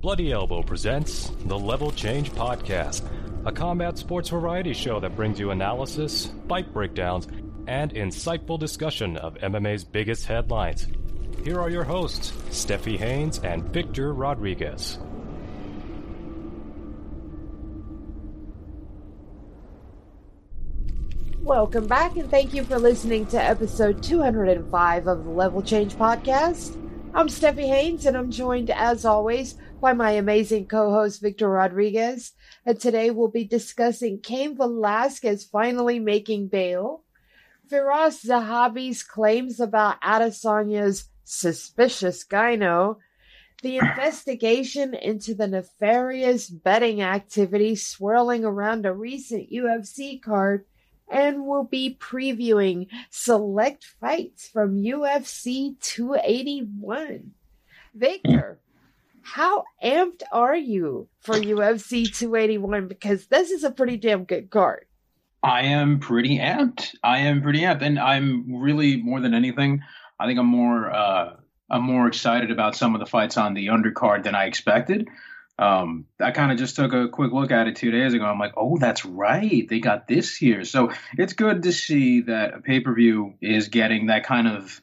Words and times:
Bloody 0.00 0.32
Elbow 0.32 0.62
presents 0.62 1.30
the 1.44 1.58
Level 1.58 1.90
Change 1.90 2.30
Podcast, 2.32 3.06
a 3.44 3.52
combat 3.52 3.98
sports 3.98 4.30
variety 4.30 4.72
show 4.72 4.98
that 4.98 5.14
brings 5.14 5.38
you 5.38 5.50
analysis, 5.50 6.32
fight 6.48 6.72
breakdowns, 6.72 7.28
and 7.66 7.92
insightful 7.92 8.58
discussion 8.58 9.18
of 9.18 9.34
MMA's 9.34 9.84
biggest 9.84 10.24
headlines. 10.24 10.86
Here 11.44 11.60
are 11.60 11.68
your 11.68 11.84
hosts, 11.84 12.32
Stephie 12.48 12.96
Haynes 12.96 13.40
and 13.40 13.62
Victor 13.62 14.14
Rodriguez. 14.14 14.98
Welcome 21.42 21.88
back, 21.88 22.16
and 22.16 22.30
thank 22.30 22.54
you 22.54 22.64
for 22.64 22.78
listening 22.78 23.26
to 23.26 23.36
episode 23.42 24.02
205 24.02 25.06
of 25.06 25.24
the 25.24 25.30
Level 25.30 25.60
Change 25.60 25.92
Podcast. 25.96 26.78
I'm 27.12 27.28
Stephie 27.28 27.66
Haynes, 27.66 28.06
and 28.06 28.16
I'm 28.16 28.30
joined, 28.30 28.70
as 28.70 29.04
always, 29.04 29.56
by 29.80 29.92
my 29.94 30.10
amazing 30.12 30.66
co 30.66 30.90
host, 30.90 31.22
Victor 31.22 31.48
Rodriguez. 31.48 32.32
And 32.66 32.78
today 32.78 33.10
we'll 33.10 33.28
be 33.28 33.44
discussing 33.44 34.20
Cain 34.20 34.56
Velasquez 34.56 35.44
finally 35.44 35.98
making 35.98 36.48
bail, 36.48 37.02
Firas 37.70 38.24
Zahabi's 38.24 39.02
claims 39.02 39.58
about 39.58 40.00
Adesanya's 40.02 41.08
suspicious 41.24 42.24
gyno, 42.24 42.96
the 43.62 43.78
investigation 43.78 44.94
into 44.94 45.34
the 45.34 45.46
nefarious 45.46 46.48
betting 46.48 47.00
activity 47.00 47.74
swirling 47.74 48.44
around 48.44 48.84
a 48.84 48.92
recent 48.92 49.50
UFC 49.50 50.20
card, 50.20 50.66
and 51.10 51.46
we'll 51.46 51.64
be 51.64 51.96
previewing 51.98 52.86
select 53.08 53.84
fights 53.84 54.48
from 54.48 54.82
UFC 54.82 55.80
281. 55.80 57.32
Victor, 57.94 58.60
how 59.34 59.64
amped 59.82 60.22
are 60.32 60.56
you 60.56 61.08
for 61.20 61.34
UFC 61.34 62.12
281? 62.12 62.88
Because 62.88 63.26
this 63.26 63.50
is 63.50 63.64
a 63.64 63.70
pretty 63.70 63.96
damn 63.96 64.24
good 64.24 64.50
card. 64.50 64.86
I 65.42 65.62
am 65.62 66.00
pretty 66.00 66.38
amped. 66.38 66.94
I 67.02 67.18
am 67.20 67.40
pretty 67.40 67.60
amped, 67.60 67.82
and 67.82 67.98
I'm 67.98 68.56
really 68.56 68.96
more 68.96 69.20
than 69.20 69.32
anything. 69.32 69.82
I 70.18 70.26
think 70.26 70.38
I'm 70.38 70.46
more 70.46 70.90
uh, 70.90 71.36
I'm 71.70 71.82
more 71.82 72.08
excited 72.08 72.50
about 72.50 72.74
some 72.74 72.94
of 72.94 73.00
the 73.00 73.06
fights 73.06 73.36
on 73.36 73.54
the 73.54 73.68
undercard 73.68 74.24
than 74.24 74.34
I 74.34 74.46
expected. 74.46 75.08
Um, 75.58 76.06
I 76.18 76.32
kind 76.32 76.50
of 76.50 76.58
just 76.58 76.74
took 76.74 76.92
a 76.92 77.08
quick 77.08 77.32
look 77.32 77.50
at 77.52 77.68
it 77.68 77.76
two 77.76 77.90
days 77.90 78.14
ago. 78.14 78.24
I'm 78.24 78.38
like, 78.38 78.54
oh, 78.56 78.78
that's 78.78 79.04
right. 79.04 79.68
They 79.68 79.78
got 79.78 80.08
this 80.08 80.34
here. 80.34 80.64
So 80.64 80.90
it's 81.16 81.34
good 81.34 81.62
to 81.64 81.72
see 81.72 82.22
that 82.22 82.54
a 82.54 82.60
pay 82.60 82.80
per 82.80 82.94
view 82.94 83.34
is 83.40 83.68
getting 83.68 84.06
that 84.06 84.24
kind 84.24 84.48
of, 84.48 84.80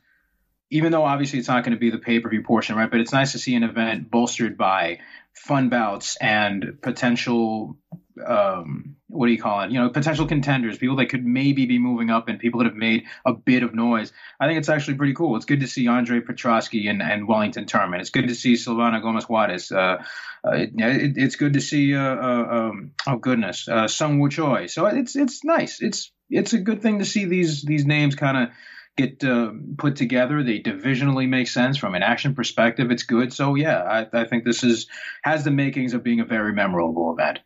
even 0.70 0.92
though 0.92 1.04
obviously 1.04 1.40
it's 1.40 1.48
not 1.48 1.64
going 1.64 1.74
to 1.74 1.80
be 1.80 1.90
the 1.90 1.98
pay 1.98 2.20
per 2.20 2.30
view 2.30 2.44
portion, 2.44 2.76
right? 2.76 2.90
But 2.90 3.00
it's 3.00 3.14
nice 3.14 3.34
to 3.34 3.40
see 3.40 3.56
an 3.56 3.64
event 3.64 4.10
bolstered 4.10 4.58
by 4.58 5.00
fun 5.34 5.70
bouts 5.70 6.18
and 6.20 6.80
potential 6.82 7.78
um, 8.26 8.96
what 9.08 9.28
do 9.28 9.32
you 9.32 9.42
call 9.42 9.62
it? 9.62 9.72
You 9.72 9.80
know, 9.80 9.90
potential 9.90 10.26
contenders, 10.26 10.78
people 10.78 10.98
that 10.98 11.08
could 11.08 11.26
maybe 11.26 11.66
be 11.66 11.80
moving 11.80 12.10
up, 12.10 12.28
and 12.28 12.40
people 12.40 12.60
that 12.60 12.66
have 12.66 12.76
made 12.76 13.06
a 13.26 13.34
bit 13.34 13.64
of 13.64 13.74
noise. 13.74 14.12
I 14.40 14.48
think 14.48 14.60
it's 14.60 14.70
actually 14.70 14.96
pretty 14.96 15.14
cool. 15.14 15.36
It's 15.36 15.46
good 15.46 15.62
to 15.62 15.68
see 15.68 15.88
Andre 15.88 16.20
Petroski 16.20 16.90
and, 16.90 17.02
and 17.02 17.28
Wellington 17.28 17.66
Turman. 17.66 18.00
It's 18.00 18.10
good 18.10 18.28
to 18.28 18.36
see 18.36 18.54
Silvana 18.54 19.02
Gomez 19.02 19.26
Juarez. 19.26 19.72
Uh, 19.72 20.04
uh, 20.46 20.52
it, 20.52 20.72
it, 20.76 21.14
it's 21.18 21.36
good 21.36 21.54
to 21.54 21.62
see. 21.62 21.96
Uh, 21.96 22.16
uh 22.16 22.70
um, 22.70 22.92
oh 23.06 23.18
goodness, 23.18 23.68
uh, 23.68 23.88
Sung 23.88 24.20
Woo 24.20 24.30
Choi. 24.30 24.68
So 24.68 24.86
it's 24.86 25.16
it's 25.16 25.44
nice. 25.44 25.82
It's 25.82 26.12
it's 26.30 26.54
a 26.54 26.60
good 26.60 26.82
thing 26.82 27.00
to 27.00 27.06
see 27.06 27.26
these 27.26 27.64
these 27.64 27.86
names 27.86 28.16
kind 28.16 28.38
of 28.38 28.50
get 28.98 29.24
uh, 29.24 29.52
put 29.78 29.96
together. 29.96 30.44
They 30.44 30.60
divisionally 30.60 31.30
make 31.30 31.48
sense 31.48 31.78
from 31.78 31.96
an 31.96 32.04
action 32.04 32.36
perspective. 32.36 32.92
It's 32.92 33.04
good. 33.04 33.32
So 33.32 33.56
yeah, 33.56 33.82
I, 33.84 34.22
I 34.22 34.26
think 34.26 34.44
this 34.44 34.64
is 34.64 34.88
has 35.22 35.44
the 35.44 35.52
makings 35.52 35.94
of 35.94 36.04
being 36.04 36.20
a 36.20 36.26
very 36.26 36.52
memorable 36.52 37.14
event. 37.14 37.40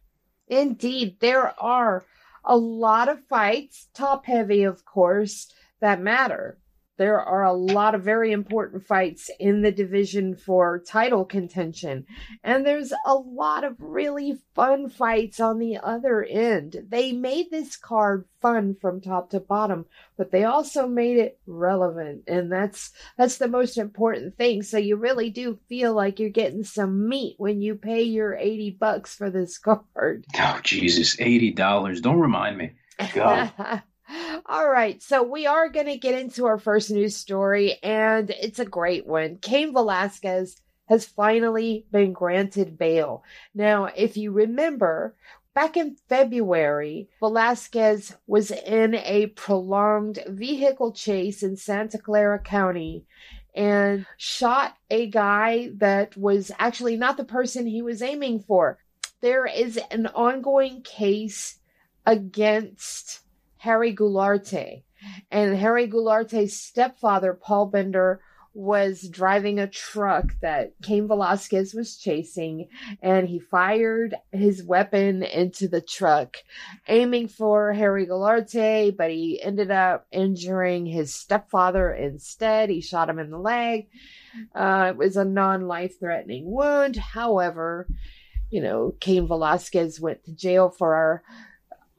Indeed, 0.47 1.17
there 1.19 1.53
are 1.61 2.03
a 2.43 2.57
lot 2.57 3.07
of 3.07 3.23
fights, 3.27 3.87
top 3.93 4.25
heavy, 4.25 4.63
of 4.63 4.83
course, 4.83 5.53
that 5.79 6.01
matter 6.01 6.57
there 7.01 7.19
are 7.19 7.43
a 7.43 7.51
lot 7.51 7.95
of 7.95 8.03
very 8.03 8.31
important 8.31 8.85
fights 8.85 9.31
in 9.39 9.63
the 9.63 9.71
division 9.71 10.35
for 10.35 10.83
title 10.85 11.25
contention. 11.25 12.05
And 12.43 12.63
there's 12.63 12.93
a 13.07 13.15
lot 13.15 13.63
of 13.63 13.75
really 13.79 14.37
fun 14.53 14.87
fights 14.87 15.39
on 15.39 15.57
the 15.57 15.79
other 15.79 16.23
end. 16.23 16.85
They 16.87 17.11
made 17.11 17.49
this 17.49 17.75
card 17.75 18.25
fun 18.39 18.75
from 18.79 19.01
top 19.01 19.31
to 19.31 19.39
bottom, 19.39 19.87
but 20.15 20.31
they 20.31 20.43
also 20.43 20.87
made 20.87 21.17
it 21.17 21.39
relevant. 21.47 22.25
And 22.27 22.51
that's 22.51 22.91
that's 23.17 23.39
the 23.39 23.47
most 23.47 23.79
important 23.79 24.37
thing. 24.37 24.61
So 24.61 24.77
you 24.77 24.95
really 24.95 25.31
do 25.31 25.57
feel 25.67 25.95
like 25.95 26.19
you're 26.19 26.29
getting 26.29 26.63
some 26.63 27.09
meat 27.09 27.33
when 27.39 27.63
you 27.63 27.73
pay 27.73 28.03
your 28.03 28.35
80 28.35 28.77
bucks 28.79 29.15
for 29.15 29.31
this 29.31 29.57
card. 29.57 30.25
Oh 30.37 30.59
Jesus, 30.61 31.15
$80. 31.15 31.99
Don't 32.03 32.19
remind 32.19 32.59
me. 32.59 32.73
God. 33.15 33.51
All 34.45 34.69
right, 34.69 35.01
so 35.01 35.23
we 35.23 35.45
are 35.45 35.69
going 35.69 35.85
to 35.85 35.97
get 35.97 36.19
into 36.19 36.45
our 36.45 36.57
first 36.57 36.91
news 36.91 37.15
story, 37.15 37.77
and 37.83 38.29
it's 38.29 38.59
a 38.59 38.65
great 38.65 39.05
one. 39.05 39.37
Cain 39.37 39.73
Velasquez 39.73 40.55
has 40.87 41.05
finally 41.05 41.85
been 41.91 42.11
granted 42.11 42.77
bail. 42.77 43.23
Now, 43.55 43.85
if 43.85 44.17
you 44.17 44.31
remember, 44.31 45.15
back 45.53 45.77
in 45.77 45.95
February, 46.09 47.09
Velasquez 47.19 48.15
was 48.27 48.51
in 48.51 48.95
a 48.95 49.27
prolonged 49.27 50.19
vehicle 50.27 50.91
chase 50.91 51.43
in 51.43 51.55
Santa 51.55 51.97
Clara 51.97 52.39
County 52.39 53.05
and 53.55 54.05
shot 54.17 54.75
a 54.89 55.07
guy 55.07 55.69
that 55.75 56.17
was 56.17 56.51
actually 56.59 56.97
not 56.97 57.17
the 57.17 57.23
person 57.23 57.65
he 57.65 57.81
was 57.81 58.01
aiming 58.01 58.41
for. 58.41 58.77
There 59.21 59.45
is 59.45 59.79
an 59.91 60.07
ongoing 60.07 60.81
case 60.81 61.59
against 62.05 63.21
Harry 63.61 63.95
Goularte. 63.95 64.81
And 65.29 65.55
Harry 65.55 65.87
Goularte's 65.87 66.57
stepfather, 66.57 67.33
Paul 67.33 67.67
Bender, 67.67 68.19
was 68.53 69.07
driving 69.07 69.59
a 69.59 69.67
truck 69.67 70.33
that 70.41 70.73
Cain 70.81 71.07
Velasquez 71.07 71.73
was 71.73 71.95
chasing, 71.95 72.67
and 73.01 73.29
he 73.29 73.39
fired 73.39 74.15
his 74.31 74.63
weapon 74.63 75.23
into 75.23 75.67
the 75.67 75.79
truck, 75.79 76.37
aiming 76.87 77.27
for 77.27 77.71
Harry 77.71 78.05
Goularte, 78.07 78.97
but 78.97 79.11
he 79.11 79.41
ended 79.41 79.71
up 79.71 80.07
injuring 80.11 80.87
his 80.87 81.13
stepfather 81.13 81.93
instead. 81.93 82.69
He 82.69 82.81
shot 82.81 83.09
him 83.09 83.19
in 83.19 83.29
the 83.29 83.39
leg. 83.39 83.87
Uh, 84.55 84.87
it 84.89 84.97
was 84.97 85.15
a 85.15 85.23
non 85.23 85.67
life 85.67 85.99
threatening 85.99 86.49
wound. 86.49 86.97
However, 86.97 87.87
you 88.49 88.61
know, 88.61 88.95
Cain 88.99 89.27
Velasquez 89.27 89.99
went 89.99 90.25
to 90.25 90.35
jail 90.35 90.69
for 90.69 91.23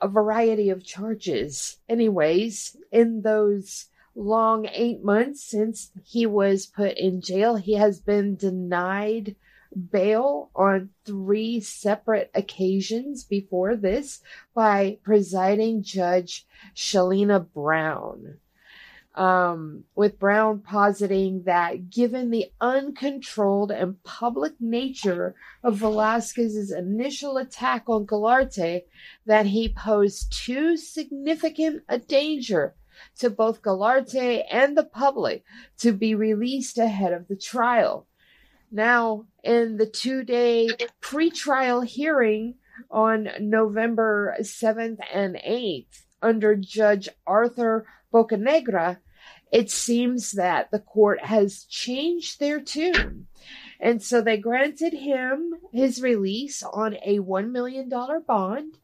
a 0.02 0.08
variety 0.08 0.68
of 0.68 0.84
charges. 0.84 1.78
Anyways, 1.88 2.76
in 2.90 3.22
those 3.22 3.86
long 4.14 4.66
eight 4.72 5.02
months 5.02 5.42
since 5.42 5.90
he 6.04 6.26
was 6.26 6.66
put 6.66 6.98
in 6.98 7.20
jail, 7.22 7.56
he 7.56 7.74
has 7.74 8.00
been 8.00 8.36
denied 8.36 9.36
bail 9.90 10.50
on 10.54 10.90
three 11.04 11.60
separate 11.60 12.30
occasions 12.34 13.24
before 13.24 13.74
this 13.74 14.20
by 14.54 14.98
presiding 15.02 15.82
judge 15.82 16.46
Shelyna 16.74 17.46
Brown 17.54 18.38
um, 19.14 19.84
with 19.94 20.18
Brown 20.18 20.60
positing 20.60 21.42
that 21.44 21.90
given 21.90 22.30
the 22.30 22.50
uncontrolled 22.60 23.70
and 23.70 24.02
public 24.04 24.54
nature 24.58 25.34
of 25.62 25.76
Velasquez's 25.76 26.72
initial 26.72 27.36
attack 27.36 27.84
on 27.88 28.06
Goularte, 28.06 28.82
that 29.26 29.46
he 29.46 29.68
posed 29.68 30.32
too 30.32 30.76
significant 30.76 31.82
a 31.88 31.98
danger 31.98 32.74
to 33.18 33.28
both 33.28 33.62
Goularte 33.62 34.44
and 34.50 34.76
the 34.76 34.84
public 34.84 35.44
to 35.78 35.92
be 35.92 36.14
released 36.14 36.78
ahead 36.78 37.12
of 37.12 37.28
the 37.28 37.36
trial. 37.36 38.06
Now, 38.70 39.26
in 39.44 39.76
the 39.76 39.86
two 39.86 40.24
day 40.24 40.70
pretrial 41.02 41.84
hearing 41.84 42.54
on 42.90 43.28
November 43.40 44.34
7th 44.40 44.98
and 45.12 45.36
8th, 45.36 46.04
under 46.22 46.54
Judge 46.54 47.08
Arthur 47.26 47.84
Bocanegra, 48.12 48.98
it 49.52 49.70
seems 49.70 50.32
that 50.32 50.70
the 50.70 50.80
court 50.80 51.24
has 51.26 51.64
changed 51.64 52.40
their 52.40 52.58
tune. 52.58 53.26
And 53.78 54.02
so 54.02 54.22
they 54.22 54.38
granted 54.38 54.94
him 54.94 55.54
his 55.72 56.00
release 56.00 56.62
on 56.62 56.96
a 57.04 57.18
$1 57.18 57.50
million 57.50 57.90
bond. 58.26 58.78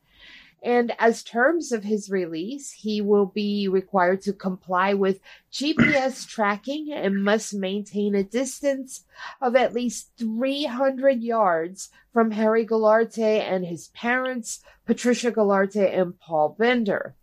And 0.63 0.93
as 0.99 1.23
terms 1.23 1.71
of 1.71 1.85
his 1.85 2.11
release, 2.11 2.73
he 2.73 3.01
will 3.01 3.27
be 3.27 3.69
required 3.69 4.23
to 4.23 4.33
comply 4.33 4.93
with 4.93 5.21
GPS 5.53 6.27
tracking 6.29 6.93
and 6.93 7.25
must 7.25 7.55
maintain 7.55 8.15
a 8.15 8.25
distance 8.25 9.05
of 9.41 9.55
at 9.55 9.73
least 9.73 10.11
300 10.19 11.23
yards 11.23 11.91
from 12.13 12.33
Harry 12.33 12.67
Goularte 12.67 13.41
and 13.41 13.65
his 13.65 13.89
parents, 13.89 14.61
Patricia 14.85 15.31
Goularte 15.31 15.97
and 15.97 16.19
Paul 16.19 16.57
Bender. 16.59 17.15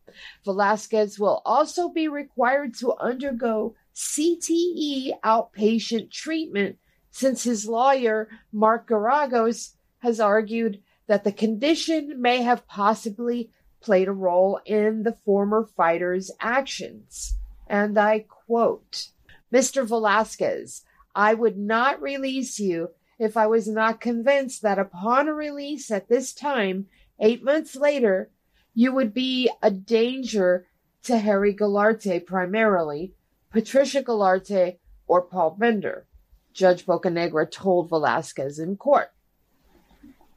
Velasquez 0.43 1.19
will 1.19 1.41
also 1.45 1.89
be 1.89 2.07
required 2.07 2.73
to 2.75 2.95
undergo 2.95 3.75
CTE 3.95 5.11
outpatient 5.23 6.11
treatment 6.11 6.77
since 7.11 7.43
his 7.43 7.67
lawyer, 7.67 8.29
Mark 8.51 8.89
Geragos, 8.89 9.75
has 9.99 10.19
argued 10.19 10.81
that 11.07 11.23
the 11.23 11.31
condition 11.31 12.21
may 12.21 12.41
have 12.41 12.67
possibly 12.67 13.49
played 13.79 14.07
a 14.07 14.13
role 14.13 14.59
in 14.65 15.03
the 15.03 15.13
former 15.13 15.65
fighter's 15.77 16.31
actions. 16.39 17.37
And 17.67 17.97
I 17.97 18.25
quote 18.27 19.09
Mr. 19.53 19.85
Velasquez, 19.85 20.83
I 21.15 21.33
would 21.33 21.57
not 21.57 22.01
release 22.01 22.59
you 22.59 22.89
if 23.17 23.37
I 23.37 23.47
was 23.47 23.67
not 23.67 24.01
convinced 24.01 24.61
that 24.63 24.79
upon 24.79 25.29
a 25.29 25.33
release 25.33 25.89
at 25.89 26.09
this 26.09 26.33
time, 26.33 26.87
eight 27.19 27.43
months 27.43 27.75
later, 27.75 28.29
you 28.75 28.91
would 28.91 29.13
be 29.13 29.49
a 29.63 29.71
danger 29.71 30.67
to 31.03 31.17
Harry 31.17 31.53
Goularte 31.53 32.25
primarily, 32.25 33.13
Patricia 33.49 34.03
Goularte, 34.03 34.77
or 35.07 35.21
Paul 35.21 35.55
Bender, 35.57 36.05
Judge 36.53 36.85
Bocanegra 36.85 37.49
told 37.49 37.89
Velasquez 37.89 38.59
in 38.59 38.75
court. 38.75 39.11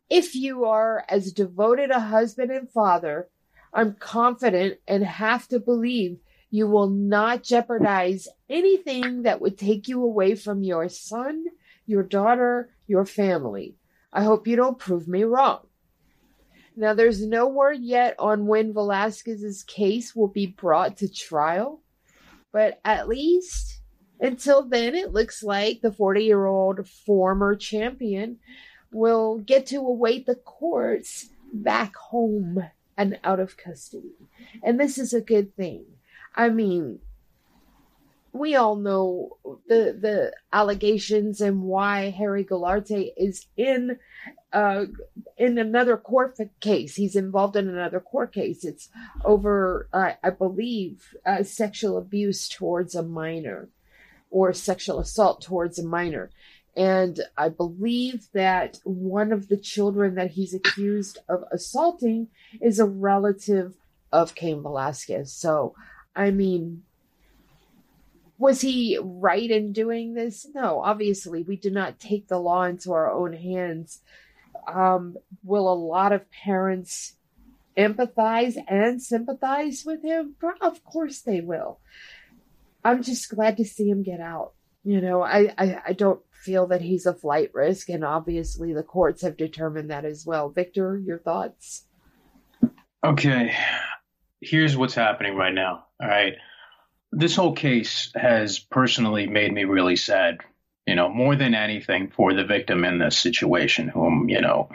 If 0.09 0.35
you 0.35 0.65
are 0.65 1.05
as 1.09 1.33
devoted 1.33 1.91
a 1.91 2.01
husband 2.01 2.51
and 2.51 2.71
father, 2.71 3.29
I'm 3.75 3.95
confident 3.95 4.79
and 4.87 5.05
have 5.05 5.49
to 5.49 5.59
believe 5.59 6.19
you 6.51 6.67
will 6.67 6.89
not 6.89 7.43
jeopardize 7.43 8.29
anything 8.49 9.23
that 9.23 9.41
would 9.41 9.59
take 9.59 9.89
you 9.89 10.03
away 10.03 10.35
from 10.35 10.63
your 10.63 10.89
son, 10.89 11.45
your 11.87 12.03
daughter, 12.03 12.71
your 12.87 13.05
family. 13.05 13.77
I 14.13 14.23
hope 14.23 14.47
you 14.47 14.57
don't 14.57 14.79
prove 14.79 15.09
me 15.09 15.25
wrong. 15.25 15.68
Now, 16.79 16.95
there's 16.95 17.27
no 17.27 17.49
word 17.49 17.81
yet 17.81 18.15
on 18.21 18.47
when 18.47 18.73
Velasquez's 18.73 19.65
case 19.65 20.15
will 20.15 20.29
be 20.29 20.47
brought 20.47 20.97
to 20.99 21.13
trial, 21.13 21.83
but 22.53 22.79
at 22.85 23.09
least 23.09 23.81
until 24.21 24.63
then, 24.63 24.95
it 24.95 25.13
looks 25.13 25.43
like 25.43 25.81
the 25.81 25.91
40 25.91 26.23
year 26.23 26.47
old 26.47 26.89
former 26.89 27.57
champion 27.57 28.39
will 28.93 29.39
get 29.39 29.67
to 29.67 29.79
await 29.79 30.27
the 30.27 30.37
courts 30.37 31.31
back 31.53 31.97
home 31.97 32.63
and 32.97 33.19
out 33.25 33.41
of 33.41 33.57
custody. 33.57 34.15
And 34.63 34.79
this 34.79 34.99
is 34.99 35.13
a 35.13 35.21
good 35.21 35.57
thing. 35.57 35.85
I 36.37 36.49
mean, 36.49 37.01
we 38.33 38.55
all 38.55 38.77
know 38.77 39.37
the 39.69 39.97
the 40.01 40.33
allegations 40.53 41.41
and 41.41 41.63
why 41.63 42.11
Harry 42.11 42.45
Goularte 42.45 43.13
is 43.17 43.47
in 43.57 43.99
uh 44.53 44.87
in 45.37 45.59
another 45.59 45.97
court 45.97 46.39
case. 46.61 46.97
He's 46.97 47.17
involved 47.17 47.57
in 47.57 47.69
another 47.69 48.01
court 48.01 48.33
case. 48.33 48.65
It's 48.65 48.89
over, 49.25 49.89
uh, 49.93 50.13
I 50.23 50.31
believe, 50.31 51.15
uh, 51.25 51.43
sexual 51.43 51.97
abuse 51.97 52.49
towards 52.49 52.95
a 52.95 53.03
minor 53.03 53.69
or 54.31 54.53
sexual 54.53 54.99
assault 54.99 55.43
towards 55.43 55.79
a 55.79 55.87
minor. 55.87 56.31
And 56.77 57.21
I 57.37 57.49
believe 57.49 58.29
that 58.35 58.79
one 58.85 59.33
of 59.33 59.49
the 59.49 59.57
children 59.57 60.15
that 60.15 60.33
he's 60.33 60.55
accused 60.55 61.19
of 61.29 61.45
assaulting 61.51 62.29
is 62.61 62.79
a 62.79 62.87
relative 62.87 63.75
of 64.13 64.35
Cain 64.35 64.63
Velasquez. 64.63 65.33
So, 65.33 65.75
I 66.15 66.31
mean, 66.31 66.85
was 68.39 68.61
he 68.61 68.99
right 69.03 69.51
in 69.51 69.73
doing 69.73 70.15
this? 70.15 70.47
No, 70.55 70.81
obviously, 70.81 71.43
we 71.43 71.57
do 71.57 71.71
not 71.71 71.99
take 71.99 72.29
the 72.29 72.39
law 72.39 72.63
into 72.63 72.93
our 72.93 73.11
own 73.11 73.33
hands. 73.33 74.01
Um, 74.73 75.17
will 75.43 75.71
a 75.71 75.75
lot 75.75 76.13
of 76.13 76.31
parents 76.31 77.15
empathize 77.77 78.57
and 78.69 79.03
sympathize 79.03 79.85
with 79.85 80.03
him? 80.03 80.37
Of 80.61 80.85
course 80.85 81.21
they 81.21 81.41
will. 81.41 81.81
I'm 82.85 83.03
just 83.03 83.29
glad 83.29 83.57
to 83.57 83.65
see 83.65 83.89
him 83.89 84.03
get 84.03 84.21
out. 84.21 84.53
You 84.85 85.01
know, 85.01 85.23
I, 85.23 85.53
I, 85.59 85.83
I 85.89 85.93
don't 85.93 86.21
feel 86.31 86.69
that 86.69 86.81
he's 86.81 87.07
a 87.07 87.15
flight 87.15 87.51
risk, 87.53 87.89
and 87.89 88.05
obviously 88.05 88.73
the 88.73 88.85
courts 88.85 89.23
have 89.23 89.37
determined 89.37 89.91
that 89.91 90.05
as 90.05 90.25
well. 90.25 90.49
Victor, 90.49 90.97
your 91.05 91.19
thoughts? 91.19 91.85
Okay, 93.05 93.55
here's 94.41 94.77
what's 94.77 94.95
happening 94.95 95.35
right 95.35 95.53
now. 95.53 95.87
All 96.01 96.09
right. 96.09 96.35
This 97.13 97.37
whole 97.37 97.55
case 97.55 98.11
has 98.15 98.59
personally 98.59 99.27
made 99.27 99.53
me 99.53 99.65
really 99.65 99.97
sad, 99.97 100.39
you 100.87 100.95
know, 100.95 101.09
more 101.09 101.37
than 101.37 101.55
anything 101.55 102.11
for 102.11 102.35
the 102.35 102.45
victim 102.45 102.85
in 102.85 102.99
this 102.99 103.19
situation, 103.19 103.89
whom, 103.89 104.29
you 104.29 104.41
know, 104.41 104.69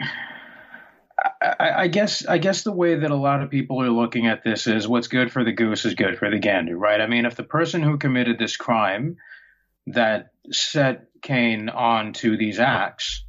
I, 1.40 1.82
I, 1.82 1.88
guess 1.88 2.26
I 2.26 2.38
guess 2.38 2.62
the 2.62 2.72
way 2.72 2.96
that 2.96 3.10
a 3.10 3.16
lot 3.16 3.42
of 3.42 3.50
people 3.50 3.80
are 3.82 3.90
looking 3.90 4.26
at 4.26 4.42
this 4.42 4.66
is 4.66 4.88
what's 4.88 5.08
good 5.08 5.32
for 5.32 5.44
the 5.44 5.52
goose 5.52 5.84
is 5.84 5.94
good 5.94 6.18
for 6.18 6.30
the 6.30 6.38
gander, 6.38 6.76
right? 6.76 7.00
I 7.00 7.06
mean, 7.06 7.24
if 7.24 7.36
the 7.36 7.44
person 7.44 7.82
who 7.82 7.98
committed 7.98 8.38
this 8.38 8.56
crime 8.56 9.16
that 9.86 10.32
set 10.50 11.06
Cain 11.22 11.68
on 11.68 12.12
to 12.14 12.36
these 12.36 12.58
acts, 12.58 13.24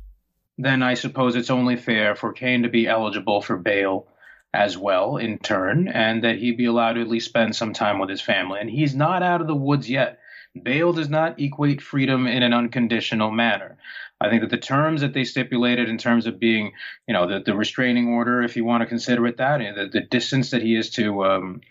then 0.57 0.83
I 0.83 0.95
suppose 0.95 1.35
it's 1.35 1.49
only 1.49 1.75
fair 1.75 2.15
for 2.15 2.33
Cain 2.33 2.63
to 2.63 2.69
be 2.69 2.87
eligible 2.87 3.41
for 3.41 3.57
bail 3.57 4.07
as 4.55 4.77
well 4.77 5.17
in 5.17 5.37
turn, 5.39 5.87
and 5.87 6.23
that 6.23 6.37
he 6.37 6.51
be 6.51 6.65
allowed 6.65 6.93
to 6.93 7.01
at 7.01 7.07
least 7.07 7.27
spend 7.27 7.55
some 7.55 7.73
time 7.73 7.99
with 7.99 8.09
his 8.09 8.21
family. 8.21 8.59
And 8.59 8.69
he's 8.69 8.95
not 8.95 9.21
out 9.21 9.41
of 9.41 9.47
the 9.47 9.55
woods 9.55 9.89
yet. 9.89 10.19
Bail 10.63 10.93
does 10.93 11.09
not 11.09 11.39
equate 11.39 11.81
freedom 11.81 12.27
in 12.27 12.41
an 12.41 12.53
unconditional 12.53 13.31
manner. 13.31 13.77
I 14.21 14.29
think 14.29 14.41
that 14.41 14.49
the 14.49 14.57
terms 14.57 15.01
that 15.01 15.13
they 15.13 15.25
stipulated 15.25 15.89
in 15.89 15.97
terms 15.97 16.25
of 16.25 16.39
being, 16.39 16.71
you 17.07 17.13
know, 17.13 17.27
the, 17.27 17.41
the 17.41 17.55
restraining 17.55 18.07
order, 18.07 18.41
if 18.41 18.55
you 18.55 18.63
want 18.63 18.81
to 18.81 18.87
consider 18.87 19.27
it 19.27 19.37
that, 19.37 19.59
the, 19.75 19.89
the 19.91 20.01
distance 20.01 20.51
that 20.51 20.61
he 20.61 20.75
is 20.75 20.89
to 20.91 21.25
um, 21.25 21.61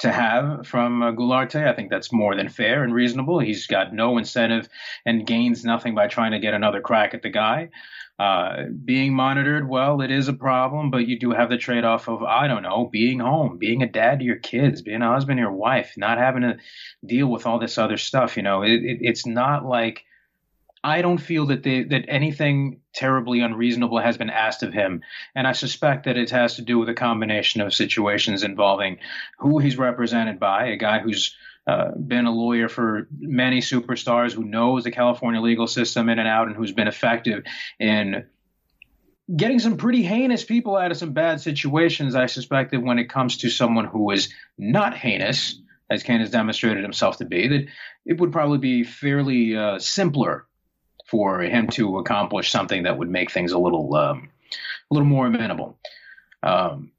to 0.00 0.10
have 0.10 0.66
from 0.66 1.02
uh, 1.02 1.12
Goularte. 1.12 1.66
I 1.66 1.74
think 1.74 1.90
that's 1.90 2.12
more 2.12 2.34
than 2.34 2.48
fair 2.48 2.82
and 2.82 2.92
reasonable. 2.92 3.38
He's 3.38 3.66
got 3.66 3.94
no 3.94 4.18
incentive 4.18 4.68
and 5.06 5.26
gains 5.26 5.64
nothing 5.64 5.94
by 5.94 6.08
trying 6.08 6.32
to 6.32 6.38
get 6.38 6.54
another 6.54 6.80
crack 6.80 7.14
at 7.14 7.22
the 7.22 7.30
guy. 7.30 7.70
Uh, 8.18 8.64
being 8.84 9.14
monitored, 9.14 9.66
well, 9.66 10.02
it 10.02 10.10
is 10.10 10.28
a 10.28 10.32
problem, 10.34 10.90
but 10.90 11.06
you 11.06 11.18
do 11.18 11.30
have 11.30 11.48
the 11.48 11.56
trade 11.56 11.84
off 11.84 12.06
of, 12.06 12.22
I 12.22 12.48
don't 12.48 12.62
know, 12.62 12.86
being 12.92 13.20
home, 13.20 13.56
being 13.56 13.82
a 13.82 13.88
dad 13.88 14.18
to 14.18 14.24
your 14.26 14.36
kids, 14.36 14.82
being 14.82 15.00
a 15.00 15.08
husband 15.08 15.38
to 15.38 15.42
your 15.42 15.52
wife, 15.52 15.94
not 15.96 16.18
having 16.18 16.42
to 16.42 16.58
deal 17.06 17.28
with 17.28 17.46
all 17.46 17.58
this 17.58 17.78
other 17.78 17.96
stuff. 17.96 18.36
You 18.36 18.42
know, 18.42 18.62
it, 18.62 18.82
it, 18.82 18.98
it's 19.00 19.24
not 19.24 19.64
like 19.64 20.04
I 20.82 21.02
don't 21.02 21.18
feel 21.18 21.46
that 21.46 21.62
they, 21.62 21.82
that 21.84 22.06
anything 22.08 22.80
terribly 22.94 23.40
unreasonable 23.40 23.98
has 23.98 24.16
been 24.16 24.30
asked 24.30 24.62
of 24.62 24.72
him, 24.72 25.02
and 25.34 25.46
I 25.46 25.52
suspect 25.52 26.04
that 26.04 26.16
it 26.16 26.30
has 26.30 26.56
to 26.56 26.62
do 26.62 26.78
with 26.78 26.88
a 26.88 26.94
combination 26.94 27.60
of 27.60 27.74
situations 27.74 28.42
involving 28.42 28.98
who 29.38 29.58
he's 29.58 29.76
represented 29.76 30.40
by, 30.40 30.66
a 30.66 30.76
guy 30.76 31.00
who's 31.00 31.36
uh, 31.66 31.90
been 31.92 32.24
a 32.24 32.32
lawyer 32.32 32.68
for 32.68 33.08
many 33.18 33.60
superstars, 33.60 34.32
who 34.32 34.44
knows 34.44 34.84
the 34.84 34.90
California 34.90 35.40
legal 35.40 35.66
system 35.66 36.08
in 36.08 36.18
and 36.18 36.28
out, 36.28 36.46
and 36.46 36.56
who's 36.56 36.72
been 36.72 36.88
effective 36.88 37.44
in 37.78 38.24
getting 39.36 39.58
some 39.58 39.76
pretty 39.76 40.02
heinous 40.02 40.44
people 40.44 40.76
out 40.76 40.90
of 40.90 40.96
some 40.96 41.12
bad 41.12 41.40
situations. 41.40 42.14
I 42.14 42.26
suspect 42.26 42.70
that 42.70 42.82
when 42.82 42.98
it 42.98 43.10
comes 43.10 43.36
to 43.38 43.50
someone 43.50 43.84
who 43.84 44.10
is 44.10 44.32
not 44.56 44.96
heinous, 44.96 45.60
as 45.90 46.02
Cain 46.02 46.20
has 46.20 46.30
demonstrated 46.30 46.82
himself 46.82 47.18
to 47.18 47.24
be, 47.24 47.48
that 47.48 47.66
it 48.06 48.18
would 48.18 48.32
probably 48.32 48.58
be 48.58 48.84
fairly 48.84 49.56
uh, 49.56 49.78
simpler 49.78 50.46
for 51.10 51.40
him 51.40 51.66
to 51.66 51.98
accomplish 51.98 52.50
something 52.50 52.84
that 52.84 52.96
would 52.96 53.10
make 53.10 53.30
things 53.30 53.52
a 53.52 53.58
little 53.58 53.94
um, 53.96 54.30
a 54.90 54.94
little 54.94 55.08
more 55.08 55.26
amenable. 55.26 55.76
Um, 56.42 56.92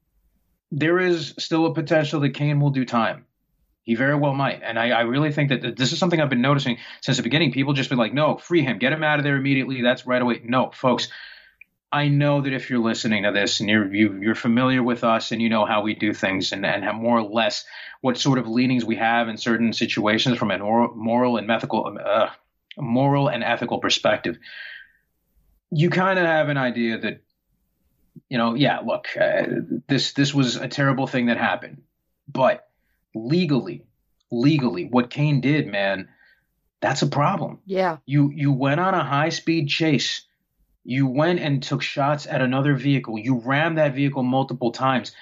there 0.70 0.98
is 0.98 1.34
still 1.38 1.66
a 1.66 1.74
potential 1.74 2.20
that 2.20 2.30
Cain 2.30 2.60
will 2.60 2.70
do 2.70 2.84
time. 2.84 3.26
He 3.84 3.94
very 3.96 4.14
well 4.14 4.32
might, 4.32 4.62
and 4.62 4.78
I, 4.78 4.90
I 4.90 5.00
really 5.00 5.32
think 5.32 5.48
that 5.48 5.76
this 5.76 5.92
is 5.92 5.98
something 5.98 6.20
I've 6.20 6.30
been 6.30 6.40
noticing 6.40 6.78
since 7.00 7.16
the 7.16 7.22
beginning. 7.22 7.52
People 7.52 7.72
just 7.72 7.90
be 7.90 7.96
like, 7.96 8.14
"No, 8.14 8.36
free 8.36 8.62
him, 8.62 8.78
get 8.78 8.92
him 8.92 9.02
out 9.02 9.18
of 9.18 9.24
there 9.24 9.36
immediately." 9.36 9.82
That's 9.82 10.06
right 10.06 10.22
away. 10.22 10.40
No, 10.44 10.70
folks. 10.70 11.08
I 11.90 12.08
know 12.08 12.40
that 12.40 12.54
if 12.54 12.70
you're 12.70 12.78
listening 12.78 13.24
to 13.24 13.32
this 13.32 13.60
and 13.60 13.68
you're 13.68 13.92
you, 13.92 14.12
are 14.12 14.22
you 14.22 14.30
are 14.30 14.34
familiar 14.34 14.82
with 14.82 15.04
us 15.04 15.30
and 15.30 15.42
you 15.42 15.50
know 15.50 15.66
how 15.66 15.82
we 15.82 15.94
do 15.94 16.14
things 16.14 16.52
and, 16.52 16.64
and 16.64 16.84
have 16.84 16.94
more 16.94 17.18
or 17.18 17.22
less 17.22 17.66
what 18.00 18.16
sort 18.16 18.38
of 18.38 18.48
leanings 18.48 18.84
we 18.84 18.96
have 18.96 19.28
in 19.28 19.36
certain 19.36 19.74
situations 19.74 20.38
from 20.38 20.50
a 20.50 20.58
moral 20.58 21.36
and 21.36 21.50
ethical 21.50 21.98
uh, 22.02 22.30
moral 22.78 23.28
and 23.28 23.42
ethical 23.44 23.78
perspective, 23.78 24.38
you 25.70 25.90
kind 25.90 26.18
of 26.18 26.26
have 26.26 26.48
an 26.48 26.56
idea 26.56 26.98
that, 26.98 27.22
you 28.28 28.38
know, 28.38 28.54
yeah, 28.54 28.80
look, 28.80 29.08
uh, 29.18 29.44
this 29.88 30.12
this 30.12 30.34
was 30.34 30.56
a 30.56 30.68
terrible 30.68 31.06
thing 31.06 31.26
that 31.26 31.38
happened, 31.38 31.82
but 32.28 32.68
legally, 33.14 33.84
legally, 34.30 34.84
what 34.84 35.10
Cain 35.10 35.40
did, 35.40 35.66
man, 35.66 36.08
that's 36.80 37.02
a 37.02 37.06
problem. 37.06 37.60
Yeah. 37.64 37.98
You 38.06 38.30
you 38.34 38.52
went 38.52 38.80
on 38.80 38.94
a 38.94 39.04
high 39.04 39.30
speed 39.30 39.68
chase. 39.68 40.26
You 40.84 41.06
went 41.06 41.38
and 41.38 41.62
took 41.62 41.80
shots 41.80 42.26
at 42.26 42.42
another 42.42 42.74
vehicle. 42.74 43.18
You 43.18 43.38
rammed 43.38 43.78
that 43.78 43.94
vehicle 43.94 44.24
multiple 44.24 44.72
times. 44.72 45.12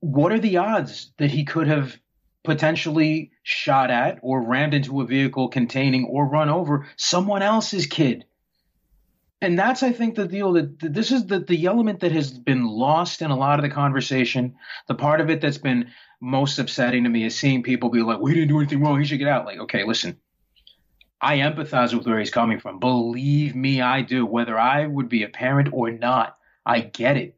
What 0.00 0.32
are 0.32 0.40
the 0.40 0.56
odds 0.56 1.12
that 1.18 1.30
he 1.30 1.44
could 1.44 1.68
have 1.68 1.96
potentially 2.44 3.32
shot 3.42 3.90
at 3.90 4.18
or 4.22 4.42
rammed 4.42 4.74
into 4.74 5.00
a 5.00 5.06
vehicle 5.06 5.48
containing 5.48 6.04
or 6.04 6.26
run 6.26 6.50
over 6.50 6.86
someone 6.96 7.42
else's 7.42 7.86
kid. 7.86 8.26
And 9.40 9.58
that's, 9.58 9.82
I 9.82 9.92
think, 9.92 10.14
the 10.14 10.28
deal 10.28 10.52
that, 10.52 10.78
this 10.78 11.10
is 11.10 11.26
the, 11.26 11.40
the 11.40 11.66
element 11.66 12.00
that 12.00 12.12
has 12.12 12.30
been 12.30 12.66
lost 12.66 13.20
in 13.20 13.30
a 13.30 13.36
lot 13.36 13.58
of 13.58 13.62
the 13.62 13.74
conversation. 13.74 14.56
The 14.88 14.94
part 14.94 15.20
of 15.20 15.28
it 15.28 15.40
that's 15.40 15.58
been 15.58 15.90
most 16.20 16.58
upsetting 16.58 17.04
to 17.04 17.10
me 17.10 17.24
is 17.24 17.36
seeing 17.36 17.62
people 17.62 17.90
be 17.90 18.02
like, 18.02 18.20
we 18.20 18.32
didn't 18.32 18.48
do 18.48 18.58
anything 18.58 18.80
wrong. 18.80 18.98
He 18.98 19.06
should 19.06 19.18
get 19.18 19.28
out. 19.28 19.44
Like, 19.44 19.58
okay, 19.58 19.84
listen, 19.84 20.18
I 21.20 21.38
empathize 21.38 21.92
with 21.92 22.06
where 22.06 22.18
he's 22.18 22.30
coming 22.30 22.60
from. 22.60 22.78
Believe 22.78 23.54
me, 23.54 23.80
I 23.80 24.02
do. 24.02 24.24
Whether 24.24 24.58
I 24.58 24.86
would 24.86 25.08
be 25.08 25.24
a 25.24 25.28
parent 25.28 25.70
or 25.72 25.90
not, 25.90 26.38
I 26.64 26.80
get 26.80 27.16
it. 27.16 27.36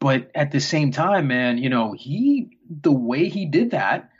But 0.00 0.30
at 0.34 0.50
the 0.50 0.60
same 0.60 0.92
time, 0.92 1.28
man, 1.28 1.58
you 1.58 1.68
know, 1.70 1.92
he, 1.92 2.58
the 2.68 2.92
way 2.92 3.28
he 3.28 3.46
did 3.46 3.72
that, 3.72 4.10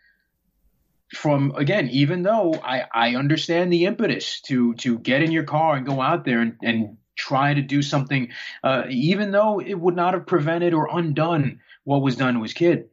from 1.15 1.55
again, 1.57 1.89
even 1.91 2.23
though 2.23 2.55
I, 2.55 2.85
I 2.93 3.15
understand 3.15 3.73
the 3.73 3.87
impetus 3.87 4.41
to 4.43 4.75
to 4.75 4.99
get 4.99 5.23
in 5.23 5.33
your 5.33 5.45
car 5.45 5.77
and 5.77 5.87
go 5.87 6.01
out 6.01 6.25
there 6.25 6.41
and, 6.41 6.57
and 6.63 6.97
try 7.17 7.55
to 7.55 7.63
do 7.63 7.83
something, 7.83 8.31
uh, 8.63 8.85
even 8.89 9.31
though 9.31 9.61
it 9.61 9.75
would 9.75 9.97
not 9.97 10.15
have 10.15 10.27
prevented 10.27 10.75
or 10.75 10.89
undone 10.91 11.61
what 11.85 12.03
was 12.03 12.17
done 12.17 12.35
to 12.35 12.43
his 12.43 12.53
kid. 12.53 12.89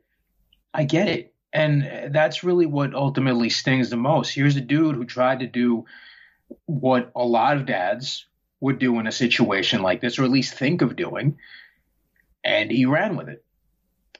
I 0.73 0.83
get 0.83 1.07
it. 1.07 1.33
And 1.53 2.13
that's 2.13 2.43
really 2.43 2.65
what 2.65 2.93
ultimately 2.93 3.49
stings 3.49 3.89
the 3.89 3.97
most. 3.97 4.33
Here's 4.33 4.55
a 4.55 4.61
dude 4.61 4.95
who 4.95 5.05
tried 5.05 5.39
to 5.41 5.47
do 5.47 5.85
what 6.65 7.11
a 7.15 7.25
lot 7.25 7.57
of 7.57 7.65
dads 7.65 8.25
would 8.61 8.79
do 8.79 8.99
in 8.99 9.07
a 9.07 9.11
situation 9.11 9.81
like 9.81 9.99
this, 9.99 10.17
or 10.17 10.23
at 10.23 10.29
least 10.29 10.53
think 10.53 10.81
of 10.81 10.95
doing, 10.95 11.37
and 12.43 12.71
he 12.71 12.85
ran 12.85 13.17
with 13.17 13.27
it. 13.27 13.43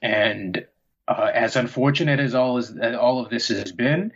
And 0.02 0.66
uh, 1.18 1.30
as 1.32 1.56
unfortunate 1.56 2.20
as 2.20 2.34
all 2.34 2.58
as 2.58 2.76
all 2.96 3.20
of 3.20 3.30
this 3.30 3.48
has 3.48 3.72
been, 3.72 4.12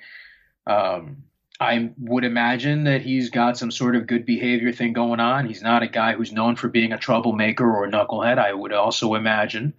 um, 0.67 1.25
I 1.59 1.91
would 1.99 2.25
imagine 2.25 2.85
that 2.85 3.03
he's 3.03 3.31
got 3.31 3.57
some 3.57 3.71
sort 3.71 3.97
of 3.97 4.07
good 4.07 4.27
behavior 4.27 4.73
thing 4.73 4.93
going 4.93 5.21
on. 5.21 5.47
He's 5.47 5.63
not 5.63 5.83
a 5.83 5.89
guy 5.89 6.13
who's 6.13 6.33
known 6.33 6.57
for 6.57 6.69
being 6.69 6.93
a 6.93 6.99
troublemaker 6.99 7.65
or 7.65 7.85
a 7.85 7.91
knucklehead. 7.91 8.39
I 8.39 8.53
would 8.53 8.73
also 8.73 9.15
imagine 9.15 9.75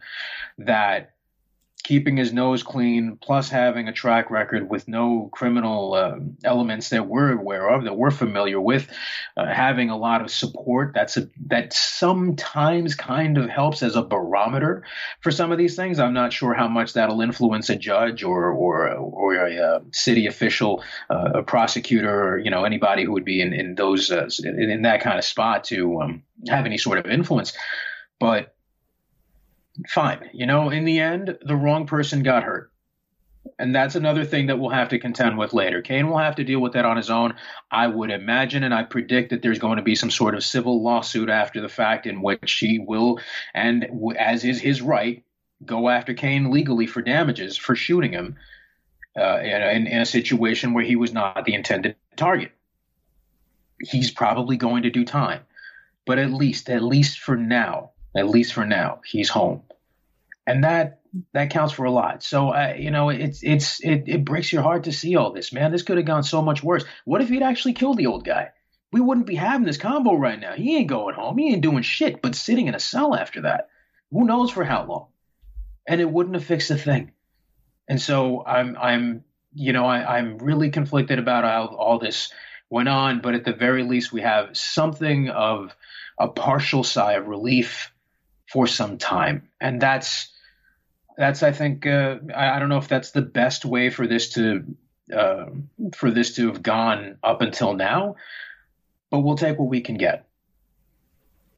that 0.57 1.13
keeping 1.83 2.17
his 2.17 2.33
nose 2.33 2.63
clean, 2.63 3.17
plus 3.21 3.49
having 3.49 3.87
a 3.87 3.93
track 3.93 4.29
record 4.29 4.69
with 4.69 4.87
no 4.87 5.29
criminal 5.31 5.93
uh, 5.93 6.15
elements 6.43 6.89
that 6.89 7.07
we're 7.07 7.31
aware 7.31 7.69
of, 7.69 7.85
that 7.85 7.95
we're 7.95 8.11
familiar 8.11 8.59
with, 8.59 8.89
uh, 9.37 9.45
having 9.45 9.89
a 9.89 9.97
lot 9.97 10.21
of 10.21 10.29
support. 10.29 10.91
That's 10.93 11.17
a 11.17 11.29
that 11.47 11.71
sometimes 11.71 12.95
kind 12.95 13.37
of 13.37 13.49
helps 13.49 13.83
as 13.83 13.95
a 13.95 14.01
barometer 14.01 14.83
for 15.21 15.31
some 15.31 15.51
of 15.51 15.57
these 15.57 15.75
things. 15.75 15.99
I'm 15.99 16.13
not 16.13 16.33
sure 16.33 16.53
how 16.53 16.67
much 16.67 16.93
that'll 16.93 17.21
influence 17.21 17.69
a 17.69 17.75
judge 17.75 18.23
or 18.23 18.51
or 18.51 18.89
or 18.93 19.35
a, 19.35 19.57
uh, 19.57 19.79
city 19.91 20.27
official, 20.27 20.83
uh, 21.09 21.31
a 21.35 21.43
prosecutor, 21.43 22.33
or 22.33 22.37
you 22.37 22.51
know 22.51 22.65
anybody 22.65 23.05
who 23.05 23.13
would 23.13 23.25
be 23.25 23.39
in 23.39 23.53
in 23.53 23.75
those 23.75 24.11
uh, 24.11 24.27
in, 24.43 24.69
in, 24.69 24.81
that 24.81 25.01
kind 25.01 25.17
of 25.17 25.23
spot 25.23 25.63
to 25.65 26.01
um, 26.01 26.23
have 26.49 26.65
any 26.65 26.77
sort 26.77 26.97
of 26.97 27.05
influence, 27.05 27.53
but 28.19 28.56
fine. 29.87 30.29
You 30.33 30.45
know, 30.45 30.69
in 30.69 30.85
the 30.85 30.99
end, 30.99 31.37
the 31.41 31.55
wrong 31.55 31.85
person 31.85 32.23
got 32.23 32.43
hurt. 32.43 32.71
And 33.59 33.73
that's 33.73 33.95
another 33.95 34.25
thing 34.25 34.47
that 34.47 34.59
we'll 34.59 34.71
have 34.71 34.89
to 34.89 34.99
contend 34.99 35.37
with 35.37 35.53
later. 35.53 35.81
Cain 35.81 36.09
will 36.09 36.17
have 36.17 36.35
to 36.35 36.43
deal 36.43 36.59
with 36.59 36.73
that 36.73 36.85
on 36.85 36.97
his 36.97 37.09
own. 37.09 37.33
I 37.71 37.87
would 37.87 38.11
imagine, 38.11 38.63
and 38.63 38.73
I 38.73 38.83
predict 38.83 39.29
that 39.29 39.41
there's 39.41 39.59
going 39.59 39.77
to 39.77 39.83
be 39.83 39.95
some 39.95 40.11
sort 40.11 40.35
of 40.35 40.43
civil 40.43 40.83
lawsuit 40.83 41.29
after 41.29 41.61
the 41.61 41.69
fact 41.69 42.05
in 42.05 42.21
which 42.21 42.53
he 42.53 42.79
will, 42.79 43.19
and 43.53 43.87
as 44.19 44.43
is 44.43 44.59
his 44.59 44.81
right, 44.81 45.23
go 45.65 45.89
after 45.89 46.13
Cain 46.13 46.51
legally 46.51 46.87
for 46.87 47.01
damages 47.01 47.57
for 47.57 47.75
shooting 47.75 48.11
him 48.11 48.35
uh, 49.17 49.39
in, 49.39 49.87
in 49.87 50.01
a 50.01 50.05
situation 50.05 50.73
where 50.73 50.83
he 50.83 50.95
was 50.95 51.13
not 51.13 51.45
the 51.45 51.53
intended 51.53 51.95
target. 52.15 52.51
He's 53.81 54.11
probably 54.11 54.57
going 54.57 54.83
to 54.83 54.89
do 54.89 55.05
time. 55.05 55.41
But 56.05 56.19
at 56.19 56.31
least, 56.31 56.69
at 56.69 56.83
least 56.83 57.19
for 57.19 57.35
now, 57.35 57.91
at 58.15 58.29
least 58.29 58.53
for 58.53 58.65
now, 58.65 59.01
he's 59.05 59.29
home, 59.29 59.61
and 60.47 60.63
that 60.63 61.01
that 61.33 61.49
counts 61.49 61.73
for 61.73 61.83
a 61.83 61.91
lot. 61.91 62.23
So 62.23 62.49
uh, 62.49 62.73
you 62.77 62.89
know, 62.89 63.09
it's 63.09 63.43
it's 63.43 63.83
it, 63.83 64.03
it 64.07 64.25
breaks 64.25 64.51
your 64.51 64.63
heart 64.63 64.85
to 64.85 64.91
see 64.93 65.15
all 65.15 65.31
this, 65.33 65.51
man. 65.53 65.71
This 65.71 65.83
could 65.83 65.97
have 65.97 66.05
gone 66.05 66.23
so 66.23 66.41
much 66.41 66.63
worse. 66.63 66.85
What 67.05 67.21
if 67.21 67.29
he'd 67.29 67.43
actually 67.43 67.73
killed 67.73 67.97
the 67.97 68.07
old 68.07 68.25
guy? 68.25 68.49
We 68.91 69.01
wouldn't 69.01 69.27
be 69.27 69.35
having 69.35 69.67
this 69.67 69.77
combo 69.77 70.15
right 70.15 70.39
now. 70.39 70.53
He 70.53 70.77
ain't 70.77 70.89
going 70.89 71.13
home. 71.13 71.37
He 71.37 71.51
ain't 71.51 71.61
doing 71.61 71.83
shit, 71.83 72.21
but 72.21 72.35
sitting 72.35 72.67
in 72.67 72.75
a 72.75 72.79
cell 72.79 73.13
after 73.13 73.41
that. 73.41 73.67
Who 74.11 74.25
knows 74.25 74.49
for 74.49 74.63
how 74.63 74.85
long? 74.85 75.07
And 75.85 75.99
it 75.99 76.09
wouldn't 76.09 76.35
have 76.35 76.45
fixed 76.45 76.71
a 76.71 76.77
thing. 76.77 77.11
And 77.89 78.01
so 78.01 78.43
I'm 78.45 78.77
I'm 78.79 79.23
you 79.53 79.73
know 79.73 79.85
I, 79.85 80.17
I'm 80.17 80.37
really 80.37 80.69
conflicted 80.69 81.19
about 81.19 81.43
how 81.43 81.75
all 81.75 81.99
this 81.99 82.31
went 82.69 82.87
on, 82.87 83.19
but 83.19 83.35
at 83.35 83.43
the 83.43 83.53
very 83.53 83.83
least 83.83 84.13
we 84.13 84.21
have 84.21 84.55
something 84.55 85.29
of 85.29 85.75
a 86.17 86.27
partial 86.29 86.83
sigh 86.83 87.13
of 87.13 87.27
relief 87.27 87.91
for 88.49 88.65
some 88.65 88.97
time, 88.97 89.49
and 89.59 89.81
that's 89.81 90.29
that's 91.17 91.43
I 91.43 91.51
think 91.51 91.85
uh, 91.85 92.17
I, 92.33 92.51
I, 92.51 92.59
don't 92.59 92.69
know 92.69 92.77
if 92.77 92.87
that's 92.87 93.11
the 93.11 93.21
best 93.21 93.65
way 93.65 93.89
for 93.89 94.05
this 94.05 94.29
to 94.33 94.63
uh, 95.15 95.45
for 95.95 96.11
this 96.11 96.35
to 96.35 96.47
have 96.47 96.61
gone 96.61 97.17
up 97.23 97.41
until 97.41 97.73
now, 97.73 98.15
but 99.09 99.21
we'll 99.21 99.37
take 99.37 99.57
what 99.57 99.69
we 99.69 99.81
can 99.81 99.97
get. 99.97 100.27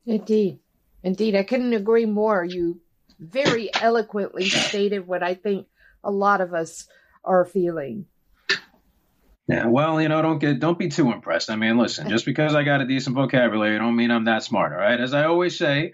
Indeed, 0.06 0.60
indeed, 1.04 1.36
I 1.36 1.44
couldn't 1.44 1.74
agree 1.74 2.06
more. 2.06 2.44
You 2.44 2.80
very 3.20 3.70
eloquently 3.76 4.48
stated 4.50 5.06
what 5.06 5.22
I 5.22 5.34
think 5.34 5.68
a 6.04 6.12
lot 6.12 6.42
of 6.42 6.54
us 6.54 6.88
are 7.24 7.46
feeling. 7.46 8.06
Yeah, 9.48 9.66
well, 9.66 10.00
you 10.00 10.10
know, 10.10 10.22
don't 10.22 10.38
get 10.38 10.60
don't 10.60 10.78
be 10.80 10.90
too 10.90 11.12
impressed. 11.12 11.50
I 11.50 11.56
mean, 11.56 11.78
listen, 11.78 12.08
just 12.08 12.24
because 12.24 12.56
I 12.56 12.64
got 12.64 12.82
a 12.82 12.86
decent 12.86 13.16
vocabulary, 13.16 13.78
don't 13.78 13.96
mean 13.96 14.12
I'm 14.12 14.26
that 14.26 14.44
smart. 14.44 14.72
All 14.72 14.78
right, 14.78 15.00
as 15.00 15.14
I 15.14 15.26
always 15.26 15.58
say, 15.58 15.94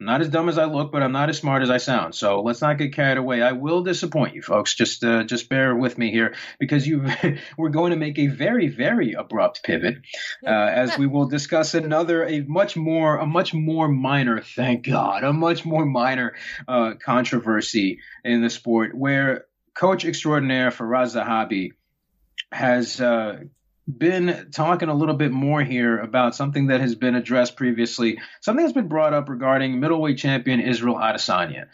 I'm 0.00 0.06
not 0.06 0.22
as 0.22 0.28
dumb 0.28 0.48
as 0.48 0.58
I 0.58 0.64
look, 0.64 0.90
but 0.90 1.04
I'm 1.04 1.12
not 1.12 1.28
as 1.28 1.38
smart 1.38 1.62
as 1.62 1.70
I 1.70 1.76
sound. 1.76 2.16
So 2.16 2.42
let's 2.42 2.60
not 2.60 2.78
get 2.78 2.94
carried 2.94 3.16
away. 3.16 3.42
I 3.42 3.52
will 3.52 3.82
disappoint 3.82 4.34
you, 4.34 4.42
folks. 4.42 4.74
Just 4.74 5.04
uh, 5.04 5.22
just 5.22 5.48
bear 5.48 5.74
with 5.76 5.96
me 5.98 6.10
here 6.10 6.34
because 6.58 6.86
you 6.86 7.06
we're 7.56 7.68
going 7.68 7.92
to 7.92 7.96
make 7.96 8.18
a 8.18 8.26
very 8.26 8.68
very 8.68 9.12
abrupt 9.12 9.62
pivot 9.62 9.98
uh, 10.44 10.50
as 10.50 10.98
we 10.98 11.06
will 11.06 11.26
discuss 11.26 11.74
another 11.74 12.24
a 12.26 12.40
much 12.40 12.76
more 12.76 13.18
a 13.18 13.26
much 13.26 13.54
more 13.54 13.86
minor, 13.86 14.40
thank 14.40 14.84
God, 14.84 15.22
a 15.22 15.32
much 15.32 15.64
more 15.64 15.86
minor 15.86 16.34
uh, 16.66 16.94
controversy 17.00 18.00
in 18.24 18.42
the 18.42 18.50
sport 18.50 18.96
where 18.96 19.46
coach 19.74 20.04
extraordinaire 20.04 20.70
Firas 20.70 21.14
Zahabi 21.14 21.70
has 22.50 23.00
uh, 23.00 23.38
been 23.86 24.48
talking 24.50 24.88
a 24.88 24.94
little 24.94 25.14
bit 25.14 25.30
more 25.30 25.62
here 25.62 25.98
about 25.98 26.34
something 26.34 26.68
that 26.68 26.80
has 26.80 26.94
been 26.94 27.14
addressed 27.14 27.56
previously, 27.56 28.18
something 28.40 28.64
that's 28.64 28.74
been 28.74 28.88
brought 28.88 29.12
up 29.12 29.28
regarding 29.28 29.78
middleweight 29.80 30.18
champion 30.18 30.60
Israel 30.60 30.96
Adesanya. 30.96 31.66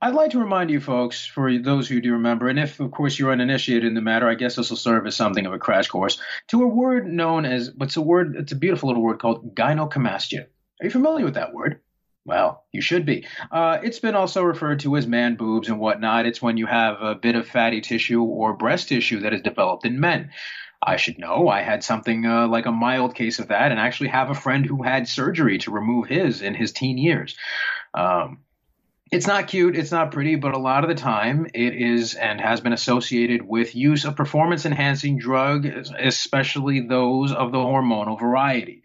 I'd 0.00 0.14
like 0.14 0.30
to 0.30 0.38
remind 0.38 0.70
you 0.70 0.80
folks, 0.80 1.26
for 1.26 1.58
those 1.58 1.88
who 1.88 2.00
do 2.00 2.12
remember, 2.12 2.48
and 2.48 2.58
if 2.58 2.78
of 2.78 2.92
course 2.92 3.18
you're 3.18 3.32
uninitiated 3.32 3.84
in 3.84 3.94
the 3.94 4.00
matter, 4.00 4.28
I 4.28 4.34
guess 4.34 4.54
this 4.54 4.70
will 4.70 4.76
serve 4.76 5.06
as 5.06 5.16
something 5.16 5.44
of 5.44 5.52
a 5.52 5.58
crash 5.58 5.88
course, 5.88 6.20
to 6.48 6.62
a 6.62 6.68
word 6.68 7.06
known 7.06 7.44
as, 7.44 7.72
what's 7.76 7.96
a 7.96 8.02
word, 8.02 8.36
it's 8.36 8.52
a 8.52 8.56
beautiful 8.56 8.88
little 8.88 9.02
word 9.02 9.18
called 9.18 9.56
gynecomastia. 9.56 10.42
Are 10.80 10.84
you 10.84 10.90
familiar 10.90 11.24
with 11.24 11.34
that 11.34 11.52
word? 11.52 11.80
Well, 12.24 12.64
you 12.72 12.82
should 12.82 13.06
be. 13.06 13.26
Uh, 13.50 13.78
it's 13.82 14.00
been 14.00 14.14
also 14.14 14.42
referred 14.42 14.80
to 14.80 14.96
as 14.96 15.06
man 15.06 15.36
boobs 15.36 15.68
and 15.68 15.80
whatnot. 15.80 16.26
It's 16.26 16.42
when 16.42 16.58
you 16.58 16.66
have 16.66 17.00
a 17.00 17.14
bit 17.14 17.34
of 17.34 17.48
fatty 17.48 17.80
tissue 17.80 18.22
or 18.22 18.52
breast 18.52 18.90
tissue 18.90 19.20
that 19.20 19.32
is 19.32 19.40
developed 19.40 19.86
in 19.86 19.98
men. 19.98 20.30
I 20.80 20.96
should 20.96 21.18
know. 21.18 21.48
I 21.48 21.62
had 21.62 21.82
something 21.82 22.24
uh, 22.24 22.46
like 22.48 22.66
a 22.66 22.72
mild 22.72 23.14
case 23.14 23.38
of 23.38 23.48
that, 23.48 23.70
and 23.70 23.80
actually 23.80 24.10
have 24.10 24.30
a 24.30 24.34
friend 24.34 24.64
who 24.64 24.82
had 24.82 25.08
surgery 25.08 25.58
to 25.58 25.70
remove 25.70 26.06
his 26.06 26.40
in 26.40 26.54
his 26.54 26.72
teen 26.72 26.98
years. 26.98 27.36
Um, 27.94 28.38
it's 29.10 29.26
not 29.26 29.48
cute, 29.48 29.76
it's 29.76 29.90
not 29.90 30.12
pretty, 30.12 30.36
but 30.36 30.54
a 30.54 30.58
lot 30.58 30.84
of 30.84 30.88
the 30.88 30.94
time 30.94 31.46
it 31.54 31.74
is 31.74 32.14
and 32.14 32.40
has 32.40 32.60
been 32.60 32.72
associated 32.74 33.42
with 33.42 33.74
use 33.74 34.04
of 34.04 34.16
performance 34.16 34.66
enhancing 34.66 35.18
drug, 35.18 35.64
especially 35.66 36.80
those 36.80 37.32
of 37.32 37.50
the 37.50 37.58
hormonal 37.58 38.20
variety. 38.20 38.82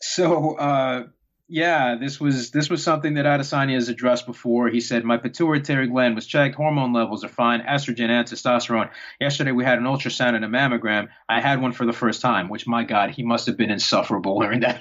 So, 0.00 0.56
uh, 0.56 1.04
yeah, 1.50 1.96
this 1.96 2.20
was 2.20 2.52
this 2.52 2.70
was 2.70 2.84
something 2.84 3.14
that 3.14 3.26
Adesanya 3.26 3.74
has 3.74 3.88
addressed 3.88 4.24
before. 4.24 4.68
He 4.68 4.80
said 4.80 5.04
my 5.04 5.16
pituitary 5.16 5.88
gland 5.88 6.14
was 6.14 6.24
checked, 6.24 6.54
hormone 6.54 6.92
levels 6.92 7.24
are 7.24 7.28
fine, 7.28 7.60
estrogen 7.62 8.08
and 8.08 8.26
testosterone. 8.26 8.88
Yesterday 9.20 9.50
we 9.50 9.64
had 9.64 9.78
an 9.78 9.84
ultrasound 9.84 10.36
and 10.36 10.44
a 10.44 10.48
mammogram. 10.48 11.08
I 11.28 11.40
had 11.40 11.60
one 11.60 11.72
for 11.72 11.84
the 11.84 11.92
first 11.92 12.20
time, 12.20 12.48
which 12.48 12.68
my 12.68 12.84
God, 12.84 13.10
he 13.10 13.24
must 13.24 13.46
have 13.46 13.56
been 13.56 13.70
insufferable 13.70 14.40
during 14.40 14.60
that. 14.60 14.80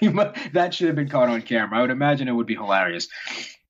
that 0.53 0.75
should 0.75 0.88
have 0.88 0.95
been 0.95 1.09
caught 1.09 1.29
on 1.29 1.41
camera. 1.41 1.79
I 1.79 1.81
would 1.81 1.89
imagine 1.89 2.27
it 2.27 2.33
would 2.33 2.45
be 2.45 2.55
hilarious 2.55 3.07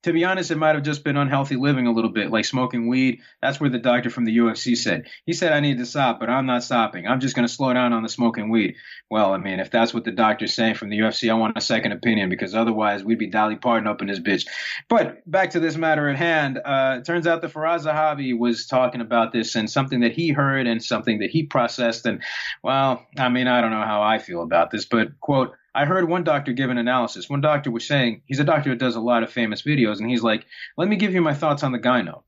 to 0.04 0.14
be 0.14 0.24
honest, 0.24 0.50
it 0.50 0.58
might 0.58 0.76
have 0.76 0.84
just 0.84 1.04
been 1.04 1.18
unhealthy 1.18 1.58
living 1.58 1.86
a 1.86 1.92
little 1.92 2.12
bit, 2.12 2.32
like 2.32 2.46
smoking 2.46 2.88
weed. 2.88 3.20
That's 3.42 3.60
where 3.60 3.70
the 3.70 3.80
doctor 3.80 4.10
from 4.10 4.24
the 4.24 4.38
UFC 4.38 4.78
said. 4.78 5.08
He 5.26 5.34
said, 5.34 5.52
I 5.52 5.60
need 5.60 5.78
to 5.80 5.86
stop, 5.86 6.20
but 6.20 6.30
I'm 6.30 6.46
not 6.46 6.64
stopping. 6.64 7.06
I'm 7.06 7.20
just 7.20 7.36
going 7.36 7.48
to 7.48 7.54
slow 7.54 7.74
down 7.74 7.92
on 7.92 8.04
the 8.04 8.10
smoking 8.10 8.50
weed. 8.50 8.76
Well, 9.10 9.34
I 9.34 9.38
mean, 9.38 9.60
if 9.60 9.72
that's 9.72 9.94
what 9.94 10.06
the 10.06 10.12
doctor's 10.12 10.54
saying 10.54 10.76
from 10.76 10.90
the 10.90 11.00
UFC, 11.00 11.30
I 11.30 11.34
want 11.34 11.58
a 11.58 11.62
second 11.62 11.92
opinion 11.92 12.30
because 12.30 12.56
otherwise 12.56 13.04
we'd 13.04 13.20
be 13.20 13.28
Dolly 13.28 13.58
Parton 13.58 13.88
up 13.88 14.02
in 14.02 14.08
this 14.08 14.20
bitch. 14.20 14.48
But 14.88 15.30
back 15.30 15.50
to 15.52 15.60
this 15.60 15.76
matter 15.76 16.08
at 16.08 16.16
hand. 16.16 16.60
Uh, 16.64 16.98
it 17.00 17.06
turns 17.06 17.28
out 17.28 17.42
that 17.42 17.52
Firas 17.52 17.86
Zahabi 17.86 18.38
was 18.38 18.68
talking 18.68 19.02
about 19.02 19.34
this 19.34 19.56
and 19.56 19.70
something 19.70 20.00
that 20.00 20.14
he 20.14 20.30
heard 20.30 20.66
and 20.66 20.82
something 20.82 21.20
that 21.20 21.30
he 21.30 21.44
processed. 21.44 22.06
And, 22.06 22.22
well, 22.64 23.06
I 23.18 23.28
mean, 23.28 23.48
I 23.48 23.60
don't 23.60 23.72
know 23.72 23.82
how 23.82 24.02
I 24.02 24.20
feel 24.20 24.44
about 24.44 24.72
this, 24.72 24.86
but, 24.86 25.20
quote, 25.20 25.54
I 25.80 25.86
heard 25.86 26.10
one 26.10 26.26
doctor 26.26 26.52
give 26.52 26.70
an 26.70 26.78
analysis. 26.78 27.30
One 27.30 27.40
doctor 27.40 27.72
was 27.72 27.88
saying, 27.88 28.24
he's 28.26 28.42
a 28.42 28.44
doctor 28.44 28.72
that 28.72 28.80
does 28.80 28.98
a 28.98 29.00
lot 29.00 29.24
of 29.24 29.32
famous 29.32 29.62
videos, 29.62 30.02
and 30.02 30.10
he's 30.10 30.22
like, 30.22 30.46
let 30.76 30.90
me 30.90 30.98
give 30.98 31.14
you 31.14 31.22
my 31.22 31.34
thoughts 31.34 31.64
on 31.64 31.72
the 31.72 31.80
gyno. 31.80 32.24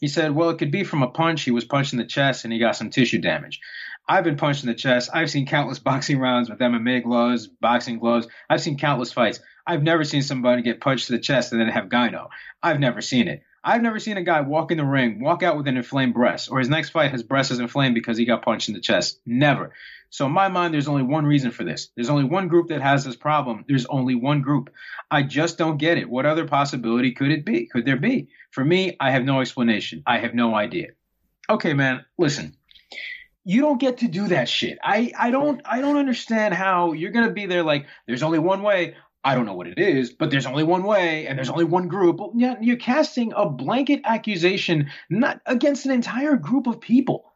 He 0.00 0.08
said, 0.08 0.34
well, 0.34 0.48
it 0.48 0.56
could 0.56 0.70
be 0.70 0.84
from 0.84 1.02
a 1.02 1.10
punch. 1.10 1.42
He 1.42 1.50
was 1.50 1.66
punched 1.66 1.92
in 1.92 1.98
the 1.98 2.06
chest 2.06 2.44
and 2.44 2.52
he 2.52 2.58
got 2.58 2.76
some 2.76 2.88
tissue 2.88 3.18
damage. 3.18 3.60
I've 4.08 4.24
been 4.24 4.38
punched 4.38 4.64
in 4.64 4.70
the 4.70 4.74
chest. 4.74 5.10
I've 5.12 5.30
seen 5.30 5.46
countless 5.46 5.78
boxing 5.90 6.18
rounds 6.18 6.48
with 6.48 6.60
MMA 6.60 7.02
gloves, 7.02 7.46
boxing 7.46 7.98
gloves. 7.98 8.26
I've 8.48 8.62
seen 8.62 8.78
countless 8.78 9.12
fights. 9.12 9.40
I've 9.66 9.82
never 9.82 10.04
seen 10.04 10.22
somebody 10.22 10.62
get 10.62 10.80
punched 10.80 11.08
to 11.08 11.12
the 11.12 11.18
chest 11.18 11.52
and 11.52 11.60
then 11.60 11.68
have 11.68 11.90
gyno. 11.90 12.28
I've 12.62 12.80
never 12.80 13.02
seen 13.02 13.28
it. 13.28 13.42
I've 13.62 13.82
never 13.82 13.98
seen 13.98 14.18
a 14.18 14.22
guy 14.22 14.42
walk 14.42 14.70
in 14.70 14.78
the 14.78 14.84
ring, 14.84 15.20
walk 15.20 15.42
out 15.42 15.56
with 15.56 15.68
an 15.68 15.76
inflamed 15.76 16.12
breast, 16.12 16.50
or 16.50 16.58
his 16.58 16.68
next 16.68 16.90
fight, 16.90 17.12
his 17.12 17.22
breast 17.22 17.50
is 17.50 17.60
inflamed 17.60 17.94
because 17.94 18.18
he 18.18 18.26
got 18.26 18.42
punched 18.44 18.68
in 18.68 18.74
the 18.74 18.80
chest. 18.80 19.20
Never. 19.24 19.72
So 20.14 20.26
in 20.26 20.32
my 20.32 20.46
mind, 20.46 20.72
there's 20.72 20.86
only 20.86 21.02
one 21.02 21.26
reason 21.26 21.50
for 21.50 21.64
this. 21.64 21.90
There's 21.96 22.08
only 22.08 22.22
one 22.22 22.46
group 22.46 22.68
that 22.68 22.80
has 22.80 23.04
this 23.04 23.16
problem. 23.16 23.64
There's 23.66 23.84
only 23.86 24.14
one 24.14 24.42
group. 24.42 24.70
I 25.10 25.24
just 25.24 25.58
don't 25.58 25.76
get 25.76 25.98
it. 25.98 26.08
What 26.08 26.24
other 26.24 26.46
possibility 26.46 27.10
could 27.10 27.32
it 27.32 27.44
be? 27.44 27.66
Could 27.66 27.84
there 27.84 27.96
be? 27.96 28.28
For 28.52 28.64
me, 28.64 28.96
I 29.00 29.10
have 29.10 29.24
no 29.24 29.40
explanation. 29.40 30.04
I 30.06 30.18
have 30.18 30.32
no 30.32 30.54
idea. 30.54 30.90
Okay, 31.50 31.74
man, 31.74 32.04
listen. 32.16 32.54
You 33.44 33.60
don't 33.60 33.80
get 33.80 33.98
to 33.98 34.06
do 34.06 34.28
that 34.28 34.48
shit. 34.48 34.78
I, 34.84 35.10
I 35.18 35.32
don't 35.32 35.60
I 35.64 35.80
don't 35.80 35.96
understand 35.96 36.54
how 36.54 36.92
you're 36.92 37.10
gonna 37.10 37.32
be 37.32 37.46
there 37.46 37.64
like 37.64 37.86
there's 38.06 38.22
only 38.22 38.38
one 38.38 38.62
way. 38.62 38.94
I 39.24 39.34
don't 39.34 39.46
know 39.46 39.54
what 39.54 39.66
it 39.66 39.80
is, 39.80 40.12
but 40.12 40.30
there's 40.30 40.46
only 40.46 40.62
one 40.62 40.84
way 40.84 41.26
and 41.26 41.36
there's 41.36 41.50
only 41.50 41.64
one 41.64 41.88
group. 41.88 42.20
You're 42.36 42.76
casting 42.76 43.32
a 43.34 43.50
blanket 43.50 44.02
accusation 44.04 44.90
not 45.10 45.40
against 45.44 45.86
an 45.86 45.90
entire 45.90 46.36
group 46.36 46.68
of 46.68 46.80
people 46.80 47.33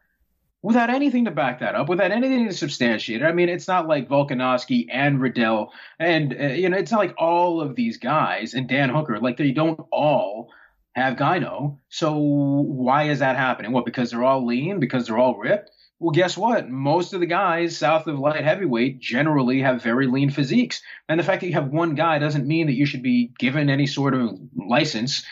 without 0.63 0.91
anything 0.91 1.25
to 1.25 1.31
back 1.31 1.61
that 1.61 1.75
up, 1.75 1.89
without 1.89 2.11
anything 2.11 2.47
to 2.49 2.55
substantiate 2.55 3.23
it. 3.23 3.25
I 3.25 3.33
mean, 3.33 3.49
it's 3.49 3.69
not 3.69 3.89
like 3.89 4.09
Volkanovski 4.09 4.87
and 4.91 5.21
Riddell, 5.21 5.73
and 5.99 6.35
uh, 6.39 6.47
you 6.47 6.69
know, 6.69 6.77
it's 6.77 6.91
not 6.91 7.01
like 7.01 7.15
all 7.19 7.61
of 7.61 7.77
these 7.77 7.97
guys 7.99 8.55
and 8.55 8.69
Dan 8.69 8.91
Hooker, 8.91 9.19
like 9.21 9.37
they 9.37 9.53
don't 9.53 9.81
all 9.93 10.51
have 10.93 11.17
gyno. 11.17 11.79
So 11.89 12.17
why 12.17 13.05
is 13.05 13.21
that 13.21 13.37
happening? 13.37 13.73
What? 13.73 13.85
Because 13.85 14.11
they're 14.11 14.25
all 14.25 14.45
lean? 14.47 14.81
Because 14.81 15.07
they're 15.07 15.19
all 15.19 15.37
ripped? 15.37 15.71
Well, 16.01 16.13
guess 16.13 16.37
what? 16.37 16.69
Most 16.69 17.13
of 17.13 17.21
the 17.21 17.27
guys 17.27 17.77
south 17.77 18.07
of 18.07 18.19
light 18.19 18.45
heavyweight 18.45 19.01
generally 19.01 19.61
have 19.63 19.83
very 19.83 20.07
lean 20.07 20.31
physiques. 20.31 20.81
And 21.09 21.19
the 21.19 21.25
fact 21.25 21.41
that 21.41 21.49
you 21.49 21.55
have 21.55 21.73
one 21.73 21.97
guy 21.97 22.21
doesn't 22.21 22.47
mean 22.47 22.67
that 22.67 22.77
you 22.77 22.87
should 22.87 23.03
be 23.03 23.33
given 23.39 23.69
any 23.69 23.87
sort 23.87 24.15
of 24.15 24.39
license 24.57 25.25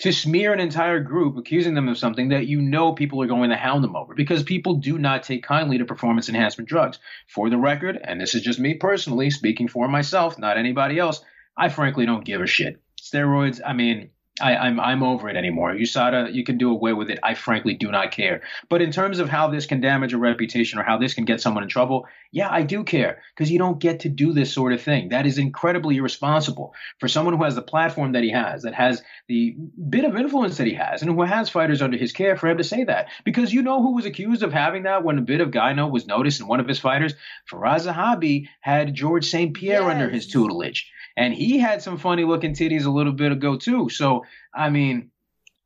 to 0.00 0.12
smear 0.12 0.52
an 0.54 0.60
entire 0.60 1.00
group, 1.00 1.36
accusing 1.36 1.74
them 1.74 1.88
of 1.88 1.98
something 1.98 2.30
that 2.30 2.46
you 2.46 2.60
know 2.60 2.92
people 2.92 3.22
are 3.22 3.26
going 3.26 3.50
to 3.50 3.56
hound 3.56 3.84
them 3.84 3.94
over 3.94 4.14
because 4.14 4.42
people 4.42 4.74
do 4.74 4.98
not 4.98 5.22
take 5.22 5.42
kindly 5.42 5.76
to 5.76 5.84
performance 5.84 6.28
enhancement 6.28 6.68
drugs. 6.68 6.98
For 7.28 7.50
the 7.50 7.58
record, 7.58 8.00
and 8.02 8.18
this 8.18 8.34
is 8.34 8.40
just 8.42 8.58
me 8.58 8.74
personally 8.74 9.30
speaking 9.30 9.68
for 9.68 9.88
myself, 9.88 10.38
not 10.38 10.56
anybody 10.56 10.98
else, 10.98 11.22
I 11.56 11.68
frankly 11.68 12.06
don't 12.06 12.24
give 12.24 12.40
a 12.40 12.46
shit. 12.46 12.80
Steroids, 13.00 13.60
I 13.64 13.74
mean, 13.74 14.10
I, 14.40 14.52
am 14.52 14.80
I'm, 14.80 14.80
I'm 14.80 15.02
over 15.02 15.28
it 15.28 15.36
anymore. 15.36 15.72
USADA, 15.72 16.32
you 16.32 16.44
can 16.44 16.58
do 16.58 16.70
away 16.70 16.92
with 16.92 17.10
it. 17.10 17.18
I 17.22 17.34
frankly 17.34 17.74
do 17.74 17.90
not 17.90 18.10
care. 18.10 18.42
But 18.68 18.82
in 18.82 18.92
terms 18.92 19.18
of 19.18 19.28
how 19.28 19.48
this 19.48 19.66
can 19.66 19.80
damage 19.80 20.12
a 20.12 20.18
reputation 20.18 20.78
or 20.78 20.82
how 20.82 20.98
this 20.98 21.14
can 21.14 21.24
get 21.24 21.40
someone 21.40 21.62
in 21.62 21.68
trouble, 21.68 22.06
yeah, 22.32 22.48
I 22.50 22.62
do 22.62 22.84
care 22.84 23.22
because 23.34 23.50
you 23.50 23.58
don't 23.58 23.78
get 23.78 24.00
to 24.00 24.08
do 24.08 24.32
this 24.32 24.52
sort 24.52 24.72
of 24.72 24.80
thing. 24.80 25.08
That 25.08 25.26
is 25.26 25.38
incredibly 25.38 25.96
irresponsible 25.96 26.74
for 26.98 27.08
someone 27.08 27.36
who 27.36 27.44
has 27.44 27.54
the 27.54 27.62
platform 27.62 28.12
that 28.12 28.22
he 28.22 28.30
has, 28.30 28.62
that 28.62 28.74
has 28.74 29.02
the 29.28 29.56
bit 29.88 30.04
of 30.04 30.16
influence 30.16 30.56
that 30.58 30.66
he 30.66 30.74
has, 30.74 31.02
and 31.02 31.10
who 31.10 31.22
has 31.22 31.48
fighters 31.48 31.82
under 31.82 31.96
his 31.96 32.12
care 32.12 32.36
for 32.36 32.48
him 32.48 32.58
to 32.58 32.64
say 32.64 32.84
that. 32.84 33.08
Because 33.24 33.52
you 33.52 33.62
know 33.62 33.82
who 33.82 33.94
was 33.94 34.06
accused 34.06 34.42
of 34.42 34.52
having 34.52 34.84
that 34.84 35.04
when 35.04 35.18
a 35.18 35.22
bit 35.22 35.40
of 35.40 35.50
gyno 35.50 35.90
was 35.90 36.06
noticed 36.06 36.40
in 36.40 36.46
one 36.46 36.60
of 36.60 36.68
his 36.68 36.78
fighters? 36.78 37.14
Firas 37.50 37.86
Zahabi 37.86 38.48
had 38.60 38.94
George 38.94 39.26
St. 39.28 39.54
Pierre 39.54 39.82
yes. 39.82 39.90
under 39.90 40.08
his 40.08 40.26
tutelage 40.26 40.90
and 41.16 41.34
he 41.34 41.58
had 41.58 41.82
some 41.82 41.98
funny 41.98 42.24
looking 42.24 42.54
titties 42.54 42.86
a 42.86 42.90
little 42.90 43.12
bit 43.12 43.32
ago 43.32 43.56
too. 43.56 43.88
So 43.88 44.24
I 44.54 44.70
mean, 44.70 45.10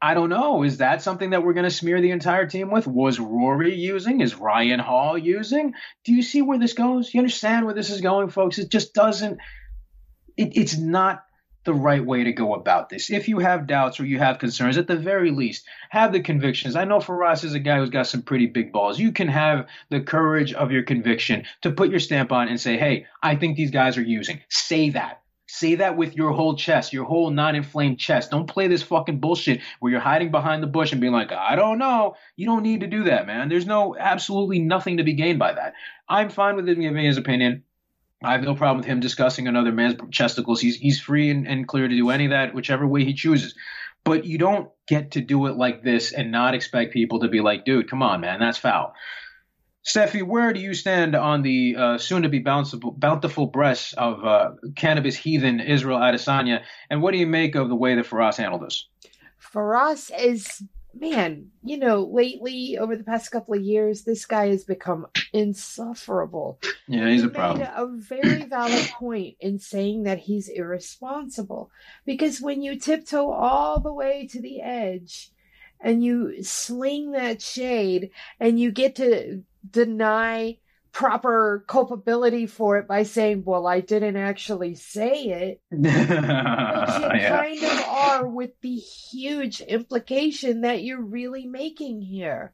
I 0.05 0.13
don't 0.13 0.29
know. 0.29 0.65
Is 0.65 0.79
that 0.79 1.01
something 1.01 1.31
that 1.31 1.43
we're 1.43 1.55
going 1.55 1.65
to 1.65 1.71
smear 1.71 2.01
the 2.01 2.11
entire 2.11 2.47
team 2.47 2.71
with? 2.71 2.87
Was 2.87 3.19
Rory 3.19 3.75
using? 3.75 4.21
Is 4.21 4.35
Ryan 4.35 4.79
Hall 4.79 5.17
using? 5.17 5.73
Do 6.05 6.13
you 6.13 6.23
see 6.23 6.43
where 6.43 6.59
this 6.59 6.75
goes? 6.75 7.15
You 7.15 7.21
understand 7.21 7.65
where 7.65 7.75
this 7.75 7.89
is 7.89 8.03
going, 8.03 8.29
folks? 8.29 8.59
It 8.59 8.71
just 8.71 8.93
doesn't. 8.93 9.39
It, 10.37 10.57
it's 10.57 10.77
not 10.77 11.25
the 11.65 11.73
right 11.75 12.05
way 12.05 12.25
to 12.25 12.33
go 12.33 12.55
about 12.55 12.91
this. 12.91 13.11
If 13.11 13.29
you 13.29 13.39
have 13.39 13.67
doubts 13.67 13.99
or 13.99 14.05
you 14.05 14.19
have 14.19 14.39
concerns, 14.39 14.77
at 14.77 14.87
the 14.87 14.97
very 14.97 15.31
least, 15.31 15.65
have 15.89 16.13
the 16.13 16.21
convictions. 16.21 16.77
I 16.77 16.85
know 16.85 16.99
Firas 16.99 17.43
is 17.43 17.55
a 17.55 17.59
guy 17.59 17.79
who's 17.79 17.91
got 17.91 18.07
some 18.07 18.23
pretty 18.23 18.47
big 18.47 18.73
balls. 18.73 18.99
You 18.99 19.13
can 19.13 19.29
have 19.29 19.69
the 19.89 20.01
courage 20.01 20.53
of 20.53 20.71
your 20.71 20.83
conviction 20.83 21.47
to 21.63 21.71
put 21.71 21.89
your 21.89 22.01
stamp 22.01 22.31
on 22.31 22.49
and 22.49 22.61
say, 22.61 22.77
hey, 22.77 23.07
I 23.23 23.37
think 23.37 23.57
these 23.57 23.71
guys 23.71 23.97
are 23.97 24.03
using. 24.03 24.43
Say 24.51 24.91
that. 24.91 25.23
Say 25.57 25.77
that 25.77 25.97
with 25.97 26.17
your 26.17 26.33
whole 26.33 26.57
chest, 26.57 26.93
your 26.93 27.05
whole 27.05 27.31
non-inflamed 27.31 27.97
chest. 27.97 28.33
Don't 28.33 28.49
play 28.49 28.67
this 28.67 28.83
fucking 28.83 29.21
bullshit 29.21 29.61
where 29.79 29.93
you're 29.93 30.01
hiding 30.01 30.33
behind 30.33 30.65
the 30.65 30.67
bush 30.67 30.91
and 30.91 31.01
being 31.01 31.13
like, 31.13 31.31
I 31.31 31.55
don't 31.55 31.79
know. 31.79 32.17
You 32.35 32.47
don't 32.47 32.65
need 32.65 32.81
to 32.81 32.89
do 32.89 33.05
that, 33.05 33.29
man. 33.29 33.49
There's 33.49 33.65
no 33.65 33.97
absolutely 33.97 34.59
nothing 34.59 34.97
to 34.97 35.05
be 35.05 35.13
gained 35.13 35.39
by 35.39 35.53
that. 35.53 35.75
I'm 36.09 36.29
fine 36.29 36.57
with 36.57 36.69
him 36.69 36.81
giving 36.81 37.05
his 37.05 37.19
opinion. 37.19 37.63
I 38.21 38.33
have 38.33 38.43
no 38.43 38.57
problem 38.57 38.79
with 38.79 38.87
him 38.87 38.99
discussing 38.99 39.47
another 39.47 39.71
man's 39.71 39.95
chesticles. 40.11 40.61
He's 40.61 40.75
he's 40.75 41.01
free 41.01 41.31
and, 41.31 41.47
and 41.47 41.69
clear 41.69 41.87
to 41.87 41.97
do 41.97 42.11
any 42.11 42.25
of 42.25 42.31
that, 42.31 42.53
whichever 42.53 42.85
way 42.85 43.05
he 43.05 43.15
chooses. 43.15 43.55
But 44.03 44.25
you 44.25 44.39
don't 44.39 44.71
get 44.89 45.13
to 45.13 45.21
do 45.21 45.47
it 45.47 45.57
like 45.57 45.85
this 45.85 46.13
and 46.13 46.33
not 46.33 46.55
expect 46.55 46.93
people 46.93 47.21
to 47.21 47.29
be 47.29 47.41
like, 47.41 47.65
dude, 47.65 47.89
come 47.89 48.03
on, 48.03 48.21
man, 48.21 48.41
that's 48.41 48.59
foul. 48.59 48.95
Stephie, 49.85 50.23
where 50.23 50.53
do 50.53 50.61
you 50.61 50.73
stand 50.73 51.15
on 51.15 51.43
the 51.43 51.77
uh, 51.79 51.99
soon-to-be 51.99 52.39
bountiful, 52.39 52.91
bountiful 52.93 53.47
breasts 53.47 53.93
of 53.93 54.25
uh, 54.25 54.53
cannabis 54.75 55.15
heathen 55.15 55.61
Israel 55.61 55.99
Adesanya, 55.99 56.63
and 56.89 57.03
what 57.03 57.13
do 57.13 57.19
you 57.19 57.27
make 57.27 57.55
of 57.55 57.69
the 57.69 57.77
way 57.77 57.95
that 57.95 58.07
Firas 58.07 58.37
handled 58.39 58.63
this? 58.63 58.89
Firas 59.53 60.11
is 60.19 60.65
man, 60.99 61.51
you 61.63 61.77
know, 61.77 62.05
lately 62.05 62.79
over 62.79 62.97
the 62.97 63.05
past 63.05 63.31
couple 63.31 63.55
of 63.55 63.63
years, 63.63 64.03
this 64.03 64.25
guy 64.25 64.49
has 64.49 64.65
become 64.65 65.07
insufferable. 65.33 66.59
Yeah, 66.87 67.09
he's 67.09 67.23
he 67.23 67.27
a 67.27 67.31
problem. 67.31 67.69
a 67.75 67.87
very 68.01 68.45
valid 68.45 68.89
point 68.91 69.37
in 69.41 69.59
saying 69.59 70.05
that 70.05 70.19
he's 70.19 70.49
irresponsible 70.49 71.71
because 72.05 72.41
when 72.41 72.63
you 72.63 72.79
tiptoe 72.79 73.31
all 73.31 73.81
the 73.81 73.93
way 73.93 74.27
to 74.29 74.41
the 74.41 74.61
edge 74.61 75.31
and 75.81 76.03
you 76.03 76.43
sling 76.43 77.13
that 77.13 77.43
shade 77.43 78.11
and 78.41 78.59
you 78.59 78.71
get 78.71 78.97
to 78.97 79.43
deny 79.69 80.59
proper 80.95 81.65
culpability 81.67 82.47
for 82.47 82.79
it 82.79 82.87
by 82.87 83.03
saying, 83.03 83.43
well, 83.45 83.67
I 83.67 83.81
didn't 83.81 84.17
actually 84.17 84.77
say 84.77 85.25
it. 85.25 85.61
you 85.73 85.91
yeah. 85.91 87.29
kind 87.29 87.63
of 87.65 87.81
are 87.89 88.29
with 88.29 88.53
the 88.63 88.77
huge 88.77 89.61
implication 89.61 90.61
that 90.61 90.85
you're 90.85 91.03
really 91.03 91.47
making 91.47 92.01
here. 92.01 92.53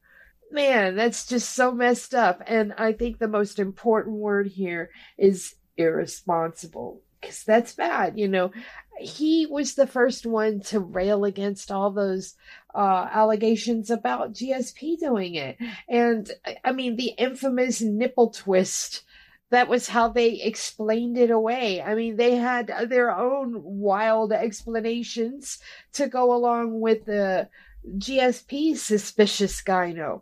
Man, 0.51 0.97
that's 0.97 1.27
just 1.27 1.51
so 1.51 1.71
messed 1.73 2.15
up. 2.15 2.43
And 2.47 2.73
I 2.79 2.95
think 2.95 3.19
the 3.19 3.29
most 3.29 3.59
important 3.59 4.17
word 4.17 4.47
here 4.47 4.91
is 5.19 5.55
irresponsible 5.77 7.03
because 7.21 7.45
that's 7.45 7.75
bad. 7.75 8.19
You 8.19 8.29
know, 8.29 8.53
he 8.99 9.47
was 9.47 9.75
the 9.75 9.87
first 9.87 10.27
one 10.27 10.61
to 10.61 10.81
rail 10.81 11.25
against 11.25 11.71
all 11.71 11.91
those 11.91 12.35
uh, 12.75 13.09
allegations 13.13 13.91
about 13.91 14.33
GSP 14.33 14.99
doing 14.99 15.35
it. 15.35 15.57
And 15.89 16.31
I 16.65 16.73
mean, 16.73 16.97
the 16.97 17.15
infamous 17.19 17.81
nipple 17.81 18.31
twist. 18.31 19.03
That 19.51 19.69
was 19.69 19.89
how 19.89 20.07
they 20.07 20.35
explained 20.35 21.19
it 21.19 21.33
away. 21.33 21.83
I 21.83 21.97
mean, 21.97 22.17
they 22.17 22.37
had 22.37 22.73
their 22.89 23.11
own 23.11 23.61
wild 23.65 24.33
explanations 24.33 25.59
to 25.95 26.07
go 26.07 26.33
along 26.33 26.79
with 26.79 27.05
the 27.07 27.49
GSP 27.85 28.77
suspicious 28.77 29.61
gyno. 29.61 30.21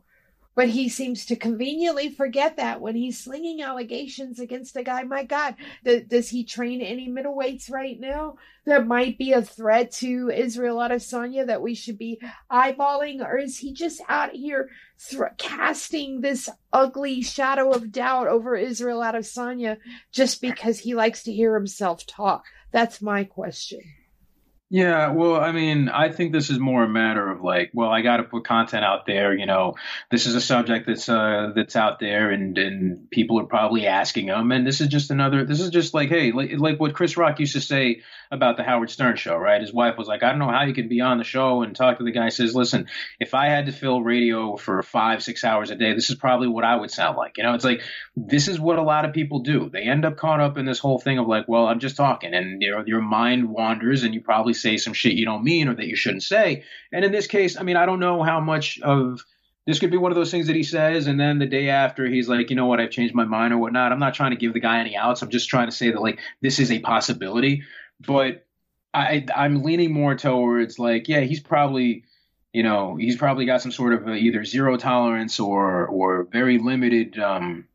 But 0.58 0.70
he 0.70 0.88
seems 0.88 1.24
to 1.26 1.36
conveniently 1.36 2.08
forget 2.08 2.56
that 2.56 2.80
when 2.80 2.96
he's 2.96 3.16
slinging 3.16 3.62
allegations 3.62 4.40
against 4.40 4.76
a 4.76 4.82
guy. 4.82 5.04
My 5.04 5.22
God, 5.22 5.54
th- 5.84 6.08
does 6.08 6.30
he 6.30 6.42
train 6.42 6.80
any 6.80 7.08
middleweights 7.08 7.70
right 7.70 8.00
now 8.00 8.38
that 8.66 8.84
might 8.84 9.16
be 9.18 9.32
a 9.32 9.40
threat 9.40 9.92
to 9.92 10.30
Israel 10.34 10.78
Adesanya 10.78 11.46
that 11.46 11.62
we 11.62 11.76
should 11.76 11.96
be 11.96 12.20
eyeballing? 12.50 13.24
Or 13.24 13.38
is 13.38 13.58
he 13.58 13.72
just 13.72 14.00
out 14.08 14.32
here 14.32 14.68
th- 15.08 15.22
casting 15.38 16.22
this 16.22 16.48
ugly 16.72 17.22
shadow 17.22 17.70
of 17.70 17.92
doubt 17.92 18.26
over 18.26 18.56
Israel 18.56 18.98
Adesanya 18.98 19.76
just 20.10 20.40
because 20.40 20.80
he 20.80 20.92
likes 20.92 21.22
to 21.22 21.32
hear 21.32 21.54
himself 21.54 22.04
talk? 22.04 22.42
That's 22.72 23.00
my 23.00 23.22
question. 23.22 23.82
Yeah, 24.70 25.12
well, 25.12 25.36
I 25.36 25.52
mean, 25.52 25.88
I 25.88 26.12
think 26.12 26.32
this 26.32 26.50
is 26.50 26.58
more 26.58 26.84
a 26.84 26.88
matter 26.88 27.30
of 27.30 27.40
like, 27.40 27.70
well, 27.72 27.88
I 27.88 28.02
got 28.02 28.18
to 28.18 28.24
put 28.24 28.44
content 28.44 28.84
out 28.84 29.06
there. 29.06 29.32
You 29.34 29.46
know, 29.46 29.76
this 30.10 30.26
is 30.26 30.34
a 30.34 30.42
subject 30.42 30.86
that's 30.86 31.08
uh 31.08 31.52
that's 31.54 31.74
out 31.74 32.00
there, 32.00 32.30
and 32.30 32.58
and 32.58 33.10
people 33.10 33.40
are 33.40 33.46
probably 33.46 33.86
asking 33.86 34.26
them, 34.26 34.52
and 34.52 34.66
this 34.66 34.82
is 34.82 34.88
just 34.88 35.10
another. 35.10 35.46
This 35.46 35.60
is 35.60 35.70
just 35.70 35.94
like, 35.94 36.10
hey, 36.10 36.32
like, 36.32 36.50
like 36.58 36.78
what 36.78 36.92
Chris 36.92 37.16
Rock 37.16 37.40
used 37.40 37.54
to 37.54 37.62
say 37.62 38.02
about 38.30 38.58
the 38.58 38.62
Howard 38.62 38.90
Stern 38.90 39.16
show, 39.16 39.38
right? 39.38 39.58
His 39.62 39.72
wife 39.72 39.96
was 39.96 40.06
like, 40.06 40.22
I 40.22 40.28
don't 40.28 40.38
know 40.38 40.50
how 40.50 40.64
you 40.64 40.74
can 40.74 40.86
be 40.88 41.00
on 41.00 41.16
the 41.16 41.24
show 41.24 41.62
and 41.62 41.74
talk 41.74 41.96
to 41.96 42.04
the 42.04 42.10
guy. 42.10 42.24
He 42.24 42.30
Says, 42.30 42.54
listen, 42.54 42.88
if 43.18 43.32
I 43.32 43.46
had 43.48 43.64
to 43.66 43.72
fill 43.72 44.02
radio 44.02 44.56
for 44.58 44.82
five, 44.82 45.22
six 45.22 45.44
hours 45.44 45.70
a 45.70 45.76
day, 45.76 45.94
this 45.94 46.10
is 46.10 46.16
probably 46.16 46.48
what 46.48 46.64
I 46.64 46.76
would 46.76 46.90
sound 46.90 47.16
like. 47.16 47.38
You 47.38 47.44
know, 47.44 47.54
it's 47.54 47.64
like 47.64 47.80
this 48.16 48.48
is 48.48 48.60
what 48.60 48.78
a 48.78 48.82
lot 48.82 49.06
of 49.06 49.14
people 49.14 49.38
do. 49.38 49.70
They 49.72 49.84
end 49.84 50.04
up 50.04 50.18
caught 50.18 50.40
up 50.40 50.58
in 50.58 50.66
this 50.66 50.78
whole 50.78 50.98
thing 50.98 51.16
of 51.18 51.26
like, 51.26 51.48
well, 51.48 51.66
I'm 51.66 51.78
just 51.80 51.96
talking, 51.96 52.34
and 52.34 52.60
you 52.60 52.70
know, 52.70 52.84
your 52.86 53.00
mind 53.00 53.48
wanders, 53.48 54.02
and 54.02 54.12
you 54.12 54.20
probably 54.20 54.54
say 54.58 54.76
some 54.76 54.92
shit 54.92 55.14
you 55.14 55.24
don't 55.24 55.44
mean 55.44 55.68
or 55.68 55.74
that 55.74 55.86
you 55.86 55.96
shouldn't 55.96 56.22
say. 56.22 56.64
And 56.92 57.04
in 57.04 57.12
this 57.12 57.26
case, 57.26 57.56
I 57.58 57.62
mean, 57.62 57.76
I 57.76 57.86
don't 57.86 58.00
know 58.00 58.22
how 58.22 58.40
much 58.40 58.80
of 58.80 59.24
this 59.66 59.78
could 59.78 59.90
be 59.90 59.98
one 59.98 60.10
of 60.10 60.16
those 60.16 60.30
things 60.30 60.46
that 60.46 60.56
he 60.56 60.62
says, 60.62 61.06
and 61.06 61.20
then 61.20 61.38
the 61.38 61.46
day 61.46 61.68
after 61.68 62.06
he's 62.06 62.26
like, 62.26 62.48
you 62.48 62.56
know 62.56 62.64
what, 62.64 62.80
I've 62.80 62.90
changed 62.90 63.14
my 63.14 63.26
mind 63.26 63.52
or 63.52 63.58
whatnot. 63.58 63.92
I'm 63.92 63.98
not 63.98 64.14
trying 64.14 64.30
to 64.30 64.36
give 64.36 64.54
the 64.54 64.60
guy 64.60 64.80
any 64.80 64.96
outs. 64.96 65.20
I'm 65.20 65.28
just 65.28 65.48
trying 65.50 65.68
to 65.68 65.76
say 65.76 65.90
that 65.90 66.00
like 66.00 66.18
this 66.40 66.58
is 66.58 66.70
a 66.70 66.78
possibility. 66.78 67.64
But 68.00 68.46
I 68.94 69.26
I'm 69.34 69.62
leaning 69.62 69.92
more 69.92 70.14
towards 70.14 70.78
like, 70.78 71.08
yeah, 71.08 71.20
he's 71.20 71.40
probably 71.40 72.04
you 72.52 72.62
know 72.62 72.96
he's 72.96 73.16
probably 73.16 73.44
got 73.44 73.60
some 73.60 73.72
sort 73.72 73.92
of 73.92 74.08
either 74.08 74.44
zero 74.44 74.76
tolerance 74.78 75.38
or 75.38 75.86
or 75.86 76.24
very 76.24 76.58
limited 76.58 77.18
um, 77.18 77.66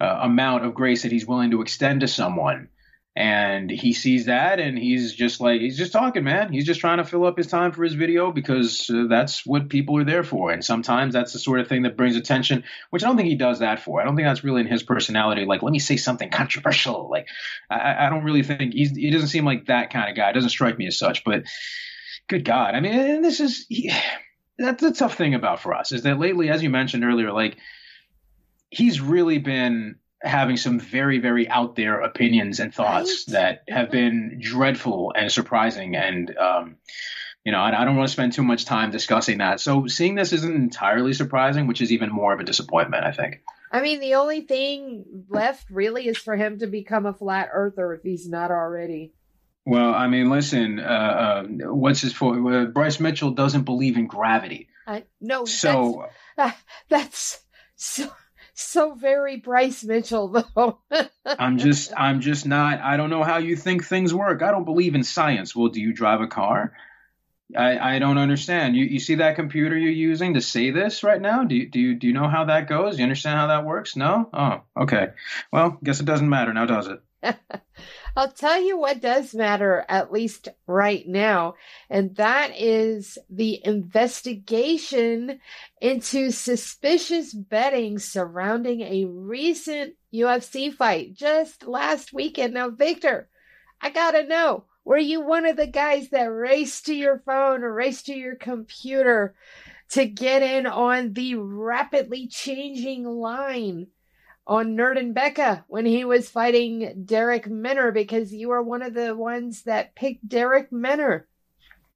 uh, 0.00 0.20
amount 0.22 0.64
of 0.64 0.74
grace 0.74 1.02
that 1.02 1.12
he's 1.12 1.26
willing 1.26 1.50
to 1.50 1.60
extend 1.60 2.00
to 2.00 2.08
someone 2.08 2.68
and 3.14 3.70
he 3.70 3.92
sees 3.92 4.24
that 4.24 4.58
and 4.58 4.78
he's 4.78 5.12
just 5.12 5.38
like 5.38 5.60
he's 5.60 5.76
just 5.76 5.92
talking 5.92 6.24
man. 6.24 6.50
He's 6.50 6.64
just 6.64 6.80
trying 6.80 6.96
to 6.96 7.04
fill 7.04 7.26
up 7.26 7.36
his 7.36 7.46
time 7.46 7.72
for 7.72 7.84
his 7.84 7.92
video 7.92 8.32
because 8.32 8.88
uh, 8.88 9.04
that's 9.06 9.44
what 9.44 9.68
people 9.68 9.98
are 9.98 10.04
there 10.04 10.24
for. 10.24 10.50
And 10.50 10.64
sometimes 10.64 11.12
that's 11.12 11.34
the 11.34 11.38
sort 11.38 11.60
of 11.60 11.68
thing 11.68 11.82
that 11.82 11.96
brings 11.96 12.16
attention 12.16 12.64
which 12.88 13.04
i 13.04 13.06
don't 13.06 13.16
think 13.16 13.28
he 13.28 13.34
does 13.34 13.58
that 13.58 13.80
for. 13.80 14.00
I 14.00 14.04
don't 14.04 14.16
think 14.16 14.26
that's 14.26 14.44
really 14.44 14.62
in 14.62 14.66
his 14.66 14.82
personality. 14.82 15.44
Like 15.44 15.62
let 15.62 15.72
me 15.72 15.78
say 15.78 15.96
something 15.96 16.30
controversial. 16.30 17.10
Like 17.10 17.28
i, 17.68 18.06
I 18.06 18.10
don't 18.10 18.24
really 18.24 18.42
think 18.42 18.72
he's, 18.72 18.96
he 18.96 19.10
doesn't 19.10 19.28
seem 19.28 19.44
like 19.44 19.66
that 19.66 19.90
kind 19.90 20.08
of 20.08 20.16
guy. 20.16 20.30
It 20.30 20.34
doesn't 20.34 20.50
strike 20.50 20.78
me 20.78 20.86
as 20.86 20.98
such 20.98 21.22
but 21.24 21.44
good 22.28 22.46
god. 22.46 22.74
I 22.74 22.80
mean 22.80 22.94
and 22.94 23.24
this 23.24 23.40
is 23.40 23.66
he, 23.68 23.92
that's 24.56 24.82
the 24.82 24.92
tough 24.92 25.16
thing 25.16 25.34
about 25.34 25.60
Firas 25.60 25.92
is 25.92 26.02
that 26.04 26.18
lately 26.18 26.48
as 26.48 26.62
you 26.62 26.70
mentioned 26.70 27.04
earlier 27.04 27.30
like 27.30 27.58
he's 28.70 29.02
really 29.02 29.36
been 29.36 29.96
having 30.22 30.56
some 30.56 30.78
very, 30.78 31.18
very 31.18 31.48
out 31.48 31.76
there 31.76 32.00
opinions 32.00 32.60
and 32.60 32.74
thoughts 32.74 33.24
right? 33.28 33.32
that 33.32 33.64
have 33.68 33.90
been 33.90 34.38
dreadful 34.40 35.12
and 35.16 35.30
surprising. 35.30 35.96
And, 35.96 36.36
um, 36.36 36.76
you 37.44 37.52
know, 37.52 37.58
I, 37.58 37.82
I 37.82 37.84
don't 37.84 37.96
want 37.96 38.08
to 38.08 38.12
spend 38.12 38.32
too 38.32 38.42
much 38.42 38.64
time 38.64 38.90
discussing 38.90 39.38
that. 39.38 39.60
So 39.60 39.86
seeing 39.86 40.14
this 40.14 40.32
isn't 40.32 40.54
entirely 40.54 41.12
surprising, 41.12 41.66
which 41.66 41.80
is 41.80 41.92
even 41.92 42.10
more 42.10 42.32
of 42.32 42.40
a 42.40 42.44
disappointment, 42.44 43.04
I 43.04 43.12
think. 43.12 43.42
I 43.70 43.80
mean, 43.80 44.00
the 44.00 44.14
only 44.14 44.42
thing 44.42 45.04
left 45.30 45.70
really 45.70 46.06
is 46.06 46.18
for 46.18 46.36
him 46.36 46.58
to 46.58 46.66
become 46.66 47.06
a 47.06 47.14
flat 47.14 47.48
earther 47.52 47.94
if 47.94 48.02
he's 48.02 48.28
not 48.28 48.50
already. 48.50 49.14
Well, 49.64 49.94
I 49.94 50.08
mean, 50.08 50.28
listen, 50.28 50.80
uh, 50.80 50.82
uh, 50.82 51.44
what's 51.72 52.00
his 52.00 52.12
for? 52.12 52.34
Uh, 52.52 52.66
Bryce 52.66 53.00
Mitchell 53.00 53.30
doesn't 53.30 53.62
believe 53.62 53.96
in 53.96 54.06
gravity. 54.06 54.68
I, 54.86 55.04
no, 55.20 55.44
so 55.44 56.06
that's, 56.36 56.58
that's 56.88 57.44
so 57.76 58.10
so 58.54 58.94
very 58.94 59.36
Bryce 59.36 59.84
Mitchell 59.84 60.28
though. 60.56 60.78
I'm 61.24 61.58
just 61.58 61.92
I'm 61.96 62.20
just 62.20 62.46
not 62.46 62.80
I 62.80 62.96
don't 62.96 63.10
know 63.10 63.22
how 63.22 63.38
you 63.38 63.56
think 63.56 63.84
things 63.84 64.12
work. 64.14 64.42
I 64.42 64.50
don't 64.50 64.64
believe 64.64 64.94
in 64.94 65.04
science. 65.04 65.54
Well, 65.56 65.68
do 65.68 65.80
you 65.80 65.92
drive 65.92 66.20
a 66.20 66.26
car? 66.26 66.72
I, 67.56 67.96
I 67.96 67.98
don't 67.98 68.18
understand. 68.18 68.76
You 68.76 68.84
you 68.84 68.98
see 68.98 69.16
that 69.16 69.36
computer 69.36 69.76
you're 69.76 69.90
using 69.90 70.34
to 70.34 70.40
say 70.40 70.70
this 70.70 71.02
right 71.02 71.20
now? 71.20 71.44
Do 71.44 71.54
you, 71.54 71.68
do 71.68 71.80
you 71.80 71.94
do 71.94 72.06
you 72.06 72.12
know 72.12 72.28
how 72.28 72.44
that 72.46 72.68
goes? 72.68 72.94
Do 72.94 72.98
You 72.98 73.04
understand 73.04 73.38
how 73.38 73.48
that 73.48 73.64
works? 73.64 73.96
No? 73.96 74.28
Oh, 74.32 74.62
okay. 74.76 75.08
Well, 75.52 75.78
guess 75.82 76.00
it 76.00 76.06
doesn't 76.06 76.28
matter 76.28 76.52
now, 76.52 76.66
does 76.66 76.88
it? 76.88 77.02
I'll 78.14 78.30
tell 78.30 78.62
you 78.62 78.76
what 78.76 79.00
does 79.00 79.34
matter, 79.34 79.86
at 79.88 80.12
least 80.12 80.48
right 80.66 81.06
now, 81.08 81.54
and 81.88 82.14
that 82.16 82.52
is 82.54 83.16
the 83.30 83.64
investigation 83.64 85.40
into 85.80 86.30
suspicious 86.30 87.32
betting 87.32 87.98
surrounding 87.98 88.82
a 88.82 89.06
recent 89.06 89.94
UFC 90.12 90.74
fight 90.74 91.14
just 91.14 91.66
last 91.66 92.12
weekend. 92.12 92.52
Now, 92.52 92.68
Victor, 92.68 93.30
I 93.80 93.88
gotta 93.88 94.26
know, 94.26 94.64
were 94.84 94.98
you 94.98 95.22
one 95.22 95.46
of 95.46 95.56
the 95.56 95.66
guys 95.66 96.10
that 96.10 96.24
raced 96.24 96.86
to 96.86 96.94
your 96.94 97.22
phone 97.24 97.62
or 97.62 97.72
raced 97.72 98.06
to 98.06 98.14
your 98.14 98.36
computer 98.36 99.34
to 99.90 100.04
get 100.04 100.42
in 100.42 100.66
on 100.66 101.14
the 101.14 101.36
rapidly 101.36 102.26
changing 102.26 103.06
line? 103.06 103.86
On 104.46 104.76
Nuerdanbieke 104.76 105.64
when 105.68 105.86
he 105.86 106.04
was 106.04 106.28
fighting 106.28 107.04
Derek 107.04 107.48
Minner 107.48 107.92
because 107.92 108.32
you 108.32 108.50
are 108.50 108.62
one 108.62 108.82
of 108.82 108.92
the 108.92 109.14
ones 109.14 109.62
that 109.62 109.94
picked 109.94 110.28
Derek 110.28 110.72
Minner. 110.72 111.26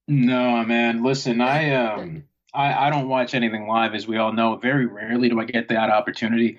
No, 0.07 0.65
man. 0.65 1.03
Listen, 1.03 1.41
I 1.41 1.75
um 1.75 2.25
I, 2.57 2.87
I 2.87 2.91
don't 2.91 3.09
watch 3.09 3.35
anything 3.35 3.69
live, 3.69 3.95
as 3.95 4.09
we 4.09 4.17
all 4.17 4.33
know. 4.33 4.57
Very 4.57 4.87
rarely 4.87 5.29
do 5.29 5.39
I 5.39 5.45
get 5.45 5.69
that 5.69 5.91
opportunity. 5.91 6.59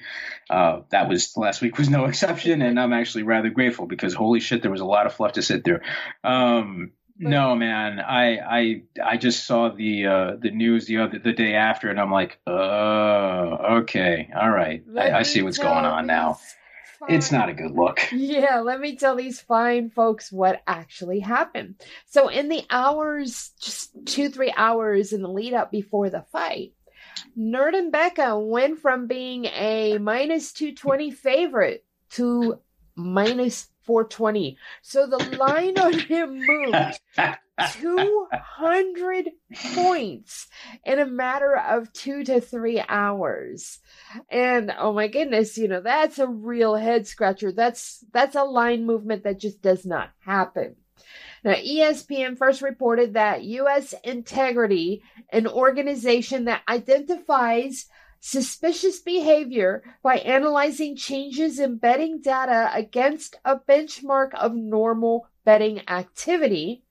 Uh, 0.50 0.82
that 0.90 1.10
was 1.10 1.36
last 1.36 1.62
week 1.62 1.78
was 1.78 1.90
no 1.90 2.06
exception, 2.10 2.62
and 2.62 2.80
I'm 2.80 2.94
actually 2.94 3.24
rather 3.24 3.50
grateful 3.50 3.88
because 3.88 4.14
holy 4.14 4.40
shit, 4.40 4.62
there 4.62 4.72
was 4.72 4.82
a 4.82 4.86
lot 4.86 5.08
of 5.08 5.14
fluff 5.14 5.34
to 5.34 5.42
sit 5.42 5.64
through. 5.64 5.80
Um, 6.24 6.92
no, 7.20 7.56
man. 7.56 8.00
I 8.00 8.38
I 8.38 8.82
I 9.04 9.18
just 9.18 9.46
saw 9.46 9.70
the 9.70 10.06
uh, 10.06 10.36
the 10.40 10.52
news 10.52 10.86
the 10.86 11.00
other 11.00 11.20
the 11.20 11.34
day 11.34 11.56
after, 11.56 11.90
and 11.90 12.00
I'm 12.00 12.12
like, 12.12 12.40
oh, 12.46 13.78
okay, 13.82 14.30
all 14.36 14.50
right. 14.50 14.84
I, 14.98 15.12
I, 15.12 15.24
see 15.24 15.42
what's 15.42 15.58
going 15.58 15.86
on 15.86 16.08
now. 16.08 16.40
Fine. 17.00 17.12
It's 17.12 17.32
not 17.32 17.50
a 17.50 17.54
good 17.54 17.72
look. 17.72 18.00
Yeah, 18.12 18.60
let 18.60 18.80
me 18.80 18.96
tell 18.96 19.16
these 19.16 19.40
fine 19.40 19.90
folks 19.92 20.32
what 20.32 20.62
actually 20.66 21.20
happened. 21.20 21.76
So, 22.08 22.28
in 22.28 22.50
the 22.50 22.64
hours, 22.70 23.52
just 23.60 23.92
two 24.06 24.30
three 24.30 24.54
hours 24.56 25.14
in 25.14 25.22
the 25.22 25.30
lead 25.30 25.54
up 25.54 25.72
before 25.72 26.10
the 26.10 26.26
fight, 26.32 26.74
Nuerdanbieke 27.38 28.50
went 28.50 28.80
from 28.80 29.08
being 29.08 29.46
a 29.46 29.98
minus 30.00 30.54
two 30.54 30.74
twenty 30.74 31.12
favorite 31.12 31.84
to 32.12 32.60
minus 32.96 33.70
420. 33.88 34.58
So 34.84 35.08
the 35.08 35.38
line 35.38 35.80
on 35.80 35.98
him 35.98 36.46
moved 36.46 37.00
200 37.80 39.30
points 39.74 40.48
in 40.86 41.00
a 41.00 41.06
matter 41.06 41.58
of 41.58 41.92
two 41.94 42.24
to 42.26 42.40
three 42.40 42.84
hours. 42.88 43.80
And 44.30 44.72
oh 44.78 44.94
my 44.94 45.08
goodness, 45.08 45.58
you 45.58 45.68
know, 45.68 45.82
that's 45.82 46.20
a 46.20 46.28
real 46.28 46.76
head 46.76 47.08
scratcher. 47.08 47.52
That's, 47.52 48.04
that's 48.14 48.36
a 48.36 48.44
line 48.44 48.86
movement 48.86 49.24
that 49.24 49.40
just 49.40 49.62
does 49.62 49.86
not 49.86 50.12
happen. 50.20 50.76
Now, 51.44 51.54
ESPN 51.54 52.38
first 52.38 52.62
reported 52.62 53.14
that 53.14 53.44
U.S. 53.44 53.94
Integrity, 54.04 55.02
an 55.30 55.48
organization 55.48 56.46
that 56.46 56.64
identifies 56.68 57.86
suspicious 58.20 59.00
behavior 59.00 59.84
by 60.04 60.18
analyzing 60.18 60.96
changes 60.96 61.60
in 61.60 61.78
betting 61.78 62.22
data 62.22 62.70
against 62.74 63.36
a 63.46 63.58
benchmark 63.58 64.34
of 64.34 64.54
normal 64.54 65.28
betting 65.46 65.82
activity. 65.88 66.84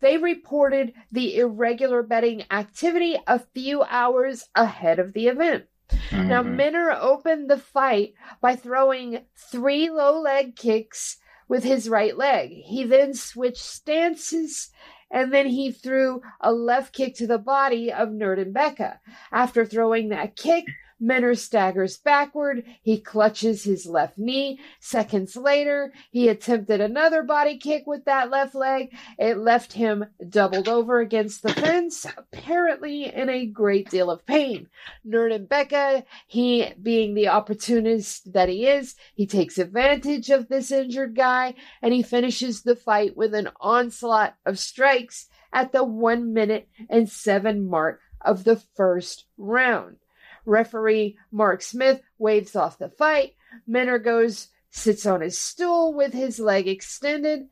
They 0.00 0.18
reported 0.18 0.92
the 1.10 1.38
irregular 1.38 2.02
betting 2.02 2.44
activity 2.50 3.16
a 3.26 3.38
few 3.38 3.82
hours 3.84 4.48
ahead 4.54 4.98
of 4.98 5.12
the 5.12 5.28
event. 5.28 5.64
Mm-hmm. 6.10 6.28
Now, 6.28 6.42
Minner 6.42 6.90
opened 6.90 7.48
the 7.48 7.58
fight 7.58 8.14
by 8.40 8.56
throwing 8.56 9.24
three 9.36 9.90
low 9.90 10.20
leg 10.20 10.56
kicks 10.56 11.18
with 11.48 11.64
his 11.64 11.88
right 11.88 12.16
leg. 12.16 12.50
He 12.50 12.84
then 12.84 13.14
switched 13.14 13.58
stances 13.58 14.70
and 15.12 15.32
then 15.32 15.46
he 15.46 15.70
threw 15.70 16.22
a 16.40 16.52
left 16.52 16.94
kick 16.94 17.14
to 17.16 17.26
the 17.26 17.38
body 17.38 17.92
of 17.92 18.10
Becca. 18.52 18.98
After 19.30 19.64
throwing 19.64 20.08
that 20.08 20.34
kick, 20.34 20.64
Minner 21.02 21.34
staggers 21.34 21.96
backward. 21.96 22.64
He 22.80 23.00
clutches 23.00 23.64
his 23.64 23.86
left 23.86 24.18
knee. 24.18 24.60
Seconds 24.78 25.34
later, 25.34 25.92
he 26.12 26.28
attempted 26.28 26.80
another 26.80 27.24
body 27.24 27.58
kick 27.58 27.88
with 27.88 28.04
that 28.04 28.30
left 28.30 28.54
leg. 28.54 28.94
It 29.18 29.36
left 29.36 29.72
him 29.72 30.06
doubled 30.28 30.68
over 30.68 31.00
against 31.00 31.42
the 31.42 31.52
fence, 31.52 32.06
apparently 32.16 33.12
in 33.12 33.28
a 33.28 33.46
great 33.46 33.90
deal 33.90 34.10
of 34.10 34.24
pain. 34.26 34.68
Becca, 35.04 36.04
he 36.28 36.72
being 36.80 37.14
the 37.14 37.28
opportunist 37.28 38.32
that 38.32 38.48
he 38.48 38.66
is, 38.66 38.94
he 39.16 39.26
takes 39.26 39.58
advantage 39.58 40.30
of 40.30 40.48
this 40.48 40.70
injured 40.70 41.16
guy 41.16 41.54
and 41.82 41.92
he 41.92 42.02
finishes 42.02 42.62
the 42.62 42.76
fight 42.76 43.16
with 43.16 43.34
an 43.34 43.48
onslaught 43.60 44.36
of 44.46 44.58
strikes 44.58 45.26
at 45.52 45.72
the 45.72 45.82
one 45.82 46.32
minute 46.32 46.68
and 46.88 47.10
seven 47.10 47.68
mark 47.68 48.00
of 48.24 48.44
the 48.44 48.62
first 48.76 49.26
round. 49.36 49.96
Referee 50.44 51.16
Mark 51.30 51.62
Smith 51.62 52.02
waves 52.18 52.56
off 52.56 52.78
the 52.78 52.88
fight. 52.88 53.34
Minner 53.66 53.98
goes, 53.98 54.48
sits 54.70 55.06
on 55.06 55.20
his 55.20 55.38
stool 55.38 55.94
with 55.94 56.12
his 56.12 56.40
leg 56.40 56.66
extended. 56.66 57.48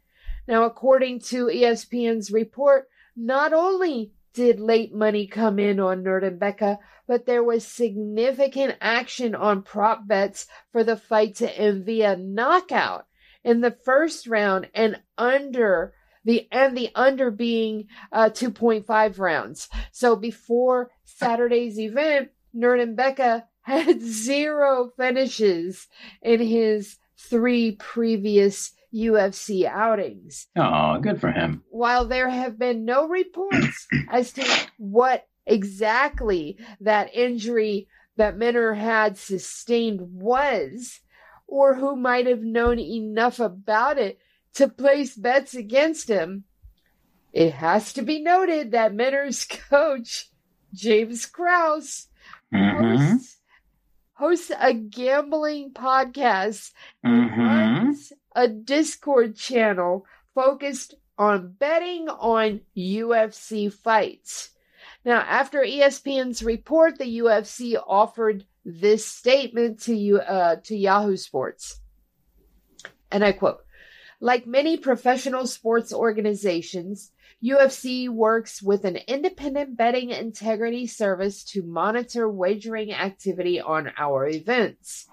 Now, 0.48 0.64
according 0.64 1.20
to 1.20 1.46
ESPN's 1.46 2.31
report, 2.31 2.88
not 3.14 3.53
only 3.53 4.12
did 4.33 4.61
late 4.61 4.94
money 4.94 5.26
come 5.26 5.59
in 5.59 5.81
on 5.81 6.03
Becca, 6.38 6.79
but 7.07 7.26
there 7.26 7.42
was 7.42 7.66
significant 7.66 8.76
action 8.81 9.35
on 9.35 9.62
prop 9.62 10.07
bets 10.07 10.46
for 10.72 10.85
the 10.85 10.96
fight 10.96 11.35
to 11.37 11.59
end 11.59 11.85
via 11.85 12.16
knockout 12.16 13.07
in 13.42 13.61
the 13.61 13.76
first 13.85 14.26
round 14.26 14.68
and 14.74 15.00
under 15.18 15.92
the 16.24 16.46
and 16.53 16.76
the 16.76 16.90
under 16.94 17.31
being 17.31 17.88
uh, 18.12 18.29
2.5 18.29 19.18
rounds. 19.18 19.68
So 19.90 20.16
before 20.16 20.90
Saturday's 21.05 21.79
event, 21.79 22.31
Becca 22.53 23.47
had 23.63 24.01
zero 24.03 24.93
finishes 24.97 25.87
in 26.23 26.41
his 26.41 26.97
three 27.17 27.73
previous 27.73 28.73
UFC 28.93 29.65
outings. 29.65 30.49
Oh, 30.57 30.99
good 30.99 31.21
for 31.21 31.31
him. 31.31 31.63
While 31.71 32.07
there 32.07 32.29
have 32.29 32.59
been 32.59 32.85
no 32.85 33.09
reports 33.09 33.87
as 34.11 34.33
to 34.33 34.45
what 34.79 35.29
exactly 35.47 36.59
that 36.81 37.15
injury 37.15 37.89
that 38.17 38.37
Minner 38.37 38.75
had 38.75 39.17
sustained 39.17 40.01
was, 40.01 41.01
or 41.47 41.75
who 41.75 41.97
might 41.97 42.27
have 42.27 42.43
known 42.43 42.79
enough 42.79 43.41
about 43.41 43.99
it 43.99 44.19
to 44.55 44.69
place 44.69 45.17
bets 45.17 45.55
against 45.55 46.09
him, 46.09 46.45
it 47.33 47.53
has 47.55 47.93
to 47.93 48.03
be 48.03 48.21
noted 48.21 48.73
that 48.73 48.95
Minner's 48.95 49.45
coach, 49.45 50.31
James 50.75 51.27
Krause, 51.27 52.09
Mm-hmm. 52.53 52.97
hosts, 53.07 53.37
hosts 54.15 54.53
a 54.59 54.75
gambling 54.75 55.73
podcast 55.73 56.73
and 57.03 57.31
Mm-hmm. 57.31 57.41
runs 57.41 58.13
a 58.35 58.49
Discord 58.49 59.37
channel 59.37 60.07
focused 60.35 60.95
on 61.19 61.55
betting 61.59 62.09
on 62.09 62.61
UFC 62.77 63.73
fights. 63.73 64.51
Now, 65.05 65.21
after 65.21 65.61
ESPN's 65.61 66.43
report, 66.43 66.99
the 66.99 67.19
UFC 67.21 67.81
offered 67.87 68.45
this 68.65 69.07
statement 69.07 69.81
to 69.83 69.95
you 69.95 70.19
uh, 70.19 70.57
to 70.65 70.77
Yahoo 70.77 71.17
Sports, 71.17 71.81
and 73.11 73.25
I 73.25 73.33
quote: 73.33 73.61
"Like 74.21 74.47
many 74.47 74.77
professional 74.77 75.47
sports 75.47 75.93
organizations, 75.93 77.13
UFC 77.42 78.09
works 78.09 78.62
with 78.62 78.85
an 78.85 78.96
independent 79.09 79.76
betting 79.76 80.11
integrity 80.11 80.87
service 80.87 81.42
to 81.44 81.62
monitor 81.62 82.29
wagering 82.29 82.92
activity 82.92 83.59
on 83.59 83.90
our 83.96 84.29
events. 84.29 85.07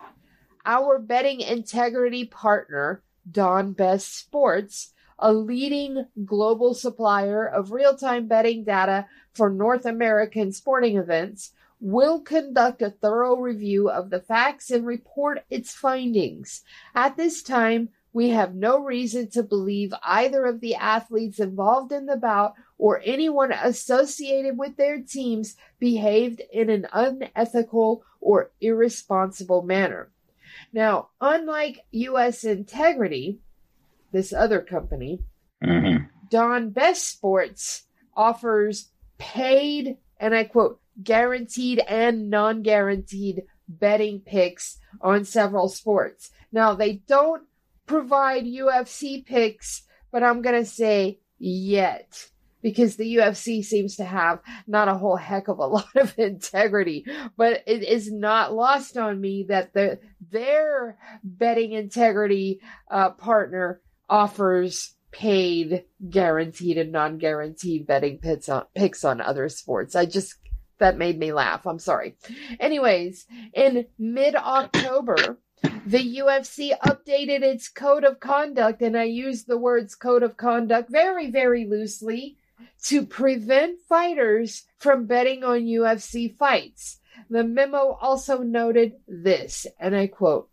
Our 0.66 1.00
betting 1.00 1.40
integrity 1.40 2.26
partner, 2.26 3.02
Don 3.30 3.72
Best 3.72 4.14
Sports, 4.18 4.94
a 5.18 5.32
leading 5.32 6.06
global 6.26 6.74
supplier 6.74 7.48
of 7.48 7.72
real 7.72 7.96
time 7.96 8.28
betting 8.28 8.66
data 8.66 9.08
for 9.34 9.50
North 9.50 9.86
American 9.86 10.52
sporting 10.52 10.98
events, 10.98 11.54
will 11.80 12.20
conduct 12.20 12.82
a 12.82 12.90
thorough 12.90 13.38
review 13.38 13.90
of 13.90 14.10
the 14.10 14.20
facts 14.20 14.70
and 14.70 14.86
report 14.86 15.46
its 15.50 15.74
findings. 15.74 16.64
At 16.94 17.16
this 17.16 17.42
time, 17.42 17.90
we 18.14 18.30
have 18.30 18.56
no 18.56 18.80
reason 18.84 19.30
to 19.32 19.44
believe 19.44 19.94
either 20.04 20.46
of 20.46 20.60
the 20.60 20.76
athletes 20.76 21.40
involved 21.40 21.92
in 21.92 22.06
the 22.06 22.18
bout 22.18 22.54
or 22.78 23.02
anyone 23.06 23.52
associated 23.52 24.58
with 24.58 24.78
their 24.78 25.02
teams 25.02 25.56
behaved 25.80 26.42
in 26.52 26.70
an 26.70 26.88
unethical 26.94 28.04
or 28.20 28.52
irresponsible 28.62 29.62
manner. 29.62 30.10
Now, 30.74 31.10
unlike 31.22 31.86
US 31.92 32.44
Integrity, 32.44 33.40
this 34.12 34.34
other 34.34 34.62
company, 34.62 35.20
Mm-hmm. 35.64 36.06
Don 36.30 36.70
Best 36.70 37.08
Sports 37.08 37.84
offers 38.16 38.90
paid, 39.18 39.98
and 40.20 40.36
I 40.36 40.44
quote, 40.44 40.80
guaranteed 41.02 41.80
and 41.80 42.30
non 42.30 42.62
guaranteed 42.62 43.44
betting 43.68 44.20
picks 44.20 44.78
on 45.02 45.26
several 45.26 45.70
sports. 45.70 46.32
Now, 46.52 46.74
they 46.74 46.94
don't 47.08 47.44
provide 47.88 48.46
UFC 48.46 49.26
picks, 49.26 49.84
but 50.12 50.24
I'm 50.24 50.42
going 50.42 50.64
to 50.64 50.70
say 50.70 51.20
yet. 51.40 52.30
Because 52.62 52.96
the 52.96 53.18
UFC 53.18 53.64
seems 53.64 53.96
to 53.98 54.04
have 54.04 54.40
not 54.66 54.88
a 54.88 54.96
whole 54.96 55.16
heck 55.16 55.48
of 55.48 55.60
a 55.60 55.66
lot 55.68 55.96
of 55.96 56.18
integrity, 56.18 57.06
but 57.38 57.64
it 57.66 57.84
is 57.84 58.12
not 58.12 58.54
lost 58.54 58.98
on 58.98 59.22
me 59.22 59.46
that 59.48 59.74
the 59.74 60.00
their 60.32 60.98
betting 61.24 61.72
integrity 61.72 62.60
uh, 62.90 63.12
partner 63.12 63.80
offers 64.10 64.96
paid, 65.12 65.86
guaranteed, 66.10 66.78
and 66.78 66.92
non-guaranteed 66.92 67.88
betting 67.88 68.18
picks 68.18 68.50
on, 68.50 68.66
picks 68.76 69.06
on 69.06 69.22
other 69.22 69.50
sports. 69.50 69.96
I 69.96 70.06
just 70.06 70.36
that 70.80 70.98
made 70.98 71.18
me 71.18 71.34
laugh. 71.34 71.66
I'm 71.66 71.80
sorry. 71.80 72.18
Anyways, 72.60 73.26
in 73.54 73.86
mid-October, 73.98 75.40
the 75.62 76.18
UFC 76.18 76.78
updated 76.80 77.42
its 77.42 77.68
code 77.68 78.04
of 78.04 78.20
conduct, 78.20 78.82
and 78.82 78.98
I 78.98 79.04
use 79.04 79.44
the 79.44 79.58
words 79.58 79.96
code 79.96 80.24
of 80.24 80.38
conduct 80.38 80.90
very, 80.90 81.32
very 81.32 81.66
loosely 81.66 82.38
to 82.84 83.06
prevent 83.06 83.80
fighters 83.88 84.66
from 84.78 85.06
betting 85.06 85.44
on 85.44 85.62
UFC 85.62 86.36
fights. 86.38 87.00
The 87.30 87.44
memo 87.44 87.98
also 88.00 88.40
noted 88.40 88.94
this, 89.08 89.66
and 89.80 89.96
I 89.96 90.08
quote 90.08 90.50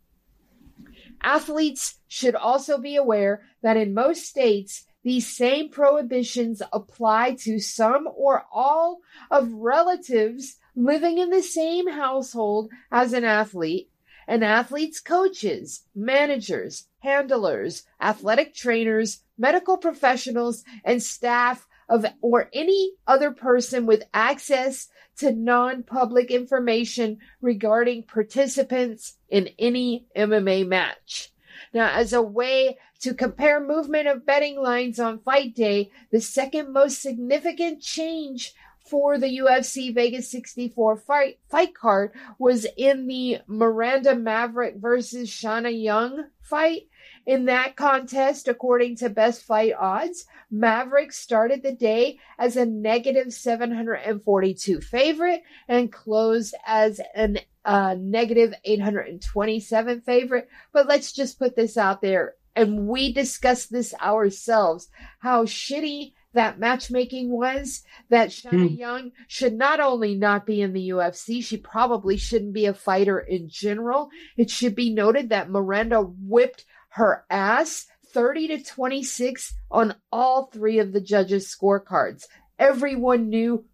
Athletes 1.23 1.99
should 2.09 2.35
also 2.35 2.79
be 2.79 2.97
aware 2.97 3.43
that 3.63 3.77
in 3.77 3.95
most 3.95 4.25
states, 4.25 4.85
these 5.03 5.27
same 5.27 5.69
prohibitions 5.69 6.63
apply 6.73 7.35
to 7.41 7.59
some 7.59 8.09
or 8.15 8.47
all 8.53 9.01
of 9.31 9.53
relatives 9.53 10.57
living 10.75 11.19
in 11.19 11.31
the 11.31 11.43
same 11.43 11.89
household 11.91 12.71
as 12.91 13.13
an 13.13 13.25
athlete, 13.25 13.91
and 14.27 14.45
athletes' 14.45 15.01
coaches, 15.01 15.83
managers, 15.95 16.87
handlers, 17.01 17.85
athletic 18.01 18.55
trainers, 18.55 19.23
medical 19.37 19.77
professionals, 19.77 20.65
and 20.85 21.03
staff 21.03 21.67
of 21.89 22.07
or 22.21 22.49
any 22.53 22.93
other 23.07 23.31
person 23.31 23.87
with 23.87 24.05
access 24.15 24.89
to 25.17 25.33
non-public 25.33 26.31
information 26.31 27.19
regarding 27.41 28.03
participants 28.03 29.17
in 29.29 29.49
any 29.59 30.07
MMA 30.17 30.67
match. 30.67 31.31
Now, 31.73 31.91
as 31.93 32.13
a 32.13 32.23
way 32.23 32.79
to 33.01 33.15
compare 33.15 33.61
movement 33.61 34.09
of 34.09 34.27
betting 34.27 34.57
lines 34.57 34.99
on 34.99 35.21
fight 35.21 35.55
day, 35.55 35.91
the 36.11 36.21
second 36.21 36.73
most 36.73 37.01
significant 37.01 37.81
change 37.81 38.55
for 38.85 39.19
the 39.19 39.39
UFC 39.39 39.95
Vegas 39.95 40.31
64 40.31 40.99
fight, 40.99 41.39
fight 41.49 41.75
card 41.75 42.13
was 42.39 42.67
in 42.77 43.07
the 43.07 43.39
Miranda 43.47 44.15
Maverick 44.15 44.77
versus 44.77 45.31
Shana 45.31 45.83
Young 45.83 46.27
fight. 46.43 46.83
In 47.27 47.47
that 47.47 47.77
contest, 47.77 48.49
according 48.49 48.97
to 48.97 49.09
best 49.09 49.43
fight 49.43 49.73
odds, 49.79 50.27
Maverick 50.51 51.13
started 51.13 51.63
the 51.63 51.73
day 51.73 52.19
as 52.39 52.57
a 52.57 52.67
negative 52.67 53.33
742 53.33 54.81
favorite 54.83 55.43
and 55.67 55.91
closed 55.91 56.55
as 56.67 57.01
an 57.15 57.39
uh, 57.65 57.97
negative 57.99 58.53
827 58.65 60.03
favorite. 60.03 60.49
But 60.73 60.87
let's 60.87 61.13
just 61.13 61.39
put 61.39 61.57
this 61.57 61.79
out 61.79 62.03
there. 62.03 62.35
And 62.55 62.87
we 62.87 63.13
discussed 63.13 63.73
this 63.73 63.95
ourselves 63.95 64.89
how 65.19 65.45
shitty 65.45 66.13
that 66.35 66.59
matchmaking 66.59 67.31
was 67.31 67.83
that 68.11 68.29
Shana 68.29 68.69
Hmm. 68.69 68.75
Young 68.75 69.13
should 69.27 69.55
not 69.55 69.81
only 69.81 70.15
not 70.15 70.47
be 70.47 70.61
in 70.61 70.73
the 70.73 70.91
UFC, 70.91 71.43
she 71.43 71.57
probably 71.57 72.17
shouldn't 72.17 72.53
be 72.53 72.67
a 72.67 72.75
fighter 72.75 73.19
in 73.19 73.49
general. 73.49 74.11
It 74.37 74.51
should 74.51 74.75
be 74.75 74.91
noted 74.91 75.31
that 75.31 75.51
Miranda 75.51 76.01
whipped 76.03 76.65
her 76.91 77.25
ass 77.31 77.87
30 78.13 78.49
to 78.49 78.63
26 78.63 79.55
on 79.71 79.97
all 80.13 80.47
three 80.47 80.79
of 80.79 80.93
the 80.93 81.01
judges' 81.01 81.55
scorecards. 81.55 82.27
Everyone 82.59 83.29
knew 83.29 83.65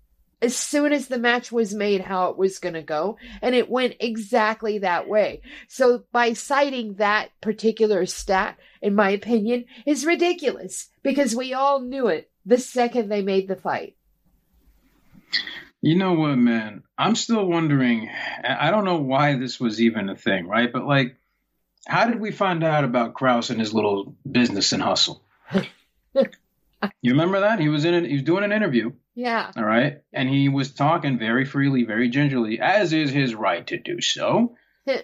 as 0.43 0.57
soon 0.57 0.93
as 0.93 1.09
the 1.09 1.19
match 1.19 1.53
was 1.53 1.75
made 1.75 2.01
how 2.01 2.31
it 2.31 2.39
was 2.39 2.59
going 2.59 2.75
to 2.75 2.83
go, 2.83 3.19
and 3.43 3.55
it 3.55 3.69
went 3.69 3.97
exactly 4.01 4.79
that 4.79 5.07
way. 5.07 5.43
So, 5.69 6.05
by 6.13 6.33
citing 6.33 6.95
that 6.95 7.31
particular 7.43 8.07
stat, 8.07 8.57
in 8.81 8.95
my 8.95 9.11
opinion, 9.11 9.67
is 9.85 10.07
ridiculous 10.07 10.89
because 11.03 11.37
we 11.37 11.53
all 11.53 11.81
knew 11.81 12.07
it 12.07 12.31
the 12.51 12.59
second 12.59 13.09
they 13.09 13.23
made 13.23 13.47
the 13.47 13.55
fight. 13.57 13.95
You 15.81 15.97
know 15.97 16.15
what, 16.15 16.37
man? 16.37 16.83
I'm 16.99 17.15
still 17.15 17.47
wondering. 17.47 18.11
I 18.45 18.71
don't 18.71 18.85
know 18.85 18.99
why 19.01 19.37
this 19.39 19.59
was 19.61 19.81
even 19.81 20.11
a 20.11 20.17
thing, 20.17 20.47
right? 20.47 20.71
But 20.71 20.85
like, 20.85 21.17
how 21.87 22.07
did 22.09 22.21
we 22.21 22.33
find 22.33 22.63
out 22.65 22.85
about 22.85 23.15
Krause 23.15 23.51
and 23.51 23.61
his 23.61 23.73
little 23.73 24.15
business 24.31 24.73
and 24.73 24.83
hustle? 24.83 25.23
you 26.13 27.13
remember 27.13 27.41
that 27.41 27.61
he 27.61 27.69
was 27.69 27.85
in 27.85 27.95
it? 27.95 28.05
He 28.07 28.15
was 28.15 28.25
doing 28.25 28.45
an 28.45 28.53
interview, 28.53 28.93
Yeah. 29.15 29.53
all 29.57 29.65
right, 29.65 30.03
and 30.13 30.29
he 30.29 30.49
was 30.49 30.73
talking 30.75 31.19
very 31.19 31.45
freely, 31.45 31.85
very 31.85 32.09
gingerly, 32.11 32.59
as 32.61 32.93
is 32.93 33.11
his 33.11 33.35
right 33.35 33.67
to 33.69 33.79
do 33.79 34.01
so, 34.01 34.57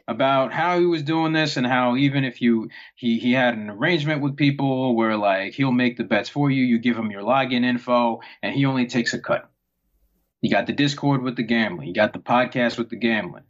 about 0.08 0.52
how 0.52 0.78
he 0.78 0.86
was 0.86 1.02
doing 1.02 1.32
this 1.32 1.56
and 1.56 1.66
how 1.66 1.96
even 1.96 2.24
if 2.24 2.40
you 2.40 2.68
he 2.94 3.18
he 3.18 3.32
had 3.32 3.54
an 3.54 3.70
arrangement 3.70 4.22
with 4.22 4.36
people 4.36 4.94
where 4.94 5.16
like 5.16 5.54
he'll 5.54 5.72
make 5.72 5.96
the 5.96 6.04
bets 6.04 6.28
for 6.28 6.50
you, 6.50 6.64
you 6.64 6.78
give 6.78 6.96
him 6.96 7.10
your 7.10 7.22
login 7.22 7.64
info, 7.64 8.20
and 8.42 8.54
he 8.54 8.64
only 8.66 8.86
takes 8.86 9.14
a 9.14 9.18
cut. 9.18 9.50
You 10.40 10.50
got 10.50 10.66
the 10.66 10.72
Discord 10.72 11.22
with 11.22 11.34
the 11.34 11.42
gambling. 11.42 11.88
You 11.88 11.94
got 11.94 12.12
the 12.12 12.20
podcast 12.20 12.78
with 12.78 12.88
the 12.88 12.96
gambling. 12.96 13.42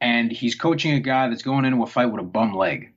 And 0.00 0.32
he's 0.32 0.54
coaching 0.54 0.94
a 0.94 1.00
guy 1.00 1.28
that's 1.28 1.42
going 1.42 1.66
into 1.66 1.82
a 1.82 1.86
fight 1.86 2.06
with 2.06 2.20
a 2.20 2.24
bum 2.24 2.54
leg. 2.54 2.93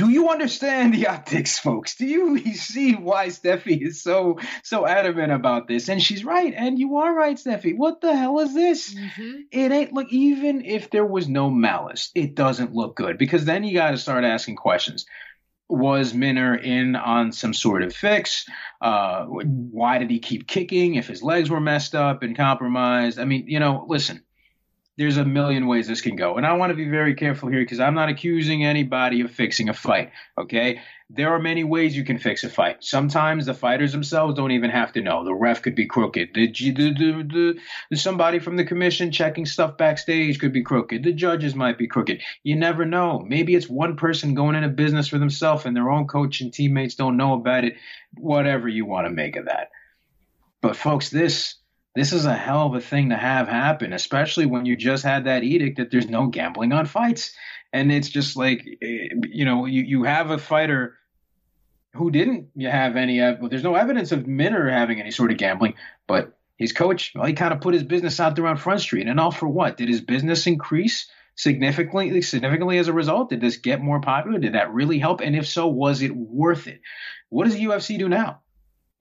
Do 0.00 0.08
you 0.08 0.30
understand 0.30 0.94
the 0.94 1.08
optics, 1.08 1.58
folks? 1.58 1.94
Do 1.96 2.06
you 2.06 2.54
see 2.54 2.94
why 2.94 3.28
Stephie 3.28 3.74
is 3.84 4.02
so 4.02 4.38
so 4.62 4.86
adamant 4.86 5.30
about 5.30 5.68
this? 5.68 5.90
And 5.90 6.02
she's 6.02 6.24
right, 6.24 6.54
and 6.56 6.78
you 6.78 6.96
are 6.96 7.14
right, 7.14 7.38
Stephie. 7.38 7.74
What 7.74 8.00
the 8.00 8.16
hell 8.16 8.38
is 8.40 8.54
this? 8.54 8.94
Mhm. 8.94 9.42
It 9.52 9.72
ain't 9.72 9.92
like 9.92 10.10
even 10.10 10.64
if 10.64 10.88
there 10.88 11.04
was 11.04 11.28
no 11.28 11.50
malice, 11.50 12.10
it 12.14 12.34
doesn't 12.34 12.72
look 12.72 12.96
good 12.96 13.18
because 13.18 13.44
then 13.44 13.62
you 13.62 13.74
got 13.74 13.90
to 13.90 13.98
start 13.98 14.24
asking 14.24 14.56
questions. 14.56 15.04
was 15.68 16.14
Minner 16.14 16.56
in 16.56 16.96
on 16.96 17.30
some 17.32 17.52
sort 17.52 17.82
of 17.82 17.94
fix? 17.94 18.46
Uh, 18.80 19.26
why 19.26 19.98
did 19.98 20.10
he 20.10 20.18
keep 20.18 20.48
kicking 20.48 20.94
if 20.94 21.08
his 21.08 21.22
legs 21.22 21.50
were 21.50 21.60
messed 21.60 21.94
up 21.94 22.22
and 22.22 22.34
compromised? 22.36 23.18
I 23.20 23.24
mean, 23.26 23.44
you 23.46 23.60
know, 23.60 23.84
listen, 23.86 24.24
there's 25.00 25.16
a 25.16 25.24
million 25.24 25.66
ways 25.66 25.88
this 25.88 26.00
can 26.00 26.14
go. 26.14 26.36
And 26.36 26.46
I 26.46 26.52
want 26.52 26.70
to 26.70 26.76
be 26.76 26.88
very 26.88 27.14
careful 27.14 27.48
here 27.48 27.60
because 27.60 27.80
I'm 27.80 27.94
not 27.94 28.08
accusing 28.08 28.64
anybody 28.64 29.22
of 29.22 29.30
fixing 29.30 29.68
a 29.68 29.74
fight. 29.74 30.12
Okay 30.38 30.80
there 31.12 31.34
are 31.34 31.40
many 31.40 31.64
ways 31.64 31.96
you 31.96 32.04
can 32.04 32.18
fix 32.18 32.44
a 32.44 32.48
fight. 32.48 32.84
Sometimes 32.84 33.44
the 33.44 33.54
fighters 33.54 33.90
themselves 33.90 34.34
don't 34.36 34.52
even 34.52 34.70
have 34.70 34.92
to 34.92 35.00
know. 35.00 35.24
The 35.24 35.34
ref 35.34 35.60
could 35.60 35.74
be 35.74 35.86
crooked. 35.86 36.30
The, 36.34 36.46
the, 36.52 37.58
the, 37.90 37.96
somebody 37.96 38.38
from 38.38 38.56
the 38.56 38.64
commission 38.64 39.10
checking 39.10 39.44
stuff 39.44 39.76
backstage 39.76 40.38
could 40.38 40.52
be 40.52 40.62
crooked. 40.62 41.02
The 41.02 41.12
judges 41.12 41.54
might 41.56 41.78
be 41.78 41.88
crooked. 41.88 42.22
You 42.44 42.54
never 42.54 42.84
know. 42.84 43.18
Maybe 43.26 43.56
it's 43.56 43.68
one 43.68 43.96
person 43.96 44.34
going 44.34 44.54
into 44.54 44.68
business 44.68 45.08
for 45.08 45.18
themselves 45.18 45.66
and 45.66 45.74
their 45.74 45.90
own 45.90 46.06
coach 46.06 46.40
and 46.42 46.52
teammates 46.52 46.94
don't 46.94 47.16
know 47.16 47.34
about 47.34 47.64
it. 47.64 47.74
Whatever 48.16 48.68
you 48.68 48.86
want 48.86 49.08
to 49.08 49.12
make 49.12 49.34
of 49.34 49.46
that. 49.46 49.70
But 50.62 50.76
folks, 50.76 51.10
this 51.10 51.56
this 52.00 52.14
is 52.14 52.24
a 52.24 52.34
hell 52.34 52.64
of 52.64 52.74
a 52.74 52.80
thing 52.80 53.10
to 53.10 53.16
have 53.16 53.46
happen, 53.46 53.92
especially 53.92 54.46
when 54.46 54.64
you 54.64 54.74
just 54.74 55.04
had 55.04 55.26
that 55.26 55.44
edict 55.44 55.76
that 55.76 55.90
there's 55.90 56.08
no 56.08 56.28
gambling 56.28 56.72
on 56.72 56.86
fights. 56.86 57.34
And 57.74 57.92
it's 57.92 58.08
just 58.08 58.38
like, 58.38 58.66
eh, 58.80 59.08
you 59.28 59.44
know, 59.44 59.66
you, 59.66 59.82
you 59.82 60.04
have 60.04 60.30
a 60.30 60.38
fighter 60.38 60.96
who 61.92 62.10
didn't 62.10 62.48
have 62.58 62.96
any. 62.96 63.20
Well, 63.20 63.50
there's 63.50 63.62
no 63.62 63.74
evidence 63.74 64.12
of 64.12 64.26
Minner 64.26 64.70
having 64.70 64.98
any 64.98 65.10
sort 65.10 65.30
of 65.30 65.36
gambling, 65.36 65.74
but 66.06 66.38
his 66.56 66.72
coach, 66.72 67.12
well, 67.14 67.26
he 67.26 67.34
kind 67.34 67.52
of 67.52 67.60
put 67.60 67.74
his 67.74 67.82
business 67.82 68.18
out 68.18 68.34
there 68.34 68.46
on 68.46 68.56
Front 68.56 68.80
Street, 68.80 69.06
and 69.06 69.20
all 69.20 69.30
for 69.30 69.48
what? 69.48 69.76
Did 69.76 69.90
his 69.90 70.00
business 70.00 70.46
increase 70.46 71.06
significantly? 71.34 72.22
Significantly 72.22 72.78
as 72.78 72.88
a 72.88 72.94
result, 72.94 73.28
did 73.28 73.42
this 73.42 73.58
get 73.58 73.82
more 73.82 74.00
popular? 74.00 74.38
Did 74.38 74.54
that 74.54 74.72
really 74.72 74.98
help? 74.98 75.20
And 75.20 75.36
if 75.36 75.46
so, 75.46 75.66
was 75.66 76.00
it 76.00 76.16
worth 76.16 76.66
it? 76.66 76.80
What 77.28 77.44
does 77.44 77.56
the 77.56 77.64
UFC 77.64 77.98
do 77.98 78.08
now? 78.08 78.40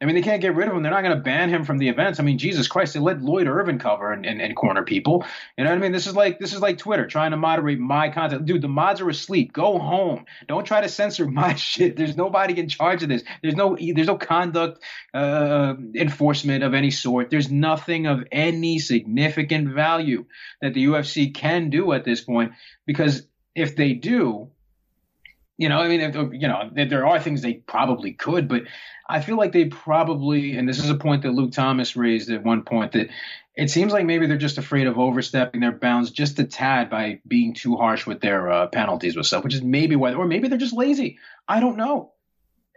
I 0.01 0.05
mean, 0.05 0.15
they 0.15 0.21
can't 0.21 0.41
get 0.41 0.55
rid 0.55 0.69
of 0.69 0.73
him. 0.73 0.81
They're 0.81 0.93
not 0.93 1.03
going 1.03 1.15
to 1.15 1.21
ban 1.21 1.49
him 1.49 1.65
from 1.65 1.77
the 1.77 1.89
events. 1.89 2.21
I 2.21 2.23
mean, 2.23 2.37
Jesus 2.37 2.69
Christ, 2.69 2.93
they 2.93 3.01
let 3.01 3.21
Lloyd 3.21 3.47
Irvin 3.47 3.79
cover 3.79 4.13
and, 4.13 4.25
and, 4.25 4.41
and, 4.41 4.55
corner 4.55 4.83
people. 4.83 5.25
You 5.57 5.65
know 5.65 5.71
what 5.71 5.77
I 5.77 5.81
mean? 5.81 5.91
This 5.91 6.07
is 6.07 6.15
like 6.15 6.39
this 6.39 6.53
is 6.53 6.61
like 6.61 6.77
Twitter 6.77 7.05
trying 7.05 7.31
to 7.31 7.37
moderate 7.37 7.79
my 7.79 8.09
content. 8.09 8.45
Dude, 8.45 8.61
the 8.61 8.69
mods 8.69 9.01
are 9.01 9.09
asleep. 9.09 9.51
Go 9.51 9.77
home. 9.77 10.23
Don't 10.47 10.63
try 10.63 10.79
to 10.79 10.87
censor 10.87 11.27
my 11.29 11.55
shit. 11.55 11.97
There's 11.97 12.15
nobody 12.15 12.57
in 12.57 12.69
charge 12.69 13.03
of 13.03 13.09
this. 13.09 13.23
There's 13.41 13.55
no 13.55 13.75
there's 13.75 14.07
no 14.07 14.17
conduct 14.17 14.81
uh, 15.13 15.75
enforcement 15.93 16.63
of 16.63 16.73
any 16.73 16.91
sort. 16.91 17.29
There's 17.29 17.51
nothing 17.51 18.07
of 18.07 18.23
any 18.31 18.79
significant 18.79 19.67
value 19.73 20.25
that 20.61 20.73
the 20.73 20.85
UFC 20.85 21.33
can 21.33 21.69
do 21.69 21.91
at 21.91 22.05
this 22.05 22.21
point 22.21 22.53
because 22.85 23.27
if 23.53 23.75
they 23.75 23.93
do, 23.93 24.51
you 25.59 25.67
know, 25.67 25.79
I 25.79 25.89
mean, 25.89 25.99
you 26.39 26.47
know, 26.47 26.69
there 26.73 27.05
are 27.05 27.19
things 27.19 27.41
they 27.41 27.55
probably 27.55 28.13
could, 28.13 28.47
but 28.47 28.63
I 29.09 29.19
feel 29.19 29.35
like 29.35 29.51
they 29.51 29.65
probably, 29.65 30.55
and 30.55 30.69
this 30.69 30.79
is 30.79 30.89
a 30.89 30.95
point 30.95 31.23
that 31.23 31.33
Luke 31.33 31.51
Thomas 31.51 31.97
raised 31.97 32.31
at 32.31 32.45
one 32.45 32.63
point, 32.63 32.93
that 32.93 33.09
it 33.55 33.69
seems 33.69 33.91
like 33.91 34.05
maybe 34.05 34.25
they're 34.25 34.37
just 34.37 34.57
afraid 34.57 34.87
of 34.87 34.97
overstepping 34.97 35.59
their 35.59 35.73
bounds 35.73 36.11
just 36.11 36.39
a 36.39 36.45
tad 36.45 36.89
by 36.89 37.19
being 37.27 37.55
too 37.55 37.75
harsh 37.75 38.07
with 38.07 38.21
their 38.21 38.49
uh, 38.49 38.67
penalties 38.67 39.17
with 39.17 39.25
stuff, 39.25 39.43
which 39.43 39.53
is 39.53 39.61
maybe 39.61 39.97
why, 39.97 40.13
or 40.13 40.25
maybe 40.25 40.47
they're 40.47 40.57
just 40.57 40.71
lazy. 40.71 41.19
I 41.45 41.59
don't 41.59 41.75
know. 41.75 42.13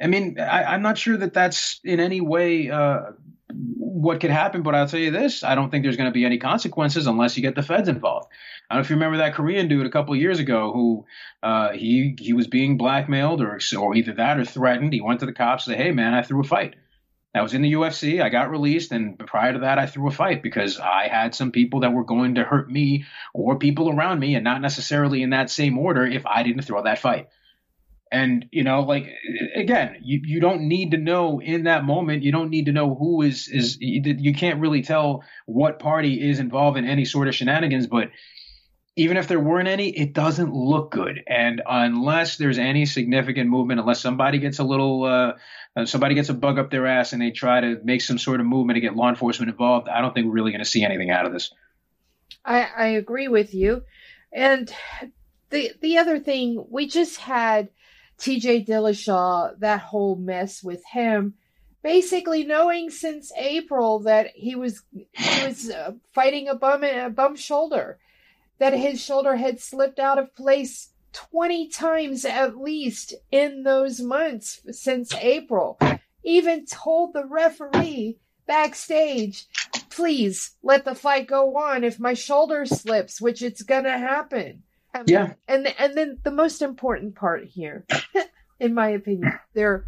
I 0.01 0.09
mean, 0.09 0.40
I, 0.40 0.75
am 0.75 0.83
not 0.83 0.99
sure 0.99 1.16
that 1.16 1.35
that's 1.35 1.79
in 1.85 2.01
any 2.01 2.21
way 2.21 2.68
uh, 2.68 3.12
what 3.55 4.21
could 4.21 4.31
happen, 4.31 4.62
but 4.62 4.75
I'll 4.75 4.88
tell 4.88 5.01
you 5.01 5.11
this: 5.11 5.43
I 5.45 5.55
don't 5.55 5.71
think 5.71 5.83
there's 5.85 5.97
going 5.97 6.11
to 6.11 6.15
be 6.15 6.25
any 6.25 6.38
consequences 6.38 7.07
unless 7.07 7.37
you 7.37 7.43
get 7.43 7.55
the 7.55 7.62
feds 7.62 7.88
involved. 7.88 8.29
I 8.69 8.75
don't 8.75 8.81
know 8.81 8.85
if 8.85 8.91
you 8.91 8.97
remember 8.97 9.19
that 9.19 9.35
Korean 9.35 9.69
dude 9.69 9.87
a 9.87 9.91
couple 9.91 10.17
years 10.17 10.38
ago 10.38 10.73
who 10.73 11.07
uh, 11.43 11.73
he 11.73 12.17
he 12.19 12.33
was 12.33 12.47
being 12.47 12.77
blackmailed 12.77 13.41
or 13.41 13.61
or 13.79 13.95
either 13.95 14.15
that 14.15 14.38
or 14.38 14.45
threatened. 14.45 14.93
He 14.93 15.01
went 15.01 15.21
to 15.21 15.27
the 15.27 15.33
cops 15.33 15.67
and 15.67 15.77
said, 15.77 15.83
"Hey 15.85 15.93
man, 15.93 16.15
I 16.15 16.23
threw 16.23 16.41
a 16.41 16.45
fight." 16.45 16.77
I 17.35 17.41
was 17.41 17.55
in 17.55 17.62
the 17.62 17.73
UFC. 17.73 18.23
I 18.23 18.29
got 18.29 18.51
released, 18.51 18.93
and 18.93 19.19
prior 19.19 19.55
to 19.55 19.61
that, 19.61 19.79
I 19.79 19.87
threw 19.87 20.07
a 20.07 20.11
fight 20.11 20.43
because 20.43 20.79
I 20.79 21.09
had 21.09 21.35
some 21.35 21.51
people 21.51 21.81
that 21.81 21.93
were 21.93 22.05
going 22.05 22.35
to 22.35 22.45
hurt 22.45 22.71
me 22.71 23.07
or 23.33 23.59
people 23.59 23.88
around 23.88 24.21
me, 24.21 24.35
and 24.35 24.45
not 24.45 24.61
necessarily 24.61 25.23
in 25.23 25.31
that 25.31 25.49
same 25.49 25.79
order 25.79 26.07
if 26.07 26.27
I 26.27 26.43
didn't 26.43 26.62
throw 26.62 26.83
that 26.83 26.99
fight. 26.99 27.29
And 28.12 28.46
you 28.53 28.62
know, 28.62 28.83
like 28.83 29.09
again, 29.57 29.96
you, 30.03 30.20
you 30.22 30.38
don't 30.38 30.68
need 30.68 30.90
to 30.90 30.98
know 30.98 31.40
in 31.40 31.64
that 31.64 31.85
moment. 31.85 32.22
You 32.22 32.31
don't 32.31 32.51
need 32.51 32.66
to 32.66 32.72
know 32.72 32.94
who 32.94 33.22
is 33.22 33.48
is 33.48 33.79
you 33.81 34.35
can't 34.35 34.61
really 34.61 34.83
tell 34.83 35.25
what 35.46 35.79
party 35.79 36.29
is 36.31 36.38
involved 36.38 36.77
in 36.77 36.85
any 36.85 37.07
sort 37.07 37.27
of 37.29 37.35
shenanigans, 37.35 37.87
but 37.87 38.11
even 38.96 39.16
if 39.16 39.27
there 39.27 39.40
weren't 39.40 39.68
any, 39.68 39.88
it 39.88 40.12
doesn't 40.12 40.53
look 40.53 40.90
good. 40.90 41.22
And 41.27 41.62
unless 41.66 42.37
there's 42.37 42.59
any 42.59 42.85
significant 42.85 43.48
movement, 43.48 43.81
unless 43.81 44.01
somebody 44.01 44.38
gets 44.38 44.59
a 44.59 44.64
little, 44.64 45.05
uh, 45.05 45.33
uh, 45.75 45.87
somebody 45.87 46.14
gets 46.14 46.29
a 46.29 46.35
bug 46.35 46.59
up 46.59 46.70
their 46.70 46.87
ass 46.87 47.14
and 47.14 47.22
they 47.22 47.31
try 47.31 47.62
to 47.62 47.81
make 47.83 48.03
some 48.03 48.18
sort 48.18 48.40
of 48.40 48.46
movement 48.46 48.77
to 48.77 48.81
get 48.81 48.94
law 48.94 49.09
enforcement 49.09 49.51
involved, 49.51 49.88
I 49.88 50.03
don't 50.03 50.12
think 50.12 50.27
we're 50.27 50.35
really 50.35 50.53
going 50.53 50.62
to 50.62 50.68
see 50.70 50.85
anything 50.85 51.11
out 51.11 51.25
of 51.25 51.33
this. 51.33 51.51
I, 52.44 52.68
I 52.77 52.87
agree 52.88 53.29
with 53.29 53.55
you. 53.55 53.83
And 54.33 54.70
the 55.51 55.72
the 55.81 55.98
other 55.98 56.18
thing, 56.18 56.64
we 56.70 56.87
just 56.87 57.16
had 57.18 57.68
T.J. 58.23 58.65
Dillashaw, 58.65 59.59
that 59.59 59.81
whole 59.81 60.15
mess 60.15 60.63
with 60.63 60.85
him 60.93 61.35
basically 61.83 62.45
knowing 62.45 62.89
since 62.89 63.33
April 63.37 63.99
that 64.01 64.29
he 64.35 64.55
was 64.55 64.83
he 64.93 65.47
was 65.47 65.71
uh, 65.71 65.93
fighting 66.15 66.49
a 66.49 66.55
bum 66.55 66.85
a 66.85 67.11
bum 67.11 67.35
shoulder 67.35 67.99
that 68.59 68.73
his 68.73 69.03
shoulder 69.03 69.35
had 69.35 69.61
slipped 69.61 69.99
out 69.99 70.19
of 70.19 70.35
place 70.37 70.91
20 71.13 71.69
times 71.69 72.25
at 72.25 72.57
least 72.57 73.13
in 73.33 73.65
those 73.65 74.01
months 74.01 74.61
since 74.71 75.13
April. 75.17 75.79
Even 76.25 76.65
told 76.65 77.13
the 77.13 77.27
referee 77.27 78.19
backstage, 78.47 79.47
please 79.91 80.53
let 80.63 80.85
the 80.85 80.95
fight 80.95 81.27
go 81.27 81.57
on 81.57 81.83
if 81.83 81.99
my 81.99 82.15
shoulder 82.15 82.65
slips, 82.65 83.21
which 83.21 83.43
it's 83.43 83.63
gonna 83.63 83.99
happen. 83.99 84.63
Um, 84.95 85.05
yeah. 85.07 85.35
And 85.49 85.67
and 85.79 85.97
then 85.97 86.19
the 86.23 86.31
most 86.31 86.63
important 86.63 87.15
part 87.15 87.45
here, 87.45 87.87
in 88.61 88.75
my 88.75 88.89
opinion, 88.89 89.39
their 89.55 89.87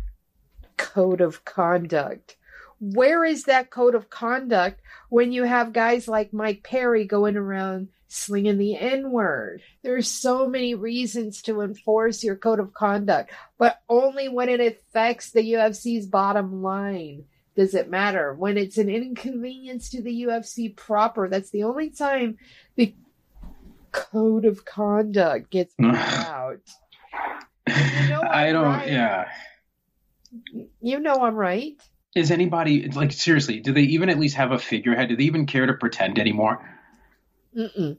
code 0.77 1.21
of 1.21 1.45
conduct. 1.45 2.37
Where 2.81 3.25
is 3.25 3.45
that 3.45 3.71
code 3.71 3.95
of 3.95 4.11
conduct 4.11 4.81
when 5.09 5.33
you 5.33 5.45
have 5.45 5.73
guys 5.73 6.09
like 6.09 6.33
Mike 6.33 6.63
Perry 6.65 7.05
going 7.07 7.37
around 7.37 7.89
slinging 8.15 8.59
the 8.59 8.77
N 8.77 9.11
word. 9.11 9.61
There's 9.83 10.09
so 10.09 10.47
many 10.47 10.75
reasons 10.75 11.43
to 11.43 11.63
enforce 11.63 12.23
your 12.23 12.37
code 12.37 12.61
of 12.61 12.73
conduct, 12.73 13.33
but 13.59 13.81
only 13.89 14.29
when 14.29 14.49
it 14.49 14.61
affects 14.61 15.31
the 15.31 15.55
UFC's 15.55 16.07
bottom 16.07 16.63
line 16.63 17.25
does 17.57 17.75
it 17.75 17.91
matter. 17.91 18.33
When 18.33 18.57
it's 18.57 18.79
an 18.79 18.89
inconvenience 18.89 19.91
to 19.91 20.03
the 20.03 20.25
UFC 20.25 20.75
proper, 20.75 21.29
that's 21.29 21.51
the 21.51 21.65
only 21.65 21.91
time 21.91 22.39
the 22.77 22.95
code 23.95 24.45
of 24.45 24.65
conduct 24.65 25.51
gets 25.51 25.75
out. 25.81 26.61
You 27.69 28.09
know 28.09 28.23
I 28.29 28.53
don't, 28.53 28.65
right. 28.65 28.89
yeah. 28.89 29.29
You 30.83 30.99
know 30.99 31.15
I'm 31.15 31.37
right. 31.37 31.81
Is 32.17 32.31
anybody, 32.31 32.89
like, 32.91 33.13
seriously, 33.13 33.61
do 33.61 33.73
they 33.73 33.83
even 33.83 34.09
at 34.09 34.19
least 34.19 34.37
have 34.37 34.53
a 34.53 34.59
figurehead? 34.59 35.09
Do 35.09 35.17
they 35.17 35.25
even 35.25 35.47
care 35.47 35.67
to 35.67 35.75
pretend 35.75 36.19
anymore? 36.19 36.61
Mm-mm. 37.57 37.99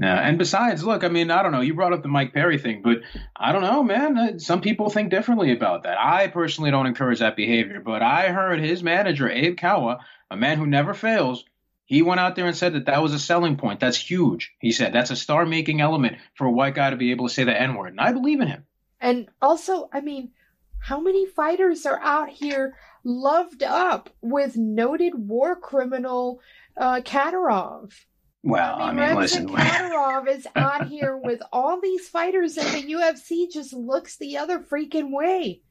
Yeah, 0.00 0.14
and 0.14 0.38
besides, 0.38 0.84
look, 0.84 1.02
I 1.02 1.08
mean, 1.08 1.30
I 1.32 1.42
don't 1.42 1.50
know. 1.50 1.60
You 1.60 1.74
brought 1.74 1.92
up 1.92 2.02
the 2.02 2.08
Mike 2.08 2.32
Perry 2.32 2.58
thing, 2.58 2.82
but 2.82 2.98
I 3.34 3.50
don't 3.50 3.62
know, 3.62 3.82
man. 3.82 4.16
Uh, 4.16 4.38
some 4.38 4.60
people 4.60 4.90
think 4.90 5.10
differently 5.10 5.52
about 5.52 5.82
that. 5.84 5.98
I 6.00 6.28
personally 6.28 6.70
don't 6.70 6.86
encourage 6.86 7.18
that 7.18 7.34
behavior, 7.34 7.80
but 7.84 8.00
I 8.00 8.28
heard 8.28 8.60
his 8.60 8.80
manager, 8.80 9.28
Abe 9.28 9.56
Kawa, 9.56 9.98
a 10.30 10.36
man 10.36 10.58
who 10.58 10.66
never 10.66 10.94
fails, 10.94 11.44
he 11.88 12.02
went 12.02 12.20
out 12.20 12.36
there 12.36 12.46
and 12.46 12.54
said 12.54 12.74
that 12.74 12.84
that 12.84 13.02
was 13.02 13.14
a 13.14 13.18
selling 13.18 13.56
point. 13.56 13.80
That's 13.80 13.96
huge. 13.96 14.52
He 14.60 14.72
said 14.72 14.92
that's 14.92 15.10
a 15.10 15.16
star 15.16 15.46
making 15.46 15.80
element 15.80 16.18
for 16.34 16.46
a 16.46 16.52
white 16.52 16.74
guy 16.74 16.90
to 16.90 16.96
be 16.96 17.12
able 17.12 17.28
to 17.28 17.34
say 17.34 17.44
the 17.44 17.58
N 17.58 17.76
word. 17.76 17.92
And 17.92 18.00
I 18.00 18.12
believe 18.12 18.40
in 18.40 18.48
him. 18.48 18.66
And 19.00 19.28
also, 19.40 19.88
I 19.90 20.02
mean, 20.02 20.32
how 20.80 21.00
many 21.00 21.24
fighters 21.24 21.86
are 21.86 21.98
out 21.98 22.28
here 22.28 22.76
loved 23.04 23.62
up 23.62 24.10
with 24.20 24.54
noted 24.54 25.14
war 25.16 25.56
criminal 25.56 26.40
uh, 26.76 27.00
Kadyrov? 27.00 27.94
Well, 28.42 28.76
I 28.78 28.92
mean, 28.92 29.04
I 29.04 29.08
mean 29.08 29.16
listen. 29.16 29.48
Kadyrov 29.48 30.28
is 30.28 30.46
out 30.54 30.88
here 30.88 31.16
with 31.16 31.40
all 31.54 31.80
these 31.80 32.06
fighters, 32.06 32.58
and 32.58 32.68
the 32.68 32.92
UFC 32.92 33.50
just 33.50 33.72
looks 33.72 34.18
the 34.18 34.36
other 34.36 34.58
freaking 34.58 35.10
way. 35.10 35.62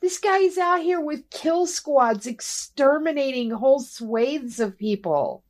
This 0.00 0.18
guy's 0.18 0.56
out 0.56 0.80
here 0.80 1.00
with 1.00 1.28
kill 1.30 1.66
squads 1.66 2.26
exterminating 2.26 3.50
whole 3.50 3.80
swathes 3.80 4.58
of 4.58 4.78
people. 4.78 5.42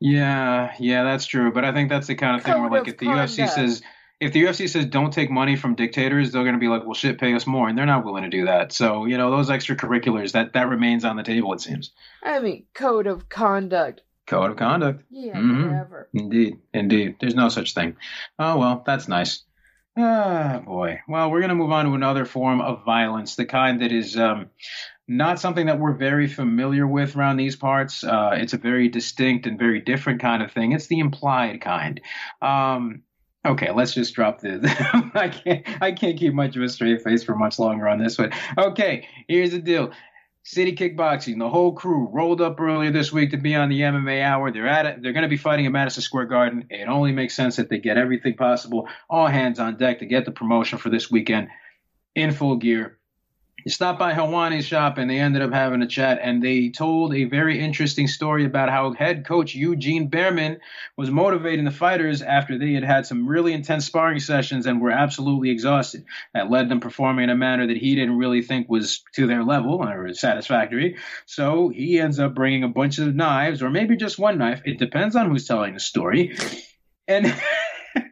Yeah, 0.00 0.74
yeah, 0.78 1.04
that's 1.04 1.26
true. 1.26 1.52
But 1.52 1.64
I 1.64 1.72
think 1.72 1.88
that's 1.88 2.06
the 2.06 2.14
kind 2.14 2.36
of 2.36 2.42
thing 2.42 2.54
Code 2.54 2.70
where, 2.70 2.80
like, 2.80 2.88
if 2.88 2.98
the 2.98 3.06
conduct. 3.06 3.32
UFC 3.32 3.48
says 3.48 3.82
if 4.20 4.32
the 4.32 4.42
UFC 4.44 4.68
says 4.68 4.86
don't 4.86 5.12
take 5.12 5.30
money 5.30 5.56
from 5.56 5.74
dictators, 5.74 6.32
they're 6.32 6.42
going 6.42 6.54
to 6.54 6.60
be 6.60 6.68
like, 6.68 6.84
well, 6.84 6.94
shit, 6.94 7.18
pay 7.18 7.34
us 7.34 7.46
more, 7.46 7.68
and 7.68 7.76
they're 7.76 7.86
not 7.86 8.04
willing 8.04 8.22
to 8.22 8.30
do 8.30 8.46
that. 8.46 8.72
So 8.72 9.04
you 9.04 9.18
know, 9.18 9.30
those 9.30 9.50
extracurriculars 9.50 10.32
that 10.32 10.52
that 10.54 10.68
remains 10.68 11.04
on 11.04 11.16
the 11.16 11.22
table. 11.22 11.52
It 11.52 11.60
seems. 11.60 11.92
I 12.22 12.40
mean, 12.40 12.64
code 12.74 13.06
of 13.06 13.28
conduct. 13.28 14.02
Code 14.26 14.50
of 14.50 14.56
conduct. 14.56 15.04
Yeah, 15.10 15.36
mm-hmm. 15.36 16.18
Indeed, 16.18 16.58
indeed. 16.72 17.16
There's 17.20 17.34
no 17.34 17.48
such 17.48 17.74
thing. 17.74 17.96
Oh 18.38 18.58
well, 18.58 18.82
that's 18.84 19.08
nice. 19.08 19.42
Ah, 19.96 20.62
boy. 20.64 21.00
Well, 21.08 21.30
we're 21.30 21.40
going 21.40 21.48
to 21.48 21.54
move 21.54 21.72
on 21.72 21.86
to 21.86 21.94
another 21.94 22.26
form 22.26 22.60
of 22.60 22.84
violence, 22.84 23.36
the 23.36 23.46
kind 23.46 23.80
that 23.80 23.92
is 23.92 24.16
um, 24.16 24.50
not 25.08 25.40
something 25.40 25.66
that 25.66 25.78
we're 25.78 25.94
very 25.94 26.28
familiar 26.28 26.86
with 26.86 27.16
around 27.16 27.38
these 27.38 27.56
parts. 27.56 28.04
Uh, 28.04 28.32
it's 28.34 28.52
a 28.52 28.58
very 28.58 28.88
distinct 28.88 29.46
and 29.46 29.58
very 29.58 29.80
different 29.80 30.20
kind 30.20 30.42
of 30.42 30.52
thing. 30.52 30.72
It's 30.72 30.88
the 30.88 30.98
implied 30.98 31.62
kind. 31.62 32.00
Um, 32.42 33.04
okay, 33.46 33.72
let's 33.72 33.94
just 33.94 34.14
drop 34.14 34.42
this. 34.42 34.62
I 35.14 35.28
can't. 35.28 35.82
I 35.82 35.92
can't 35.92 36.18
keep 36.18 36.34
much 36.34 36.56
of 36.56 36.62
a 36.62 36.68
straight 36.68 37.02
face 37.02 37.24
for 37.24 37.34
much 37.34 37.58
longer 37.58 37.88
on 37.88 37.98
this 37.98 38.18
one. 38.18 38.32
Okay, 38.58 39.08
here's 39.28 39.52
the 39.52 39.60
deal. 39.60 39.92
City 40.46 40.76
Kickboxing, 40.76 41.40
the 41.40 41.50
whole 41.50 41.72
crew 41.72 42.08
rolled 42.12 42.40
up 42.40 42.60
earlier 42.60 42.92
this 42.92 43.12
week 43.12 43.32
to 43.32 43.36
be 43.36 43.56
on 43.56 43.68
the 43.68 43.80
MMA 43.80 44.22
Hour. 44.22 44.52
They're 44.52 44.68
at 44.68 44.86
it. 44.86 45.02
They're 45.02 45.12
going 45.12 45.24
to 45.24 45.28
be 45.28 45.36
fighting 45.36 45.66
at 45.66 45.72
Madison 45.72 46.04
Square 46.04 46.26
Garden. 46.26 46.68
It 46.70 46.86
only 46.86 47.10
makes 47.10 47.34
sense 47.34 47.56
that 47.56 47.68
they 47.68 47.78
get 47.78 47.96
everything 47.98 48.36
possible, 48.36 48.88
all 49.10 49.26
hands 49.26 49.58
on 49.58 49.76
deck 49.76 49.98
to 49.98 50.06
get 50.06 50.24
the 50.24 50.30
promotion 50.30 50.78
for 50.78 50.88
this 50.88 51.10
weekend 51.10 51.48
in 52.14 52.30
full 52.30 52.54
gear. 52.58 52.96
He 53.66 53.70
stopped 53.70 53.98
by 53.98 54.12
Helwani's 54.12 54.64
shop 54.64 54.96
and 54.96 55.10
they 55.10 55.18
ended 55.18 55.42
up 55.42 55.52
having 55.52 55.82
a 55.82 55.88
chat 55.88 56.20
and 56.22 56.40
they 56.40 56.68
told 56.68 57.12
a 57.12 57.24
very 57.24 57.58
interesting 57.58 58.06
story 58.06 58.44
about 58.44 58.70
how 58.70 58.92
head 58.92 59.26
coach 59.26 59.56
Eugene 59.56 60.08
Bareman 60.08 60.60
was 60.96 61.10
motivating 61.10 61.64
the 61.64 61.72
fighters 61.72 62.22
after 62.22 62.58
they 62.58 62.74
had 62.74 62.84
had 62.84 63.06
some 63.06 63.26
really 63.26 63.52
intense 63.52 63.84
sparring 63.84 64.20
sessions 64.20 64.66
and 64.66 64.80
were 64.80 64.92
absolutely 64.92 65.50
exhausted. 65.50 66.04
That 66.32 66.48
led 66.48 66.68
them 66.68 66.78
performing 66.78 67.24
in 67.24 67.30
a 67.30 67.34
manner 67.34 67.66
that 67.66 67.76
he 67.76 67.96
didn't 67.96 68.18
really 68.18 68.40
think 68.40 68.68
was 68.68 69.02
to 69.16 69.26
their 69.26 69.42
level 69.42 69.82
or 69.82 70.14
satisfactory. 70.14 70.98
So 71.24 71.68
he 71.68 71.98
ends 71.98 72.20
up 72.20 72.36
bringing 72.36 72.62
a 72.62 72.68
bunch 72.68 72.98
of 72.98 73.16
knives 73.16 73.64
or 73.64 73.70
maybe 73.70 73.96
just 73.96 74.16
one 74.16 74.38
knife. 74.38 74.62
It 74.64 74.78
depends 74.78 75.16
on 75.16 75.28
who's 75.28 75.48
telling 75.48 75.74
the 75.74 75.80
story. 75.80 76.36
And 77.08 77.34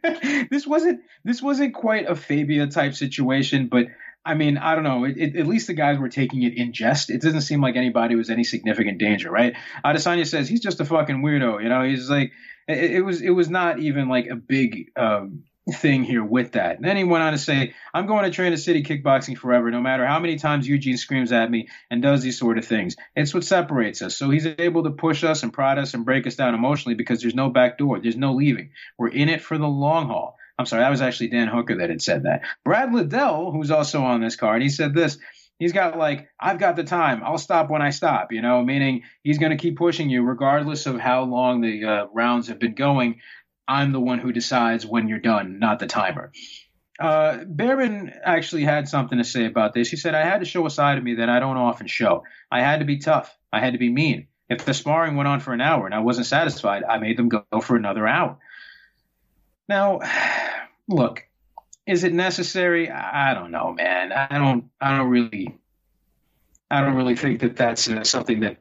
this 0.51 0.67
wasn't 0.67 1.03
this 1.23 1.41
wasn't 1.41 1.75
quite 1.75 2.11
a 2.11 2.17
Fabia 2.17 2.67
type 2.67 2.95
situation, 2.95 3.69
but 3.69 3.87
I 4.25 4.35
mean, 4.35 4.57
I 4.57 4.75
don't 4.75 4.85
know. 4.85 5.05
It, 5.05 5.17
it, 5.19 5.37
at 5.37 5.47
least 5.47 5.67
the 5.67 5.75
guys 5.75 5.99
were 5.99 6.09
taking 6.09 6.43
it 6.43 6.55
in 6.57 6.73
jest. 6.73 7.11
It 7.11 7.21
doesn't 7.21 7.43
seem 7.43 7.61
like 7.61 7.77
anybody 7.77 8.17
was 8.17 8.31
any 8.31 8.45
significant 8.45 8.99
danger, 8.99 9.31
right? 9.31 9.55
Adesanya 9.85 10.27
says 10.27 10.49
he's 10.49 10.61
just 10.61 10.81
a 10.81 10.85
fucking 10.85 11.23
weirdo. 11.23 11.63
You 11.63 11.69
know, 11.69 11.83
he's 11.83 12.09
like, 12.09 12.33
it, 12.67 12.93
it 12.93 13.01
was 13.03 13.21
it 13.21 13.31
was 13.31 13.51
not 13.51 13.81
even 13.81 14.09
like 14.09 14.29
a 14.29 14.37
big 14.37 14.91
um, 14.97 15.45
thing 15.73 16.05
here 16.05 16.25
with 16.25 16.53
that. 16.53 16.77
And 16.77 16.85
then 16.85 16.97
he 16.97 17.05
went 17.05 17.23
on 17.23 17.33
to 17.33 17.39
say, 17.39 17.75
I'm 17.93 18.07
going 18.07 18.25
to 18.25 18.31
train 18.31 18.53
a 18.53 18.59
city 18.59 18.83
kickboxing 18.83 19.39
forever, 19.39 19.71
no 19.71 19.81
matter 19.81 20.07
how 20.07 20.21
many 20.21 20.37
times 20.37 20.69
Eugene 20.69 20.97
screams 20.97 21.33
at 21.33 21.51
me 21.51 21.69
and 21.91 22.03
does 22.03 22.23
these 22.23 22.39
sort 22.39 22.59
of 22.59 22.67
things. 22.67 22.97
It's 23.17 23.33
what 23.33 23.45
separates 23.45 24.03
us. 24.03 24.17
So 24.17 24.31
he's 24.31 24.47
able 24.47 24.85
to 24.85 24.91
push 24.91 25.25
us 25.25 25.43
and 25.43 25.53
prod 25.53 25.79
us 25.79 25.95
and 25.95 26.05
break 26.05 26.27
us 26.27 26.37
down 26.37 26.55
emotionally 26.55 26.95
because 26.95 27.23
there's 27.23 27.35
no 27.35 27.49
back 27.49 27.79
door. 27.79 27.99
There's 27.99 28.17
no 28.17 28.35
leaving. 28.35 28.71
We're 28.99 29.09
in 29.09 29.29
it 29.29 29.41
for 29.41 29.57
the 29.57 29.69
long 29.69 30.09
haul. 30.09 30.39
I'm 30.59 30.67
sorry, 30.67 30.83
that 30.83 30.91
was 30.91 31.03
actually 31.03 31.29
Dan 31.29 31.49
Hooker 31.49 31.79
that 31.79 31.91
had 31.91 32.03
said 32.03 32.25
that. 32.25 32.43
Brad 32.65 32.95
Riddell, 32.95 33.51
who's 33.51 33.71
also 33.71 34.03
on 34.03 34.21
this 34.21 34.37
card, 34.37 34.63
he 34.63 34.69
said 34.69 34.95
this. 34.95 35.19
He's 35.59 35.73
got 35.73 35.99
like, 35.99 36.29
I've 36.39 36.59
got 36.59 36.77
the 36.77 36.85
time. 36.85 37.23
I'll 37.25 37.39
stop 37.39 37.71
when 37.71 37.83
I 37.83 37.91
stop, 37.91 38.33
you 38.33 38.43
know, 38.43 38.63
meaning 38.63 39.03
he's 39.23 39.39
going 39.39 39.51
to 39.51 39.57
keep 39.57 39.77
pushing 39.77 40.11
you 40.11 40.23
regardless 40.23 40.87
of 40.87 40.99
how 40.99 41.23
long 41.23 41.61
the 41.61 41.85
uh, 41.85 42.07
rounds 42.13 42.49
have 42.49 42.59
been 42.59 42.75
going. 42.75 43.21
I'm 43.67 43.93
the 43.93 44.01
one 44.01 44.19
who 44.19 44.33
decides 44.33 44.85
when 44.85 45.09
you're 45.09 45.21
done, 45.21 45.59
not 45.59 45.79
the 45.79 45.87
timer. 45.87 46.33
Uh, 47.01 47.39
Bareman 47.45 48.13
actually 48.25 48.65
had 48.65 48.89
something 48.89 49.19
to 49.19 49.25
say 49.25 49.47
about 49.47 49.75
this. 49.75 49.89
He 49.89 49.97
said, 49.97 50.15
I 50.15 50.25
had 50.25 50.41
to 50.41 50.45
show 50.45 50.67
a 50.67 50.71
side 50.71 50.99
of 50.99 51.05
me 51.05 51.17
that 51.17 51.29
I 51.29 51.41
don't 51.41 51.57
often 51.57 51.87
show. 51.87 52.25
I 52.51 52.61
had 52.61 52.81
to 52.81 52.85
be 52.85 52.99
tough. 52.99 53.37
I 53.53 53.61
had 53.61 53.73
to 53.73 53.79
be 53.79 53.91
mean. 53.91 54.29
If 54.49 54.65
the 54.65 54.75
sparring 54.75 55.17
went 55.17 55.29
on 55.29 55.41
for 55.41 55.53
an 55.53 55.61
hour 55.61 55.87
and 55.87 55.95
I 55.95 56.01
wasn't 56.01 56.27
satisfied, 56.27 56.85
I 56.85 56.99
made 56.99 57.17
them 57.17 57.29
go 57.29 57.45
for 57.63 57.77
another 57.77 58.07
hour. 58.07 58.39
Now, 59.69 60.01
look, 60.89 61.25
is 61.87 62.05
it 62.05 62.13
necessary? 62.13 62.91
I 62.91 63.35
don't 63.35 63.51
know, 63.51 63.73
man. 63.73 64.13
I 64.13 64.39
don't. 64.39 64.71
I 64.81 64.97
don't 64.97 65.09
really. 65.09 65.57
I 66.71 66.81
don't 66.81 66.95
really 66.95 67.17
think 67.17 67.41
that 67.41 67.57
that's 67.57 67.89
uh, 67.89 68.05
something 68.05 68.41
that 68.41 68.57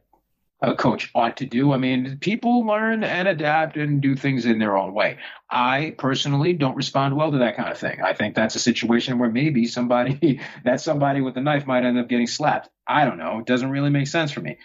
a 0.61 0.75
coach 0.75 1.09
ought 1.15 1.37
to 1.37 1.45
do. 1.45 1.73
I 1.73 1.77
mean, 1.77 2.17
people 2.19 2.65
learn 2.65 3.03
and 3.03 3.27
adapt 3.27 3.75
and 3.75 4.01
do 4.01 4.15
things 4.15 4.45
in 4.45 4.59
their 4.59 4.77
own 4.77 4.93
way. 4.93 5.17
I 5.49 5.95
personally 5.97 6.53
don't 6.53 6.75
respond 6.75 7.15
well 7.15 7.31
to 7.31 7.39
that 7.39 7.57
kind 7.57 7.69
of 7.69 7.77
thing. 7.77 8.01
I 8.01 8.13
think 8.13 8.35
that's 8.35 8.55
a 8.55 8.59
situation 8.59 9.19
where 9.19 9.29
maybe 9.29 9.65
somebody 9.65 10.39
that 10.63 10.81
somebody 10.81 11.21
with 11.21 11.37
a 11.37 11.41
knife 11.41 11.65
might 11.65 11.85
end 11.85 11.97
up 11.97 12.07
getting 12.07 12.27
slapped. 12.27 12.69
I 12.87 13.05
don't 13.05 13.17
know. 13.17 13.39
It 13.39 13.45
doesn't 13.45 13.69
really 13.69 13.89
make 13.89 14.07
sense 14.07 14.31
for 14.31 14.41
me 14.41 14.57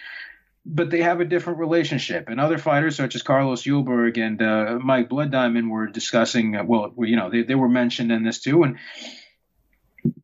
but 0.71 0.91
they 0.91 1.03
have 1.03 1.21
a 1.21 1.25
different 1.25 1.59
relationship. 1.59 2.29
And 2.29 2.39
other 2.39 2.59
fighters, 2.59 2.97
such 2.97 3.15
as 3.15 3.23
Carlos 3.23 3.63
Ulberg 3.63 4.19
and 4.19 4.41
uh, 4.43 4.79
Mike 4.85 5.09
Blood 5.09 5.33
Diamond, 5.33 5.71
were 5.71 5.87
discussing. 5.87 6.55
Uh, 6.55 6.65
well, 6.65 6.93
you 6.99 7.17
know, 7.17 7.31
they, 7.31 7.43
they 7.43 7.55
were 7.55 7.69
mentioned 7.69 8.13
in 8.13 8.23
this 8.23 8.41
too, 8.41 8.63
and 8.63 8.77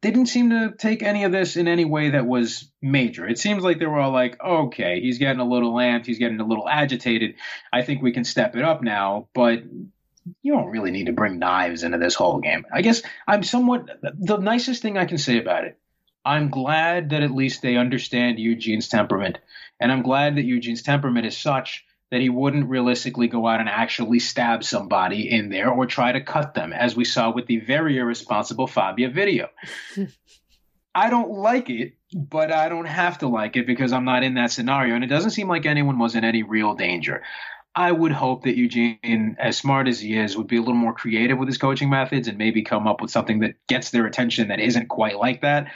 they 0.02 0.10
didn't 0.10 0.26
seem 0.26 0.50
to 0.50 0.74
take 0.76 1.02
any 1.02 1.24
of 1.24 1.32
this 1.32 1.56
in 1.56 1.66
any 1.66 1.86
way 1.86 2.10
that 2.10 2.26
was 2.26 2.70
major. 2.82 3.26
It 3.26 3.38
seems 3.38 3.64
like 3.64 3.78
they 3.78 3.86
were 3.86 3.98
all 3.98 4.12
like, 4.12 4.38
okay, 4.42 5.00
he's 5.00 5.18
getting 5.18 5.40
a 5.40 5.48
little 5.48 5.72
amped, 5.74 6.06
he's 6.06 6.18
getting 6.18 6.40
a 6.40 6.46
little 6.46 6.68
agitated. 6.68 7.36
I 7.72 7.82
think 7.82 8.02
we 8.02 8.12
can 8.12 8.24
step 8.24 8.54
it 8.54 8.64
up 8.64 8.82
now, 8.82 9.28
but 9.34 9.62
you 10.42 10.52
don't 10.52 10.70
really 10.70 10.90
need 10.90 11.06
to 11.06 11.12
bring 11.12 11.38
knives 11.38 11.82
into 11.82 11.98
this 11.98 12.14
whole 12.14 12.40
game. 12.40 12.66
I 12.72 12.82
guess 12.82 13.02
I'm 13.26 13.42
somewhat 13.42 13.88
the 14.02 14.36
nicest 14.36 14.82
thing 14.82 14.98
I 14.98 15.06
can 15.06 15.18
say 15.18 15.38
about 15.38 15.64
it. 15.64 15.78
I'm 16.24 16.48
glad 16.48 17.10
that 17.10 17.22
at 17.22 17.30
least 17.30 17.62
they 17.62 17.76
understand 17.76 18.38
Eugene's 18.38 18.88
temperament 18.88 19.38
and 19.80 19.92
I'm 19.92 20.02
glad 20.02 20.36
that 20.36 20.44
Eugene's 20.44 20.82
temperament 20.82 21.26
is 21.26 21.36
such 21.36 21.84
that 22.10 22.20
he 22.20 22.28
wouldn't 22.28 22.68
realistically 22.68 23.28
go 23.28 23.46
out 23.46 23.60
and 23.60 23.68
actually 23.68 24.20
stab 24.20 24.62
somebody 24.62 25.30
in 25.30 25.48
there 25.48 25.70
or 25.70 25.86
try 25.86 26.12
to 26.12 26.20
cut 26.20 26.54
them, 26.54 26.72
as 26.72 26.94
we 26.94 27.04
saw 27.04 27.30
with 27.30 27.46
the 27.46 27.58
very 27.58 27.98
irresponsible 27.98 28.66
Fabia 28.66 29.10
video. 29.10 29.48
I 30.94 31.10
don't 31.10 31.30
like 31.30 31.70
it, 31.70 31.94
but 32.14 32.52
I 32.52 32.68
don't 32.68 32.86
have 32.86 33.18
to 33.18 33.28
like 33.28 33.56
it 33.56 33.66
because 33.66 33.92
I'm 33.92 34.04
not 34.04 34.22
in 34.22 34.34
that 34.34 34.52
scenario. 34.52 34.94
And 34.94 35.02
it 35.02 35.08
doesn't 35.08 35.32
seem 35.32 35.48
like 35.48 35.66
anyone 35.66 35.98
was 35.98 36.14
in 36.14 36.22
any 36.22 36.44
real 36.44 36.74
danger. 36.74 37.22
I 37.74 37.90
would 37.90 38.12
hope 38.12 38.44
that 38.44 38.56
Eugene, 38.56 39.36
as 39.40 39.56
smart 39.56 39.88
as 39.88 39.98
he 39.98 40.16
is, 40.16 40.36
would 40.36 40.46
be 40.46 40.58
a 40.58 40.60
little 40.60 40.74
more 40.74 40.94
creative 40.94 41.36
with 41.36 41.48
his 41.48 41.58
coaching 41.58 41.90
methods 41.90 42.28
and 42.28 42.38
maybe 42.38 42.62
come 42.62 42.86
up 42.86 43.00
with 43.00 43.10
something 43.10 43.40
that 43.40 43.56
gets 43.66 43.90
their 43.90 44.06
attention 44.06 44.48
that 44.48 44.60
isn't 44.60 44.86
quite 44.86 45.18
like 45.18 45.40
that. 45.40 45.66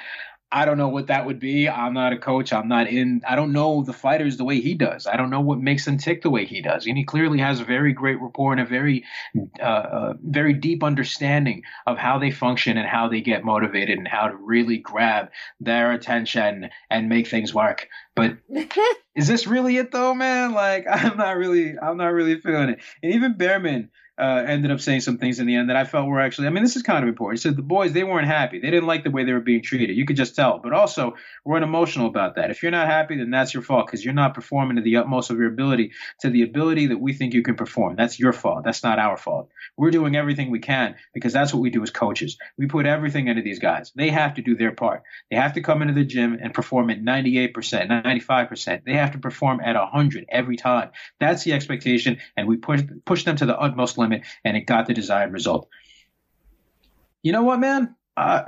I 0.51 0.65
don't 0.65 0.79
know 0.79 0.89
what 0.89 1.09
that 1.09 1.27
would 1.27 1.39
be. 1.39 1.69
I'm 1.69 1.93
not 1.93 2.15
a 2.15 2.19
coach. 2.19 2.55
I'm 2.55 2.69
not 2.69 2.89
in. 2.89 3.21
I 3.29 3.37
don't 3.37 3.53
know 3.53 3.83
the 3.83 3.93
fighters 3.93 4.39
the 4.39 4.45
way 4.45 4.61
he 4.61 4.75
does. 4.75 5.07
I 5.07 5.17
don't 5.17 5.29
know 5.29 5.41
what 5.41 5.59
makes 5.61 5.85
them 5.85 5.99
tick 5.99 6.23
the 6.23 6.31
way 6.31 6.47
he 6.47 6.63
does. 6.63 6.87
And 6.87 6.97
he 6.97 7.05
clearly 7.05 7.39
has 7.39 7.61
a 7.61 7.65
very 7.65 7.93
great 7.93 8.19
rapport 8.21 8.53
and 8.53 8.61
a 8.61 8.65
very, 8.65 9.05
uh, 9.61 9.63
uh, 9.63 10.15
very 10.23 10.55
deep 10.55 10.83
understanding 10.83 11.65
of 11.87 11.99
how 11.99 12.19
they 12.19 12.31
function 12.31 12.79
and 12.79 12.89
how 12.89 13.09
they 13.09 13.21
get 13.21 13.45
motivated 13.45 13.99
and 13.99 14.09
how 14.09 14.29
to 14.29 14.37
really 14.37 14.79
grab 14.79 15.31
their 15.61 15.93
attention 15.93 16.71
and 16.89 17.11
make 17.11 17.29
things 17.29 17.53
work. 17.53 17.87
But 18.15 18.39
is 19.15 19.29
this 19.29 19.47
really 19.47 19.77
it 19.77 19.93
though, 19.93 20.15
man? 20.15 20.53
Like 20.53 20.87
I'm 20.91 21.19
not 21.19 21.37
really, 21.37 21.79
I'm 21.79 21.99
not 21.99 22.15
really 22.15 22.41
feeling 22.41 22.71
it. 22.71 22.81
And 23.03 23.15
even 23.15 23.35
Bareman 23.35 23.91
uh, 24.19 24.45
ended 24.47 24.71
up 24.71 24.81
saying 24.81 25.01
some 25.01 25.19
things 25.19 25.39
in 25.39 25.47
the 25.47 25.55
end 25.55 25.71
that 25.71 25.77
I 25.77 25.85
felt 25.85 26.09
were 26.09 26.21
actually, 26.21 26.49
I 26.49 26.51
mean, 26.51 26.65
this 26.65 26.77
is 26.77 26.83
kind 26.83 27.03
of 27.03 27.09
important. 27.09 27.39
He 27.39 27.43
said 27.43 27.57
the 27.57 27.63
boys, 27.63 27.93
they 27.93 28.05
weren't 28.05 28.27
happy. 28.27 28.59
They 28.59 28.71
didn't 28.71 28.87
like 28.87 29.05
the 29.05 29.11
way 29.11 29.25
they 29.25 29.33
were 29.33 29.41
being 29.41 29.63
treated. 29.63 29.97
You 29.97 30.07
could 30.07 30.17
just 30.17 30.35
tell. 30.35 30.59
But 30.59 30.73
also, 30.73 31.15
we're 31.45 31.59
emotional 31.59 32.07
about 32.07 32.35
that. 32.37 32.51
If 32.51 32.63
you're 32.63 32.73
not 32.73 32.89
happy, 32.89 33.17
then 33.17 33.31
that's 33.31 33.55
your 33.55 33.63
fault 33.63 33.87
because 33.87 34.05
you're 34.05 34.15
not 34.15 34.35
performing 34.35 34.77
to 34.77 34.83
the 34.83 34.97
utmost 34.97 35.31
of 35.31 35.39
your 35.39 35.49
ability, 35.49 35.93
to 36.21 36.31
the 36.31 36.43
ability 36.43 36.89
that 36.89 36.99
we 36.99 37.13
think 37.13 37.35
you 37.35 37.43
can 37.43 37.55
perform. 37.55 37.95
That's 37.97 38.19
your 38.19 38.33
fault. 38.33 38.65
That's 38.65 38.83
not 38.83 38.99
our 38.99 39.17
fault. 39.17 39.51
We're 39.77 39.93
doing 39.93 40.17
everything 40.17 40.51
we 40.51 40.59
can 40.59 40.97
because 41.15 41.33
that's 41.33 41.55
what 41.55 41.61
we 41.61 41.71
do 41.71 41.83
as 41.83 41.91
coaches. 41.91 42.39
We 42.57 42.67
put 42.67 42.87
everything 42.87 43.29
into 43.29 43.43
these 43.43 43.59
guys. 43.59 43.93
They 43.95 44.11
have 44.11 44.35
to 44.35 44.43
do 44.43 44.57
their 44.57 44.73
part. 44.73 45.03
They 45.31 45.37
have 45.37 45.55
to 45.55 45.63
come 45.63 45.83
into 45.83 45.95
the 45.95 46.05
gym 46.05 46.39
and 46.43 46.53
perform 46.53 46.91
at 46.91 47.03
98%, 47.03 47.53
95%. 47.55 48.85
They 48.85 48.95
have 48.95 49.13
to 49.13 49.19
perform 49.19 49.61
at 49.61 49.77
100 49.77 50.27
every 50.29 50.57
time. 50.57 50.91
That's 51.21 51.45
the 51.45 51.53
expectation, 51.53 52.19
and 52.37 52.49
we 52.49 52.57
push, 52.57 52.83
push 53.05 53.25
them 53.25 53.37
to 53.37 53.47
the 53.47 53.59
utmost 53.59 53.99
limit 53.99 54.08
and 54.13 54.57
it 54.57 54.67
got 54.67 54.87
the 54.87 54.95
desired 54.95 55.33
result. 55.33 55.69
You 57.23 57.33
know 57.33 57.43
what, 57.43 57.61
man? 57.61 57.95
Uh, 58.17 58.43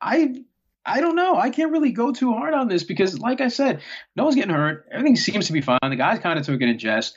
I 0.00 0.44
I 0.86 1.00
don't 1.00 1.16
know. 1.16 1.36
I 1.36 1.50
can't 1.50 1.72
really 1.72 1.92
go 1.92 2.12
too 2.12 2.32
hard 2.32 2.52
on 2.52 2.68
this 2.68 2.84
because, 2.84 3.18
like 3.18 3.40
I 3.40 3.48
said, 3.48 3.80
no 4.16 4.24
one's 4.24 4.36
getting 4.36 4.54
hurt. 4.54 4.86
Everything 4.92 5.16
seems 5.16 5.46
to 5.46 5.52
be 5.52 5.62
fine. 5.62 5.78
The 5.82 5.96
guys 5.96 6.18
kind 6.18 6.38
of 6.38 6.44
took 6.44 6.60
it 6.60 6.68
in 6.68 6.78
jest. 6.78 7.14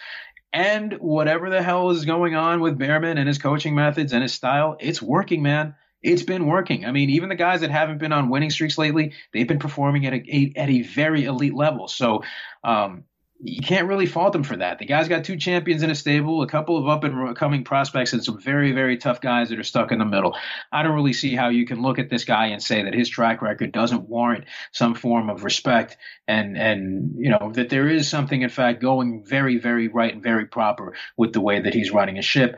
And 0.54 0.94
whatever 0.94 1.50
the 1.50 1.62
hell 1.62 1.90
is 1.90 2.06
going 2.06 2.36
on 2.36 2.62
with 2.62 2.80
Bareman 2.80 3.18
and 3.18 3.28
his 3.28 3.38
coaching 3.38 3.76
methods 3.76 4.14
and 4.14 4.24
his 4.24 4.34
style, 4.34 4.78
it's 4.80 5.02
working, 5.02 5.44
man. 5.44 5.76
It's 6.02 6.24
been 6.24 6.46
working. 6.46 6.86
I 6.86 6.92
mean, 6.92 7.10
even 7.10 7.28
the 7.28 7.36
guys 7.36 7.62
that 7.62 7.72
haven't 7.72 7.98
been 7.98 8.14
on 8.14 8.30
winning 8.30 8.50
streaks 8.50 8.78
lately, 8.78 9.14
they've 9.34 9.48
been 9.48 9.60
performing 9.60 10.06
at 10.06 10.14
a, 10.14 10.54
at 10.56 10.70
a 10.70 10.84
very 10.84 11.26
elite 11.26 11.54
level. 11.54 11.88
So, 11.90 12.24
um, 12.64 13.04
you 13.40 13.62
can't 13.62 13.88
really 13.88 14.08
fault 14.08 14.36
him 14.36 14.44
for 14.44 14.58
that. 14.58 14.80
The 14.80 14.86
guy's 14.86 15.08
got 15.08 15.24
two 15.24 15.38
champions 15.38 15.84
in 15.84 15.92
a 15.92 15.96
stable, 15.96 16.42
a 16.42 16.48
couple 16.48 16.78
of 16.78 16.88
up 16.88 17.04
and 17.04 17.36
coming 17.36 17.64
prospects, 17.64 18.14
and 18.14 18.24
some 18.24 18.40
very, 18.40 18.72
very 18.72 18.98
tough 18.98 19.22
guys 19.22 19.50
that 19.50 19.60
are 19.60 19.64
stuck 19.64 19.92
in 19.92 20.00
the 20.00 20.06
middle. 20.06 20.36
I 20.72 20.82
don't 20.82 20.96
really 20.96 21.14
see 21.14 21.36
how 21.36 21.50
you 21.50 21.66
can 21.68 21.82
look 21.82 22.00
at 22.00 22.10
this 22.10 22.26
guy 22.26 22.48
and 22.48 22.62
say 22.62 22.84
that 22.84 22.96
his 22.96 23.10
track 23.10 23.42
record 23.42 23.72
doesn't 23.72 24.10
warrant 24.10 24.46
some 24.72 24.96
form 24.96 25.30
of 25.30 25.44
respect 25.44 25.98
and, 26.28 26.58
and, 26.58 27.14
you 27.18 27.30
know, 27.30 27.52
that 27.54 27.70
there 27.70 27.88
is 27.88 28.10
something, 28.10 28.42
in 28.42 28.50
fact, 28.50 28.82
going 28.82 29.24
very, 29.24 29.60
very 29.60 29.88
right 29.88 30.14
and 30.14 30.24
very 30.24 30.46
proper 30.46 30.96
with 31.16 31.34
the 31.34 31.42
way 31.42 31.60
that 31.60 31.76
he's 31.76 31.92
running 31.92 32.18
a 32.18 32.24
ship. 32.24 32.56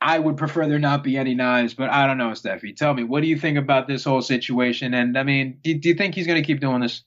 I 0.00 0.18
would 0.18 0.38
prefer 0.38 0.66
there 0.66 0.78
not 0.78 1.04
be 1.04 1.18
any 1.18 1.34
knives, 1.34 1.74
but 1.74 1.90
I 1.90 2.06
don't 2.06 2.18
know, 2.18 2.32
Stephie. 2.34 2.72
Tell 2.72 2.94
me, 2.94 3.04
what 3.04 3.20
do 3.20 3.28
you 3.28 3.38
think 3.38 3.58
about 3.58 3.86
this 3.86 4.04
whole 4.04 4.22
situation? 4.22 4.94
And 4.94 5.16
I 5.16 5.22
mean, 5.22 5.58
do, 5.62 5.74
do 5.74 5.88
you 5.90 5.94
think 5.94 6.14
he's 6.14 6.26
going 6.26 6.42
to 6.42 6.46
keep 6.46 6.60
doing 6.60 6.80
this? 6.80 7.04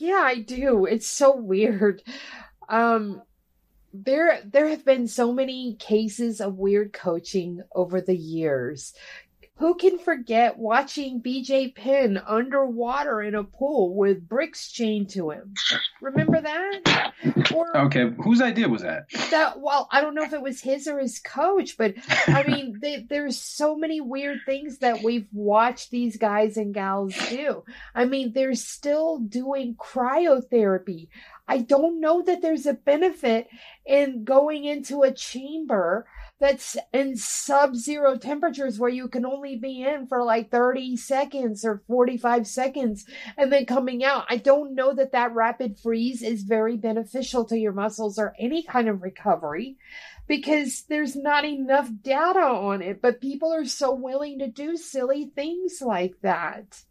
Yeah, 0.00 0.22
I 0.24 0.36
do. 0.40 0.86
It's 0.86 1.06
so 1.06 1.36
weird. 1.36 2.02
Um, 2.68 3.22
there, 3.92 4.40
there 4.44 4.68
have 4.68 4.84
been 4.84 5.08
so 5.08 5.32
many 5.32 5.74
cases 5.74 6.40
of 6.40 6.56
weird 6.56 6.92
coaching 6.92 7.62
over 7.74 8.00
the 8.00 8.16
years. 8.16 8.94
Who 9.60 9.74
can 9.74 9.98
forget 9.98 10.58
watching 10.58 11.20
BJ 11.20 11.74
Penn 11.74 12.18
underwater 12.26 13.20
in 13.20 13.34
a 13.34 13.44
pool 13.44 13.94
with 13.94 14.26
bricks 14.26 14.72
chained 14.72 15.10
to 15.10 15.32
him? 15.32 15.52
Remember 16.00 16.40
that? 16.40 17.12
Or 17.54 17.76
okay, 17.76 18.10
whose 18.24 18.40
idea 18.40 18.70
was 18.70 18.80
that? 18.80 19.10
That 19.30 19.60
well, 19.60 19.86
I 19.92 20.00
don't 20.00 20.14
know 20.14 20.22
if 20.22 20.32
it 20.32 20.40
was 20.40 20.62
his 20.62 20.88
or 20.88 20.98
his 20.98 21.18
coach, 21.18 21.76
but 21.76 21.92
I 22.26 22.42
mean, 22.48 22.78
they, 22.80 23.04
there's 23.06 23.38
so 23.38 23.76
many 23.76 24.00
weird 24.00 24.38
things 24.46 24.78
that 24.78 25.02
we've 25.02 25.28
watched 25.30 25.90
these 25.90 26.16
guys 26.16 26.56
and 26.56 26.72
gals 26.72 27.14
do. 27.28 27.62
I 27.94 28.06
mean, 28.06 28.32
they're 28.32 28.54
still 28.54 29.18
doing 29.18 29.74
cryotherapy. 29.74 31.08
I 31.46 31.58
don't 31.58 32.00
know 32.00 32.22
that 32.22 32.40
there's 32.40 32.64
a 32.64 32.72
benefit 32.72 33.48
in 33.84 34.24
going 34.24 34.64
into 34.64 35.02
a 35.02 35.12
chamber 35.12 36.06
that's 36.40 36.76
in 36.92 37.16
sub 37.16 37.76
zero 37.76 38.16
temperatures 38.16 38.78
where 38.78 38.90
you 38.90 39.08
can 39.08 39.26
only 39.26 39.56
be 39.56 39.82
in 39.82 40.06
for 40.06 40.24
like 40.24 40.50
30 40.50 40.96
seconds 40.96 41.64
or 41.64 41.82
45 41.86 42.46
seconds 42.46 43.04
and 43.36 43.52
then 43.52 43.66
coming 43.66 44.02
out. 44.02 44.24
I 44.28 44.36
don't 44.36 44.74
know 44.74 44.94
that 44.94 45.12
that 45.12 45.34
rapid 45.34 45.78
freeze 45.78 46.22
is 46.22 46.42
very 46.42 46.78
beneficial 46.78 47.44
to 47.46 47.58
your 47.58 47.72
muscles 47.72 48.18
or 48.18 48.34
any 48.38 48.62
kind 48.62 48.88
of 48.88 49.02
recovery 49.02 49.76
because 50.26 50.84
there's 50.88 51.14
not 51.14 51.44
enough 51.44 51.90
data 52.02 52.40
on 52.40 52.80
it, 52.80 53.02
but 53.02 53.20
people 53.20 53.52
are 53.52 53.66
so 53.66 53.92
willing 53.92 54.38
to 54.38 54.46
do 54.46 54.76
silly 54.76 55.30
things 55.34 55.82
like 55.82 56.14
that. 56.22 56.82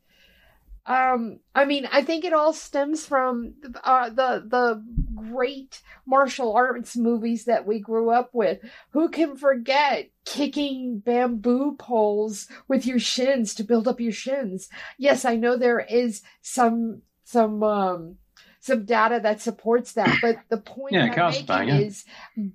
Um, 0.90 1.40
I 1.54 1.66
mean, 1.66 1.88
I 1.92 2.02
think 2.02 2.26
it 2.26 2.34
all 2.34 2.52
stems 2.52 3.06
from 3.06 3.54
uh, 3.84 4.10
the 4.10 4.44
the 4.44 4.84
great 5.14 5.84
martial 6.08 6.54
arts 6.54 6.98
movies 6.98 7.46
that 7.46 7.68
we 7.68 7.80
grew 7.80 8.10
up 8.10 8.32
with. 8.34 8.58
Who 8.90 9.10
can 9.10 9.38
forget 9.38 10.10
kicking 10.26 10.98
bamboo 10.98 11.76
poles 11.78 12.48
with 12.68 12.88
your 12.88 12.98
shins 12.98 13.54
to 13.56 13.64
build 13.64 13.88
up 13.88 14.00
your 14.00 14.12
shins? 14.12 14.68
Yes, 14.98 15.26
I 15.26 15.36
know 15.36 15.58
there 15.58 15.80
is 15.80 16.24
some 16.42 17.04
some 17.24 17.62
um, 17.62 18.16
some 18.60 18.84
data 18.86 19.20
that 19.22 19.42
supports 19.42 19.92
that, 19.94 20.18
but 20.24 20.40
the 20.50 20.58
point 20.58 20.94
yeah, 20.94 21.04
I'm 21.04 21.32
making 21.32 21.46
bang, 21.46 21.68
yeah. 21.68 21.78
is 21.78 22.04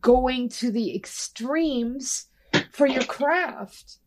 going 0.01 0.49
to 0.49 0.73
the 0.73 0.97
extremes 0.97 2.27
for 2.73 2.89
your 2.89 3.05
craft. 3.05 3.99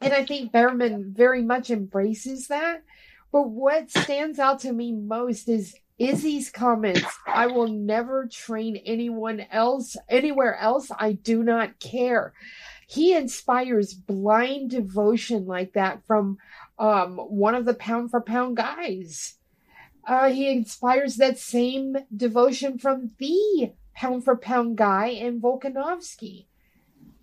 And 0.00 0.14
I 0.14 0.24
think 0.24 0.52
Bareman 0.52 1.12
very 1.14 1.42
much 1.42 1.70
embraces 1.70 2.48
that 2.48 2.84
but 3.32 3.48
what 3.48 3.90
stands 3.90 4.38
out 4.38 4.60
to 4.60 4.72
me 4.72 4.92
most 4.92 5.48
is 5.48 5.76
Izzy's 5.98 6.50
comments. 6.50 7.06
I 7.26 7.46
will 7.46 7.68
never 7.68 8.26
train 8.26 8.76
anyone 8.76 9.46
else 9.50 9.96
anywhere 10.08 10.56
else. 10.56 10.90
I 10.96 11.12
do 11.12 11.42
not 11.42 11.80
care. 11.80 12.32
He 12.86 13.14
inspires 13.14 13.92
blind 13.92 14.70
devotion 14.70 15.46
like 15.46 15.72
that 15.74 16.06
from 16.06 16.38
um, 16.78 17.18
one 17.18 17.54
of 17.54 17.64
the 17.64 17.74
pound 17.74 18.10
for 18.10 18.20
pound 18.20 18.56
guys. 18.56 19.34
Uh, 20.06 20.30
he 20.30 20.50
inspires 20.50 21.16
that 21.16 21.38
same 21.38 21.98
devotion 22.16 22.78
from 22.78 23.10
the 23.18 23.72
pound 23.94 24.24
for 24.24 24.36
pound 24.36 24.76
guy 24.76 25.08
in 25.08 25.40
Volkanovski. 25.40 26.46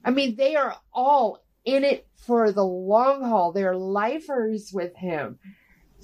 I 0.04 0.12
mean, 0.12 0.36
they 0.36 0.56
are 0.56 0.78
all 0.94 1.44
in 1.64 1.84
it 1.84 2.08
for 2.16 2.52
the 2.52 2.64
long 2.64 3.24
haul. 3.24 3.52
They're 3.52 3.76
lifers 3.76 4.72
with 4.72 4.96
him. 4.98 5.40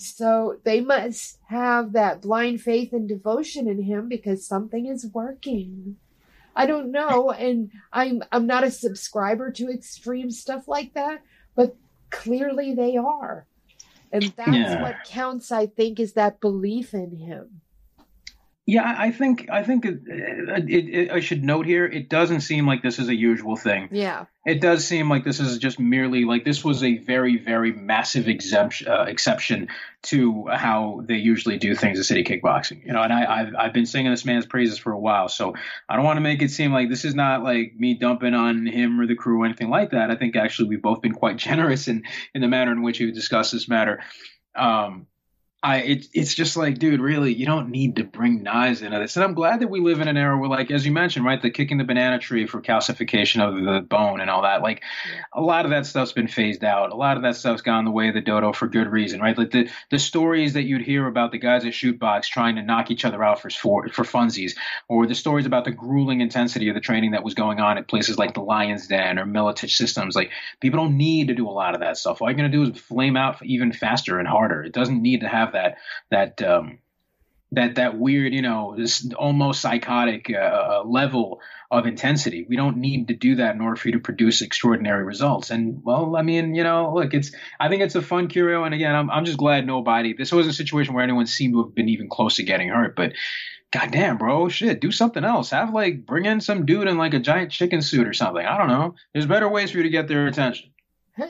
So 0.02 0.58
they 0.64 0.82
must 0.82 1.38
have 1.48 1.94
that 1.94 2.22
blind 2.22 2.62
faith 2.62 2.94
and 2.94 3.08
devotion 3.08 3.68
in 3.68 3.84
him 3.84 4.08
because 4.08 4.46
something 4.46 4.88
is 4.88 5.06
working. 5.14 5.98
I 6.56 6.66
don't 6.66 6.92
know, 6.92 7.32
and 7.32 7.72
I'm 7.94 8.24
I'm 8.32 8.46
not 8.46 8.64
a 8.64 8.72
subscriber 8.72 9.52
to 9.52 9.70
extreme 9.70 10.32
stuff 10.32 10.68
like 10.68 10.94
that, 10.96 11.22
but 11.56 11.76
clearly 12.10 12.74
they 12.74 12.98
are. 12.98 13.48
And 14.12 14.34
that's 14.36 14.52
yeah. 14.52 14.82
what 14.82 15.04
counts, 15.06 15.52
I 15.52 15.68
think, 15.68 16.00
is 16.00 16.14
that 16.14 16.42
belief 16.42 16.94
in 16.94 17.16
him. 17.16 17.62
Yeah, 18.68 18.96
I 18.98 19.12
think 19.12 19.50
I 19.50 19.64
think 19.64 19.86
it, 19.86 20.02
it, 20.06 20.70
it, 20.70 21.12
I 21.12 21.20
should 21.20 21.44
note 21.44 21.66
here. 21.66 21.84
It 21.86 22.10
doesn't 22.10 22.42
seem 22.42 22.68
like 22.68 22.84
this 22.84 23.00
is 23.00 23.10
a 23.10 23.16
usual 23.16 23.56
thing. 23.56 23.90
Yeah, 23.92 24.26
it 24.46 24.62
does 24.62 24.86
seem 24.86 25.10
like 25.10 25.24
this 25.24 25.40
is 25.40 25.58
just 25.58 25.80
merely 25.80 26.26
like 26.26 26.46
this 26.46 26.64
was 26.64 26.84
a 26.84 27.00
very 27.00 27.38
very 27.38 27.72
massive 27.72 28.28
exemption 28.28 28.88
uh, 28.88 29.06
exception 29.08 29.70
to 30.04 30.46
how 30.48 31.02
they 31.08 31.16
usually 31.16 31.58
do 31.58 31.74
things 31.74 32.00
at 32.00 32.06
city 32.06 32.24
kickboxing. 32.24 32.86
You 32.86 32.94
know, 32.94 33.02
and 33.02 33.12
I 33.12 33.42
I've, 33.42 33.56
I've 33.58 33.74
been 33.74 33.88
singing 33.88 34.12
this 34.12 34.26
man's 34.26 34.46
praises 34.46 34.78
for 34.78 34.92
a 34.92 35.00
while, 35.00 35.28
so 35.28 35.56
I 35.90 35.96
don't 35.96 36.06
want 36.06 36.18
to 36.18 36.22
make 36.22 36.44
it 36.44 36.52
seem 36.52 36.72
like 36.72 36.88
this 36.88 37.04
is 37.04 37.16
not 37.16 37.42
like 37.42 37.74
me 37.76 37.96
dumping 37.96 38.36
on 38.36 38.68
him 38.68 39.02
or 39.02 39.08
the 39.08 39.16
crew 39.16 39.42
or 39.42 39.46
anything 39.46 39.72
like 39.72 39.90
that. 39.92 40.12
I 40.12 40.16
think 40.16 40.36
actually 40.36 40.70
we've 40.70 40.84
both 40.84 41.02
been 41.02 41.14
quite 41.14 41.38
generous 41.50 41.88
in 41.88 42.04
in 42.36 42.42
the 42.42 42.48
manner 42.48 42.72
in 42.72 42.84
which 42.84 43.00
we 43.00 43.12
discuss 43.12 43.50
this 43.50 43.68
matter. 43.68 44.04
Um, 44.54 45.08
I 45.64 45.78
it, 45.78 46.08
it's 46.14 46.34
just 46.34 46.58
like, 46.58 46.80
dude, 46.80 47.00
really, 47.00 47.34
you 47.34 47.46
don't 47.46 47.70
need 47.70 47.98
to 47.98 48.04
bring 48.04 48.42
knives 48.42 48.82
into 48.82 48.98
this. 48.98 49.16
And 49.16 49.24
I'm 49.24 49.36
glad 49.36 49.60
that 49.60 49.70
we 49.70 49.80
live 49.80 50.02
in 50.02 50.08
an 50.08 50.18
era 50.18 50.36
where, 50.36 50.50
like, 50.50 50.72
as 50.72 50.84
you 50.88 50.92
mentioned, 50.92 51.24
right, 51.24 51.40
the 51.40 51.52
kicking 51.52 51.78
the 51.78 51.84
banana 51.84 52.18
tree 52.18 52.48
for 52.48 52.62
calcification 52.62 53.48
of 53.48 53.64
the 53.64 53.82
bone 53.82 54.22
and 54.22 54.30
all 54.30 54.42
that. 54.42 54.64
Like, 54.64 54.82
a 55.32 55.40
lot 55.42 55.66
of 55.66 55.72
that 55.72 55.86
stuff's 55.86 56.14
been 56.14 56.28
phased 56.28 56.64
out. 56.64 56.92
A 56.92 56.96
lot 56.96 57.16
of 57.16 57.24
that 57.24 57.36
stuff's 57.36 57.62
gone 57.62 57.86
the 57.86 57.92
way 57.92 58.08
of 58.08 58.16
the 58.16 58.22
dodo 58.22 58.54
for 58.54 58.68
good 58.68 58.88
reason, 58.88 59.22
right? 59.22 59.38
Like 59.38 59.52
the 59.52 59.70
the 59.92 60.00
stories 60.00 60.54
that 60.54 60.64
you'd 60.64 60.82
hear 60.82 61.06
about 61.06 61.32
the 61.32 61.38
guys 61.38 61.64
at 61.64 61.76
Chute 61.76 62.00
Boxe 62.00 62.28
trying 62.28 62.56
to 62.56 62.64
knock 62.64 62.90
each 62.90 63.06
other 63.06 63.24
out 63.24 63.40
for 63.40 63.52
for, 63.52 63.88
for 63.90 64.04
funsies, 64.04 64.54
or 64.88 65.06
the 65.06 65.14
stories 65.14 65.46
about 65.46 65.66
the 65.66 65.72
grueling 65.72 66.22
intensity 66.22 66.70
of 66.70 66.76
the 66.76 66.82
training 66.82 67.12
that 67.12 67.24
was 67.24 67.36
going 67.36 67.60
on 67.60 67.78
at 67.78 67.88
places 67.88 68.18
like 68.18 68.34
the 68.34 68.42
Lions 68.42 68.88
Den 68.88 69.20
or 69.20 69.26
Miletich 69.26 69.76
Systems. 69.76 70.16
Like, 70.16 70.32
people 70.60 70.80
don't 70.80 70.98
need 70.98 71.28
to 71.28 71.36
do 71.36 71.48
a 71.48 71.52
lot 71.52 71.76
of 71.76 71.82
that 71.82 71.98
stuff. 71.98 72.20
All 72.20 72.30
you're 72.30 72.36
gonna 72.36 72.50
do 72.50 72.64
is 72.64 72.80
flame 72.80 73.16
out 73.16 73.46
even 73.46 73.72
faster 73.72 74.18
and 74.18 74.28
harder. 74.28 74.64
It 74.64 74.74
doesn't 74.74 75.00
need 75.00 75.22
to 75.22 75.28
have 75.28 75.51
have 75.52 75.78
that 76.10 76.38
that 76.38 76.42
um, 76.42 76.80
that 77.54 77.76
that 77.76 77.98
weird, 77.98 78.34
you 78.34 78.42
know, 78.42 78.76
this 78.78 79.12
almost 79.14 79.62
psychotic 79.62 80.32
uh, 80.34 80.38
uh, 80.38 80.84
level 80.86 81.42
of 81.70 81.86
intensity. 81.86 82.46
We 82.48 82.56
don't 82.56 82.78
need 82.78 83.10
to 83.10 83.14
do 83.14 83.36
that 83.36 83.56
in 83.56 83.62
order 83.62 83.76
for 83.76 83.90
you 83.90 83.94
to 83.94 84.00
produce 84.00 84.42
extraordinary 84.42 85.04
results. 85.04 85.50
And 85.50 85.82
well, 85.84 86.16
I 86.16 86.22
mean, 86.22 86.56
you 86.56 86.64
know, 86.64 86.94
look, 86.94 87.14
it's 87.14 87.32
I 87.60 87.68
think 87.70 87.82
it's 87.82 87.96
a 87.96 88.02
fun 88.02 88.28
curio. 88.28 88.64
And 88.64 88.74
again, 88.74 88.96
I'm 88.96 89.10
I'm 89.10 89.26
just 89.26 89.38
glad 89.38 89.68
nobody. 89.68 90.14
This 90.14 90.32
was 90.32 90.48
a 90.48 90.54
situation 90.54 90.94
where 90.94 91.04
anyone 91.04 91.28
seemed 91.28 91.54
to 91.54 91.64
have 91.64 91.76
been 91.76 91.90
even 91.90 92.10
close 92.10 92.36
to 92.36 92.44
getting 92.44 92.70
hurt, 92.70 92.96
but. 92.96 93.14
Goddamn, 93.74 94.18
bro, 94.18 94.50
shit, 94.50 94.82
do 94.82 94.92
something 94.92 95.24
else. 95.24 95.52
Have 95.52 95.74
like 95.74 96.06
bring 96.06 96.26
in 96.26 96.42
some 96.42 96.66
dude 96.66 96.90
in 96.90 96.98
like 96.98 97.14
a 97.14 97.20
giant 97.20 97.52
chicken 97.52 97.82
suit 97.82 98.06
or 98.06 98.12
something. 98.12 98.46
I 98.46 98.58
don't 98.58 98.68
know. 98.68 98.96
There's 99.14 99.26
better 99.26 99.48
ways 99.48 99.72
for 99.72 99.78
you 99.78 99.84
to 99.84 99.90
get 99.90 100.10
their 100.10 100.28
attention. 100.28 100.72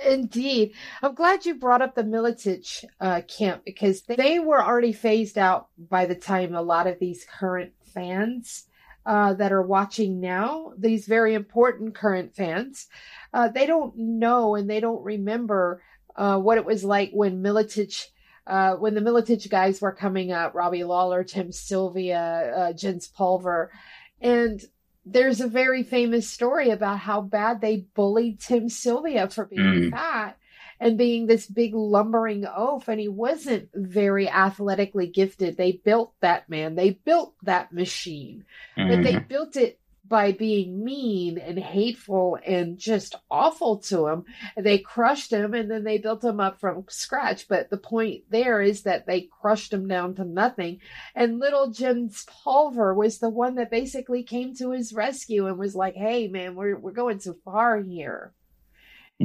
Indeed. 0.06 0.74
I'm 1.02 1.16
glad 1.16 1.46
you 1.46 1.56
brought 1.56 1.82
up 1.82 1.96
the 1.96 2.04
Miletich 2.04 2.86
uh, 3.00 3.22
camp 3.22 3.64
because 3.66 4.04
they 4.04 4.40
were 4.40 4.64
already 4.64 4.94
phased 4.94 5.38
out 5.38 5.70
by 5.78 6.06
the 6.06 6.16
time 6.16 6.54
a 6.54 6.62
lot 6.62 6.88
of 6.88 7.00
these 7.00 7.26
current 7.26 7.74
fans 7.94 8.68
uh, 9.06 9.34
that 9.34 9.52
are 9.52 9.64
watching 9.64 10.20
now, 10.20 10.74
these 10.78 11.08
very 11.08 11.34
important 11.34 11.96
current 11.96 12.36
fans, 12.36 12.88
uh, 13.34 13.48
they 13.48 13.66
don't 13.66 13.98
know 13.98 14.56
and 14.56 14.70
they 14.70 14.80
don't 14.80 15.04
remember 15.04 15.82
uh, 16.16 16.38
what 16.38 16.58
it 16.58 16.66
was 16.66 16.84
like 16.84 17.12
when 17.12 17.42
Miletich. 17.42 18.08
Uh, 18.48 18.74
when 18.74 18.96
the 18.96 19.02
Miletich 19.02 19.50
guys 19.50 19.82
were 19.82 19.92
coming 19.92 20.32
up, 20.32 20.56
Robbie 20.56 20.84
Lawler, 20.84 21.24
Tim 21.24 21.52
Sylvia, 21.52 22.54
uh, 22.58 22.74
Jens 22.74 23.08
Pulver, 23.08 23.72
and 24.20 24.62
there's 25.06 25.42
a 25.42 25.48
very 25.48 25.84
famous 25.84 26.30
story 26.30 26.70
about 26.70 27.00
how 27.00 27.22
bad 27.22 27.62
they 27.62 27.86
bullied 27.96 28.40
Tim 28.40 28.70
Sylvia 28.70 29.28
for 29.30 29.46
being 29.46 29.62
mm. 29.62 29.92
fat 29.92 30.38
and 30.80 30.98
being 30.98 31.28
this 31.28 31.46
big 31.46 31.74
lumbering 31.74 32.46
oaf 32.46 32.88
and 32.88 33.00
he 33.00 33.08
wasn't 33.08 33.70
very 33.74 34.28
athletically 34.30 35.08
gifted 35.08 35.58
they 35.58 35.72
built 35.72 36.14
that 36.22 36.50
man 36.50 36.76
they 36.76 36.92
built 36.92 37.36
that 37.44 37.72
machine 37.72 38.46
mm. 38.78 38.90
but 38.90 39.04
they 39.04 39.14
mm-hmm. 39.14 39.28
built 39.28 39.56
it 39.56 39.80
by 40.12 40.34
being 40.34 40.84
mean 40.84 41.38
and 41.38 41.58
hateful 41.58 42.38
and 42.46 42.78
just 42.78 43.16
awful 43.32 43.78
to 43.78 44.08
him. 44.08 44.26
They 44.58 44.78
crushed 44.78 45.32
him 45.32 45.54
and 45.54 45.72
then 45.72 45.86
they 45.86 45.98
built 45.98 46.22
him 46.24 46.42
up 46.42 46.60
from 46.60 46.84
scratch. 46.90 47.48
But 47.48 47.70
the 47.70 47.78
point 47.78 48.26
there 48.30 48.62
is 48.62 48.84
that 48.84 49.08
they 49.08 49.30
crushed 49.42 49.72
him 49.72 49.88
down 49.88 50.14
to 50.16 50.26
nothing. 50.26 50.82
And 51.16 51.40
little 51.40 51.72
Jens 51.72 52.26
Pulver 52.28 52.94
was 52.94 53.20
the 53.20 53.30
one 53.30 53.56
that 53.56 53.72
basically 53.72 54.24
came 54.24 54.54
to 54.56 54.72
his 54.72 54.92
rescue 54.94 55.48
and 55.48 55.58
was 55.58 55.76
like, 55.76 55.96
hey, 55.96 56.28
man, 56.28 56.56
we're, 56.56 56.78
we're 56.78 56.92
going 56.92 57.20
too 57.20 57.38
far 57.46 57.80
here. 57.80 58.34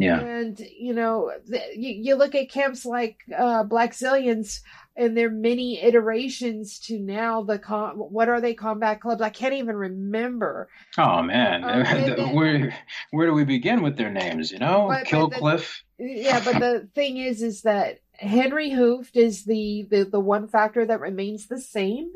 Yeah. 0.03 0.20
And, 0.20 0.61
you 0.61 0.92
know, 0.92 1.32
the, 1.47 1.61
you, 1.74 1.94
you 1.94 2.14
look 2.16 2.34
at 2.34 2.51
camps 2.51 2.84
like 2.84 3.18
uh, 3.36 3.64
Blackzilians 3.64 4.61
and 4.97 5.16
their 5.16 5.30
many 5.30 5.82
iterations 5.82 6.78
to 6.80 6.99
now 6.99 7.42
the 7.42 7.59
com- 7.59 7.97
what 7.97 8.28
are 8.28 8.40
they 8.40 8.55
combat 8.55 9.01
clubs? 9.01 9.20
I 9.20 9.30
can't 9.30 9.55
even 9.55 9.76
remember. 9.76 10.68
Oh 10.97 11.22
man, 11.22 11.64
uh, 11.64 12.28
where 12.32 12.74
where 13.11 13.26
do 13.26 13.34
we 13.34 13.44
begin 13.44 13.82
with 13.82 13.97
their 13.97 14.11
names? 14.11 14.51
You 14.51 14.59
know, 14.59 14.86
but, 14.88 15.07
Kill 15.07 15.28
but 15.28 15.34
the, 15.34 15.40
Cliff. 15.40 15.84
Yeah, 15.99 16.42
but 16.42 16.59
the 16.59 16.88
thing 16.94 17.18
is, 17.18 17.42
is 17.42 17.62
that 17.62 18.01
Henry 18.12 18.70
Hooft 18.70 19.16
is 19.16 19.44
the, 19.44 19.86
the 19.90 20.05
the 20.05 20.20
one 20.20 20.49
factor 20.49 20.84
that 20.86 21.01
remains 21.01 21.47
the 21.47 21.61
same, 21.61 22.12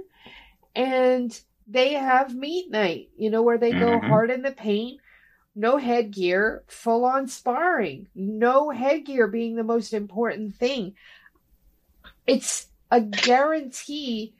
and 0.74 1.38
they 1.66 1.92
have 1.92 2.34
meat 2.34 2.70
night. 2.70 3.10
You 3.16 3.30
know, 3.30 3.42
where 3.42 3.58
they 3.58 3.72
go 3.72 3.98
mm-hmm. 3.98 4.06
hard 4.06 4.30
in 4.30 4.42
the 4.42 4.52
paint 4.52 5.00
no 5.54 5.76
headgear, 5.76 6.64
full 6.68 7.04
on 7.04 7.28
sparring, 7.28 8.08
no 8.14 8.70
headgear 8.70 9.26
being 9.26 9.56
the 9.56 9.64
most 9.64 9.92
important 9.92 10.54
thing. 10.56 10.94
It's 12.26 12.66
a 12.90 13.00
guarantee 13.00 14.34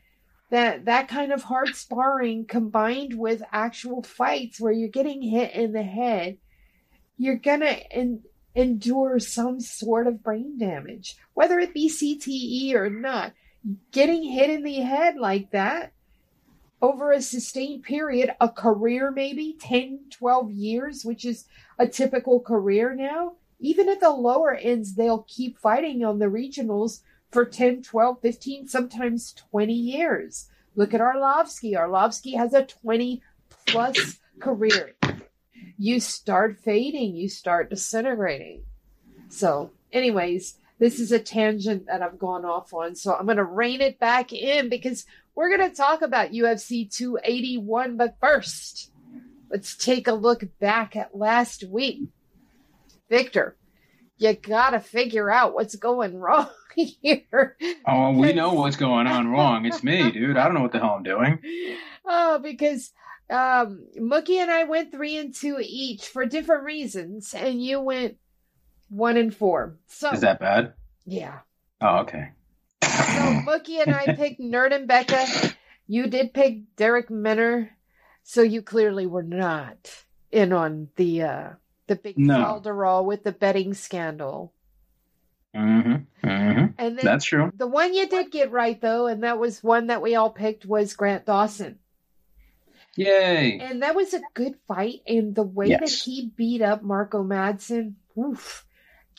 that 0.50 0.86
that 0.86 1.08
kind 1.08 1.32
of 1.32 1.42
hard 1.42 1.74
sparring 1.74 2.44
combined 2.44 3.14
with 3.14 3.42
actual 3.52 4.02
fights 4.02 4.60
where 4.60 4.72
you're 4.72 4.88
getting 4.88 5.22
hit 5.22 5.54
in 5.54 5.72
the 5.72 5.82
head, 5.82 6.38
you're 7.16 7.36
gonna 7.36 7.76
en- 7.90 8.22
endure 8.54 9.18
some 9.18 9.60
sort 9.60 10.06
of 10.06 10.22
brain 10.22 10.58
damage, 10.58 11.16
whether 11.34 11.58
it 11.58 11.74
be 11.74 11.88
CTE 11.88 12.74
or 12.74 12.90
not. 12.90 13.32
Getting 13.92 14.24
hit 14.24 14.48
in 14.48 14.64
the 14.64 14.80
head 14.80 15.16
like 15.16 15.50
that 15.50 15.92
over 16.82 17.12
a 17.12 17.20
sustained 17.20 17.82
period, 17.82 18.34
a 18.40 18.48
career 18.48 19.10
maybe 19.10 19.56
10, 19.60 20.06
12 20.10 20.50
years, 20.50 21.04
which 21.04 21.24
is 21.24 21.46
a 21.78 21.86
typical 21.86 22.40
career 22.40 22.94
now. 22.94 23.34
Even 23.58 23.88
at 23.88 24.00
the 24.00 24.10
lower 24.10 24.54
ends, 24.54 24.94
they'll 24.94 25.26
keep 25.28 25.58
fighting 25.58 26.04
on 26.04 26.18
the 26.18 26.26
regionals 26.26 27.00
for 27.30 27.44
10, 27.44 27.82
12, 27.82 28.20
15, 28.20 28.68
sometimes 28.68 29.34
20 29.50 29.72
years. 29.72 30.48
Look 30.74 30.94
at 30.94 31.00
Arlovsky. 31.00 31.74
Arlovsky 31.74 32.36
has 32.36 32.54
a 32.54 32.64
20 32.64 33.22
plus 33.66 34.18
career. 34.40 34.94
You 35.76 36.00
start 36.00 36.58
fading, 36.58 37.16
you 37.16 37.28
start 37.28 37.70
disintegrating. 37.70 38.64
So, 39.28 39.70
anyways, 39.92 40.56
this 40.80 40.98
is 40.98 41.12
a 41.12 41.18
tangent 41.18 41.86
that 41.86 42.02
I've 42.02 42.18
gone 42.18 42.44
off 42.44 42.72
on. 42.72 42.94
So 42.96 43.14
I'm 43.14 43.26
going 43.26 43.36
to 43.36 43.44
rein 43.44 43.82
it 43.82 44.00
back 44.00 44.32
in 44.32 44.68
because 44.70 45.04
we're 45.40 45.56
going 45.56 45.70
to 45.70 45.74
talk 45.74 46.02
about 46.02 46.32
UFC 46.32 46.94
281. 46.94 47.96
But 47.96 48.16
first, 48.20 48.92
let's 49.50 49.74
take 49.74 50.06
a 50.06 50.12
look 50.12 50.44
back 50.60 50.96
at 50.96 51.16
last 51.16 51.64
week. 51.64 52.02
Victor, 53.08 53.56
you 54.18 54.34
got 54.34 54.70
to 54.70 54.80
figure 54.80 55.30
out 55.30 55.54
what's 55.54 55.76
going 55.76 56.14
wrong 56.18 56.50
here. 56.74 57.56
Oh, 57.86 58.10
we 58.12 58.34
know 58.34 58.52
what's 58.52 58.76
going 58.76 59.06
on 59.06 59.28
wrong. 59.28 59.64
It's 59.64 59.82
me, 59.82 60.10
dude. 60.12 60.36
I 60.36 60.44
don't 60.44 60.52
know 60.52 60.60
what 60.60 60.72
the 60.72 60.78
hell 60.78 60.96
I'm 60.98 61.04
doing. 61.04 61.38
Oh, 62.04 62.38
because 62.38 62.92
um, 63.30 63.86
Mookie 63.98 64.36
and 64.42 64.50
I 64.50 64.64
went 64.64 64.92
three 64.92 65.16
and 65.16 65.34
two 65.34 65.56
each 65.58 66.08
for 66.08 66.26
different 66.26 66.64
reasons, 66.64 67.32
and 67.32 67.64
you 67.64 67.80
went 67.80 68.18
one 68.90 69.16
and 69.16 69.34
four. 69.34 69.78
So 69.86 70.10
is 70.10 70.20
that 70.20 70.38
bad? 70.38 70.74
Yeah. 71.06 71.38
Oh, 71.80 72.00
okay. 72.00 72.32
So 72.82 72.88
Mookie 72.88 73.82
and 73.82 73.94
I 73.94 74.14
picked 74.14 74.40
Nuerdanbieke. 74.40 75.54
You 75.86 76.06
did 76.06 76.32
pick 76.32 76.76
Darrick 76.76 77.10
Minner, 77.10 77.76
so 78.22 78.42
you 78.42 78.62
clearly 78.62 79.06
were 79.06 79.22
not 79.22 80.04
in 80.30 80.52
on 80.52 80.88
the 80.96 81.22
uh 81.22 81.48
the 81.88 81.96
big 81.96 82.16
no. 82.16 82.60
with 83.04 83.24
the 83.24 83.32
betting 83.32 83.74
scandal. 83.74 84.52
Mm-hmm. 85.54 86.28
Mm-hmm. 86.28 86.66
And 86.78 86.98
then 86.98 87.04
that's 87.04 87.24
true. 87.24 87.50
The 87.56 87.66
one 87.66 87.92
you 87.92 88.08
did 88.08 88.30
get 88.30 88.52
right 88.52 88.80
though, 88.80 89.08
and 89.08 89.24
that 89.24 89.38
was 89.38 89.62
one 89.62 89.88
that 89.88 90.00
we 90.00 90.14
all 90.14 90.30
picked 90.30 90.64
was 90.64 90.94
Grant 90.94 91.26
Dawson. 91.26 91.78
Yay! 92.96 93.58
And 93.60 93.82
that 93.82 93.94
was 93.94 94.14
a 94.14 94.20
good 94.34 94.54
fight, 94.68 95.02
and 95.06 95.34
the 95.34 95.42
way 95.42 95.68
yes. 95.68 95.80
that 95.80 95.90
he 95.90 96.30
beat 96.36 96.60
up 96.60 96.82
Marco 96.82 97.22
Madsen, 97.22 97.94
oof, 98.18 98.64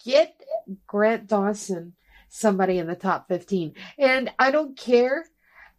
get 0.03 0.41
Grant 0.87 1.27
Dawson 1.27 1.93
somebody 2.31 2.77
in 2.77 2.87
the 2.87 2.95
top 2.95 3.27
15. 3.27 3.73
And 3.99 4.31
I 4.39 4.51
don't 4.51 4.77
care 4.77 5.25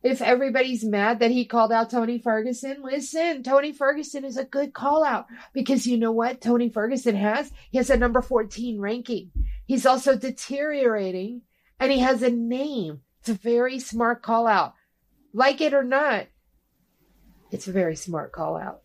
if 0.02 0.20
everybody's 0.20 0.84
mad 0.84 1.20
that 1.20 1.30
he 1.30 1.44
called 1.44 1.72
out 1.72 1.90
Tony 1.90 2.18
Ferguson. 2.18 2.82
Listen, 2.82 3.42
Tony 3.42 3.72
Ferguson 3.72 4.24
is 4.24 4.36
a 4.36 4.44
good 4.44 4.74
call 4.74 5.02
out 5.02 5.26
because 5.52 5.86
you 5.86 5.96
know 5.96 6.12
what 6.12 6.40
Tony 6.40 6.68
Ferguson 6.68 7.16
has? 7.16 7.50
He 7.70 7.78
has 7.78 7.88
a 7.90 7.96
number 7.96 8.20
14 8.20 8.78
ranking. 8.80 9.30
He's 9.66 9.86
also 9.86 10.16
deteriorating 10.16 11.42
and 11.80 11.90
he 11.90 12.00
has 12.00 12.22
a 12.22 12.30
name. 12.30 13.00
It's 13.20 13.30
a 13.30 13.34
very 13.34 13.78
smart 13.78 14.22
call 14.22 14.46
out. 14.46 14.74
Like 15.32 15.60
it 15.60 15.72
or 15.72 15.84
not, 15.84 16.26
it's 17.50 17.68
a 17.68 17.72
very 17.72 17.96
smart 17.96 18.32
call 18.32 18.56
out 18.56 18.82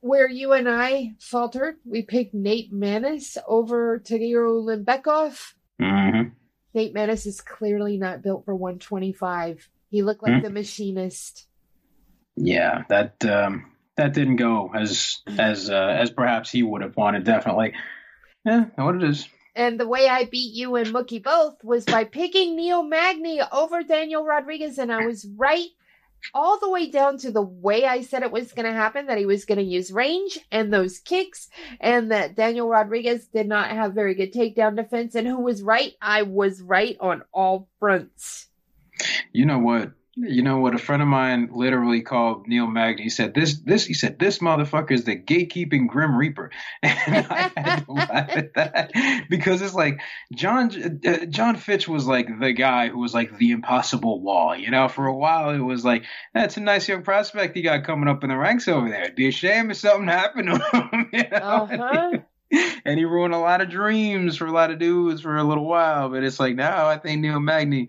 where 0.00 0.28
you 0.28 0.52
and 0.52 0.68
I 0.68 1.14
faltered, 1.18 1.76
we 1.84 2.02
picked 2.02 2.34
Nate 2.34 2.72
Maness 2.72 3.36
over 3.46 3.98
Tagir 3.98 4.46
Ulanbekov. 4.46 5.52
Mm-hmm. 5.80 6.28
Nate 6.74 6.94
Maness 6.94 7.26
is 7.26 7.40
clearly 7.40 7.96
not 7.96 8.22
built 8.22 8.44
for 8.44 8.54
125. 8.54 9.68
He 9.90 10.02
looked 10.02 10.22
like 10.22 10.32
mm-hmm. 10.32 10.44
the 10.44 10.50
machinist. 10.50 11.46
Yeah, 12.36 12.84
that 12.88 13.24
um, 13.24 13.72
that 13.96 14.14
didn't 14.14 14.36
go 14.36 14.70
as 14.74 15.20
as 15.38 15.68
uh, 15.68 15.96
as 15.98 16.10
perhaps 16.10 16.50
he 16.50 16.62
would 16.62 16.82
have 16.82 16.96
wanted. 16.96 17.24
Definitely, 17.24 17.74
yeah, 18.44 18.66
what 18.76 18.96
it 18.96 19.02
is. 19.02 19.28
And 19.56 19.80
the 19.80 19.88
way 19.88 20.08
I 20.08 20.24
beat 20.26 20.54
you 20.54 20.76
and 20.76 20.88
Mookie 20.88 21.22
both 21.22 21.62
was 21.64 21.84
by 21.84 22.04
picking 22.04 22.54
Neil 22.54 22.84
Magny 22.84 23.40
over 23.52 23.82
Daniel 23.82 24.24
Rodriguez, 24.24 24.78
and 24.78 24.92
I 24.92 25.06
was 25.06 25.26
right 25.36 25.68
all 26.34 26.58
the 26.58 26.70
way 26.70 26.90
down 26.90 27.18
to 27.18 27.30
the 27.30 27.42
way 27.42 27.84
I 27.84 28.02
said 28.02 28.22
it 28.22 28.32
was 28.32 28.52
going 28.52 28.66
to 28.66 28.72
happen 28.72 29.06
that 29.06 29.18
he 29.18 29.26
was 29.26 29.44
going 29.44 29.58
to 29.58 29.64
use 29.64 29.90
range 29.92 30.38
and 30.50 30.72
those 30.72 30.98
kicks, 30.98 31.48
and 31.80 32.10
that 32.10 32.36
Daniel 32.36 32.68
Rodriguez 32.68 33.26
did 33.26 33.48
not 33.48 33.70
have 33.70 33.94
very 33.94 34.14
good 34.14 34.32
takedown 34.32 34.76
defense. 34.76 35.14
And 35.14 35.26
who 35.26 35.40
was 35.40 35.62
right? 35.62 35.94
I 36.00 36.22
was 36.22 36.60
right 36.62 36.96
on 37.00 37.22
all 37.32 37.68
fronts. 37.78 38.48
You 39.32 39.46
know 39.46 39.58
what? 39.58 39.92
You 40.22 40.42
know 40.42 40.58
what? 40.58 40.74
A 40.74 40.78
friend 40.78 41.02
of 41.02 41.08
mine 41.08 41.50
literally 41.52 42.02
called 42.02 42.46
Neil 42.46 42.66
Magny. 42.66 43.04
He 43.04 43.10
said, 43.10 43.34
"This, 43.34 43.60
this." 43.60 43.86
He 43.86 43.94
said, 43.94 44.18
"This 44.18 44.38
motherfucker 44.38 44.92
is 44.92 45.04
the 45.04 45.16
gatekeeping 45.16 45.88
Grim 45.88 46.16
Reaper," 46.16 46.50
and 46.82 47.26
I 47.30 47.50
had 47.56 47.84
to 47.86 47.92
laugh 47.92 48.30
at 48.30 48.54
that 48.54 48.92
because 49.28 49.62
it's 49.62 49.74
like 49.74 50.00
John 50.32 51.00
uh, 51.06 51.26
Jon 51.26 51.56
Fitch 51.56 51.88
was 51.88 52.06
like 52.06 52.38
the 52.38 52.52
guy 52.52 52.88
who 52.88 52.98
was 52.98 53.14
like 53.14 53.38
the 53.38 53.52
impossible 53.52 54.20
wall. 54.20 54.56
You 54.56 54.70
know, 54.70 54.88
for 54.88 55.06
a 55.06 55.16
while 55.16 55.50
it 55.50 55.58
was 55.58 55.84
like 55.84 56.04
that's 56.34 56.56
a 56.56 56.60
nice 56.60 56.88
young 56.88 57.02
prospect 57.02 57.56
you 57.56 57.62
got 57.62 57.84
coming 57.84 58.08
up 58.08 58.22
in 58.22 58.30
the 58.30 58.36
ranks 58.36 58.68
over 58.68 58.88
there. 58.88 59.04
It'd 59.04 59.16
be 59.16 59.28
a 59.28 59.32
shame 59.32 59.70
if 59.70 59.78
something 59.78 60.08
happened 60.08 60.48
to 60.48 60.78
him. 60.78 61.10
You 61.12 61.28
know? 61.30 61.68
Uh-huh. 61.70 62.18
and 62.84 62.98
he 62.98 63.04
ruined 63.04 63.34
a 63.34 63.38
lot 63.38 63.60
of 63.60 63.68
dreams 63.68 64.36
for 64.36 64.46
a 64.46 64.52
lot 64.52 64.70
of 64.70 64.78
dudes 64.78 65.20
for 65.20 65.36
a 65.36 65.44
little 65.44 65.66
while. 65.66 66.08
But 66.08 66.24
it's 66.24 66.40
like 66.40 66.56
now 66.56 66.86
I 66.86 66.98
think 66.98 67.20
Neil 67.20 67.40
Magny 67.40 67.88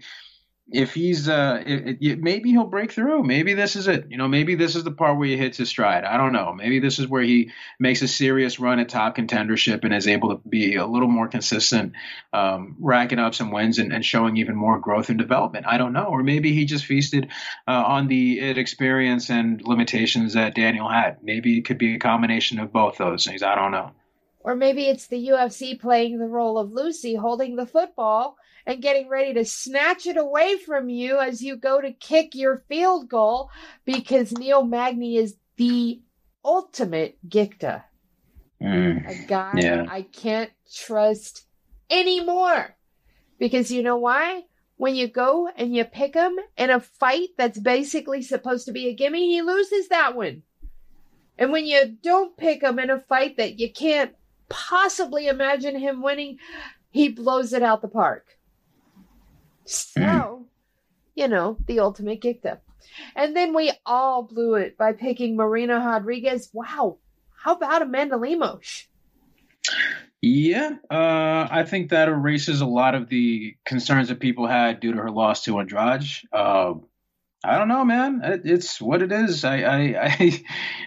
if 0.72 0.93
he's 0.93 1.28
uh 1.28 1.61
it, 1.65 1.97
it, 2.01 2.22
maybe 2.22 2.49
he'll 2.51 2.65
break 2.65 2.91
through. 2.91 3.24
Maybe 3.24 3.53
this 3.53 3.76
is 3.76 3.88
it. 3.88 4.07
You 4.09 4.17
know 4.17 4.28
maybe 4.28 4.55
this 4.55 4.76
is 4.76 4.84
the 4.84 4.91
part 4.91 5.17
where 5.17 5.28
he 5.28 5.38
hits 5.38 5.57
his 5.57 5.69
stride. 5.69 6.03
I 6.03 6.17
don't 6.17 6.34
know. 6.34 6.53
Maybe 6.53 6.80
this 6.80 6.99
is 6.99 7.07
where 7.07 7.24
he 7.24 7.51
makes 7.80 8.01
a 8.01 8.07
serious 8.07 8.59
run 8.59 8.80
at 8.80 8.89
top 8.89 9.15
contendership 9.15 9.84
and 9.84 9.93
is 9.93 10.07
able 10.07 10.30
to 10.30 10.49
be 10.49 10.76
a 10.76 10.86
little 10.86 11.07
more 11.07 11.28
consistent 11.28 11.93
um, 12.34 12.76
racking 12.80 13.19
up 13.19 13.36
some 13.36 13.51
wins 13.51 13.80
and, 13.80 13.91
and, 13.91 14.05
showing 14.05 14.38
even 14.38 14.55
more 14.55 14.80
growth 14.80 15.09
and 15.09 15.19
development. 15.19 15.65
I 15.67 15.78
don't 15.78 15.93
know. 15.93 16.05
Or 16.05 16.24
maybe 16.24 16.53
he 16.53 16.65
just 16.65 16.86
feasted 16.86 17.30
uh, 17.67 17.84
on 17.86 18.07
the 18.07 18.39
experience 18.39 19.30
and 19.30 19.61
limitations 19.61 20.34
that 20.34 20.55
daniel 20.55 20.89
had. 20.89 21.17
Maybe 21.22 21.57
it 21.57 21.65
could 21.65 21.78
be 21.78 21.95
a 21.95 21.99
combination 21.99 22.59
of 22.59 22.74
both 22.74 22.97
those 22.97 23.26
things. 23.26 23.43
I 23.43 23.55
don't 23.55 23.72
know. 23.72 23.91
Or 24.39 24.55
maybe 24.55 24.88
it's 24.88 25.07
the 25.07 25.28
ufc 25.30 25.80
playing 25.80 26.17
the 26.17 26.26
role 26.26 26.57
of 26.57 26.72
lucy 26.72 27.15
holding 27.15 27.55
the 27.55 27.67
football 27.67 28.38
and 28.66 28.82
getting 28.82 29.09
ready 29.09 29.34
to 29.34 29.45
snatch 29.45 30.05
it 30.05 30.18
away 30.18 30.57
from 30.57 30.89
you 30.89 31.20
as 31.20 31.41
you 31.41 31.55
go 31.55 31.82
to 31.82 31.91
kick 31.91 32.36
your 32.36 32.64
field 32.68 33.09
goal 33.09 33.49
because 33.86 34.32
Neil 34.32 34.64
Magny 34.64 35.18
is 35.18 35.36
the 35.57 36.01
ultimate 36.43 37.18
Gikta. 37.28 37.84
Mm, 38.62 39.09
a 39.09 39.28
guy 39.28 39.53
yeah. 39.57 39.86
I 39.89 40.03
can't 40.03 40.51
trust 40.72 41.45
anymore. 41.89 42.76
Because 43.39 43.72
you 43.72 43.82
know 43.82 43.97
why? 43.97 44.43
When 44.78 44.95
you 44.95 45.07
go 45.07 45.49
and 45.55 45.76
you 45.76 45.84
pick 45.84 46.16
him 46.16 46.38
in 46.57 46.70
a 46.70 46.80
fight 46.80 47.30
that's 47.38 47.59
basically 47.59 48.22
supposed 48.22 48.66
to 48.66 48.72
be 48.72 48.88
a 48.88 48.93
gimme, 48.93 49.28
he 49.28 49.41
loses 49.41 49.89
that 49.89 50.16
one. 50.16 50.43
And 51.38 51.51
when 51.51 51.66
you 51.66 51.97
don't 52.03 52.38
pick 52.38 52.62
him 52.62 52.80
in 52.80 52.89
a 52.89 52.99
fight 52.99 53.38
that 53.38 53.59
you 53.59 53.72
can't 53.72 54.14
possibly 54.49 55.28
imagine 55.28 55.80
him 55.80 56.03
winning, 56.03 56.38
he 56.91 57.09
blows 57.09 57.53
it 57.53 57.64
out 57.64 57.82
the 57.82 57.88
park. 57.88 58.38
So, 59.66 60.45
you 61.16 61.28
know, 61.28 61.57
the 61.68 61.80
ultimate 61.80 62.22
Gikta. 62.22 62.59
And 63.16 63.36
then 63.36 63.53
we 63.53 63.72
all 63.86 64.24
blew 64.24 64.55
it 64.55 64.78
by 64.78 64.93
picking 64.93 65.36
Marina 65.36 65.76
Rodriguez. 65.76 66.49
Wow. 66.53 66.97
How 67.43 67.55
about 67.55 67.82
Amanda 67.82 68.18
Lemos? 68.18 68.88
Yeah, 70.22 70.76
uh, 70.89 71.47
I 71.49 71.64
think 71.68 71.89
that 71.89 72.07
erases 72.07 72.62
a 72.62 72.66
lot 72.66 72.93
of 72.93 73.09
the 73.09 73.55
concerns 73.66 74.09
that 74.09 74.20
people 74.20 74.45
had 74.45 74.80
due 74.80 74.93
to 74.93 74.99
her 74.99 75.09
loss 75.09 75.43
to 75.45 75.59
Andrade. 75.59 76.03
Uh, 76.32 76.76
I 77.43 77.57
don't 77.57 77.70
know, 77.70 77.84
man. 77.84 78.22
It, 78.24 78.41
it's 78.45 78.80
what 78.80 79.01
it 79.01 79.12
is. 79.12 79.43
I, 79.43 79.64
I, 79.64 79.80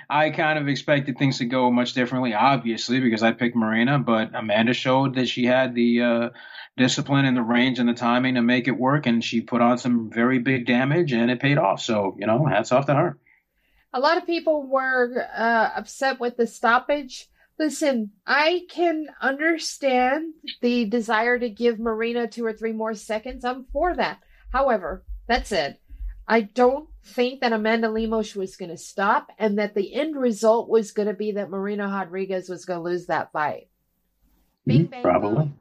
I, 0.09 0.27
I, 0.27 0.31
kind 0.31 0.57
of 0.57 0.69
expected 0.69 1.19
things 1.19 1.39
to 1.39 1.47
go 1.47 1.69
much 1.73 1.95
differently, 1.95 2.33
obviously, 2.33 3.01
because 3.01 3.25
I 3.25 3.33
picked 3.33 3.57
Marina. 3.57 3.99
But 3.99 4.31
Amanda 4.35 4.73
showed 4.73 5.17
that 5.17 5.29
she 5.29 5.47
had 5.47 5.75
the 5.75 6.03
uh, 6.03 6.31
discipline 6.77 7.25
and 7.25 7.37
the 7.37 7.43
range 7.43 7.79
and 7.79 7.89
the 7.89 7.95
timing 7.95 8.35
to 8.35 8.43
make 8.43 8.69
it 8.69 8.79
work, 8.79 9.07
and 9.07 9.23
she 9.23 9.41
put 9.41 9.61
on 9.61 9.79
some 9.79 10.11
very 10.11 10.39
big 10.39 10.67
damage, 10.67 11.13
and 11.13 11.31
it 11.31 11.41
paid 11.41 11.59
off. 11.59 11.81
So 11.81 12.17
you 12.19 12.27
know, 12.27 12.45
hats 12.45 12.73
off 12.73 12.87
to 12.87 12.95
her. 12.95 13.19
A 13.93 14.01
lot 14.01 14.19
of 14.19 14.27
people 14.27 14.67
were 14.67 15.29
uh, 15.37 15.71
upset 15.77 16.19
with 16.19 16.37
the 16.37 16.47
stoppage. 16.47 17.29
Listen, 17.59 18.11
I 18.27 18.63
can 18.69 19.07
understand 19.23 20.35
the 20.61 20.87
desire 20.87 21.39
to 21.39 21.49
give 21.49 21.79
Marina 21.79 22.27
two 22.27 22.45
or 22.45 22.53
three 22.53 22.73
more 22.73 22.95
seconds. 22.95 23.45
I'm 23.45 23.67
for 23.73 23.95
that. 23.95 24.19
However, 24.53 25.05
that 25.29 25.47
said, 25.47 25.79
I 26.27 26.41
don't 26.41 26.89
think 27.05 27.41
that 27.41 27.53
Amanda 27.53 27.89
Lemos 27.89 28.35
was 28.35 28.57
going 28.57 28.71
to 28.71 28.77
stop 28.77 29.31
and 29.39 29.59
that 29.59 29.77
the 29.77 29.95
end 29.95 30.17
result 30.17 30.69
was 30.69 30.91
going 30.91 31.07
to 31.07 31.15
be 31.15 31.33
that 31.33 31.51
Marina 31.51 31.85
Rodriguez 31.85 32.49
was 32.49 32.65
going 32.65 32.81
to 32.81 32.85
lose 32.85 33.07
that 33.07 33.31
fight. 33.31 33.69
Bing, 34.67 34.87
bang, 34.87 35.03
Probably. 35.03 35.45
Boom 35.45 35.59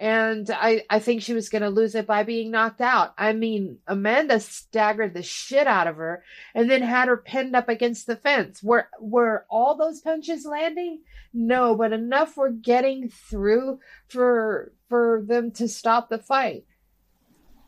and 0.00 0.48
I, 0.48 0.84
I 0.88 1.00
think 1.00 1.22
she 1.22 1.34
was 1.34 1.48
going 1.48 1.62
to 1.62 1.70
lose 1.70 1.96
it 1.96 2.06
by 2.06 2.22
being 2.22 2.52
knocked 2.52 2.80
out. 2.80 3.14
I 3.18 3.32
mean, 3.32 3.78
Amanda 3.88 4.38
staggered 4.38 5.12
the 5.12 5.24
shit 5.24 5.66
out 5.66 5.88
of 5.88 5.96
her 5.96 6.22
and 6.54 6.70
then 6.70 6.82
had 6.82 7.08
her 7.08 7.16
pinned 7.16 7.56
up 7.56 7.68
against 7.68 8.06
the 8.06 8.14
fence. 8.14 8.62
Were 8.62 8.88
were 9.00 9.44
all 9.50 9.76
those 9.76 10.00
punches 10.00 10.44
landing? 10.44 11.00
No, 11.34 11.74
but 11.74 11.92
enough 11.92 12.36
were 12.36 12.50
getting 12.50 13.08
through 13.08 13.80
for 14.08 14.72
for 14.88 15.24
them 15.26 15.50
to 15.52 15.66
stop 15.66 16.08
the 16.08 16.18
fight. 16.18 16.64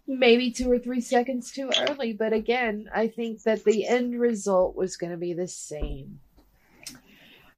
Maybe 0.06 0.52
two 0.52 0.70
or 0.70 0.78
three 0.78 1.00
seconds 1.00 1.50
too 1.50 1.70
early, 1.80 2.12
but 2.12 2.32
again, 2.32 2.88
I 2.94 3.08
think 3.08 3.42
that 3.42 3.64
the 3.64 3.86
end 3.86 4.20
result 4.20 4.76
was 4.76 4.96
going 4.96 5.12
to 5.12 5.16
be 5.16 5.34
the 5.34 5.48
same. 5.48 6.20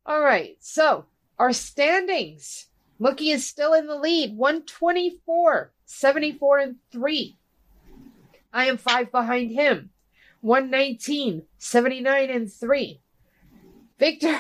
All 0.07 0.21
right, 0.21 0.57
so 0.61 1.05
our 1.39 1.53
standings. 1.53 2.69
Mookie 3.03 3.35
is 3.35 3.45
still 3.45 3.75
in 3.75 3.89
the 3.89 3.97
lead, 3.97 4.37
124, 4.37 5.73
74 5.87 6.59
and 6.59 6.77
3. 6.93 7.37
I 8.53 8.67
am 8.67 8.77
five 8.77 9.11
behind 9.11 9.51
him, 9.51 9.91
119, 10.41 11.43
79 11.59 12.31
and 12.31 12.53
3. 12.53 13.01
Victor 13.99 14.39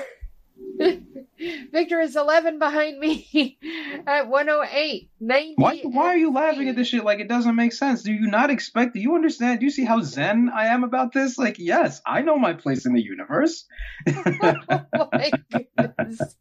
Victor 1.73 2.01
is 2.01 2.17
11 2.17 2.59
behind 2.59 2.99
me 2.99 3.59
at 4.07 4.29
108. 4.29 5.11
90 5.21 5.55
why, 5.57 5.81
why 5.83 6.07
are 6.07 6.17
you 6.17 6.33
laughing 6.33 6.69
at 6.69 6.77
this 6.77 6.89
shit 6.89 7.05
like 7.05 7.21
it 7.21 7.29
doesn't 7.29 7.57
make 7.57 7.73
sense? 7.73 8.03
Do 8.03 8.13
you 8.13 8.29
not 8.29 8.51
expect, 8.51 8.95
do 8.95 9.01
you 9.01 9.15
understand? 9.15 9.61
Do 9.61 9.67
you 9.67 9.71
see 9.71 9.85
how 9.85 10.03
zen 10.03 10.51
I 10.55 10.67
am 10.67 10.85
about 10.85 11.13
this? 11.13 11.39
Like, 11.39 11.59
yes, 11.59 12.01
I 12.07 12.23
know 12.23 12.37
my 12.37 12.53
place 12.55 12.87
in 12.87 12.93
the 12.93 13.03
universe. 13.03 13.65
oh, 14.09 15.09
my 15.13 15.31
goodness. 15.51 16.37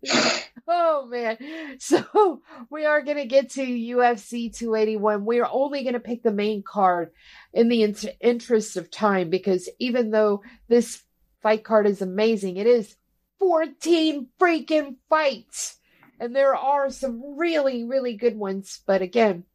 oh, 0.68 1.08
man. 1.08 1.38
So 1.80 2.42
we 2.70 2.86
are 2.86 3.02
going 3.02 3.18
to 3.18 3.26
get 3.26 3.52
to 3.52 3.62
UFC 3.62 4.56
281. 4.56 5.26
We're 5.26 5.48
only 5.50 5.84
going 5.84 5.94
to 5.94 6.00
pick 6.00 6.24
the 6.24 6.32
main 6.32 6.64
card 6.64 7.12
in 7.54 7.70
the 7.70 7.84
interest 8.20 8.78
of 8.78 8.92
time 8.92 9.30
because 9.30 9.70
even 9.80 10.12
though 10.12 10.44
this 10.68 11.04
fight 11.42 11.64
card 11.64 11.88
is 11.88 12.02
amazing, 12.02 12.58
it 12.58 12.68
is 12.68 12.96
14 13.42 14.28
freaking 14.40 14.98
fights. 15.10 15.80
And 16.20 16.36
there 16.36 16.56
are 16.56 16.92
some 16.92 17.40
really, 17.40 17.84
really 17.84 18.16
good 18.16 18.38
ones. 18.38 18.82
But 18.86 19.02
again, 19.02 19.46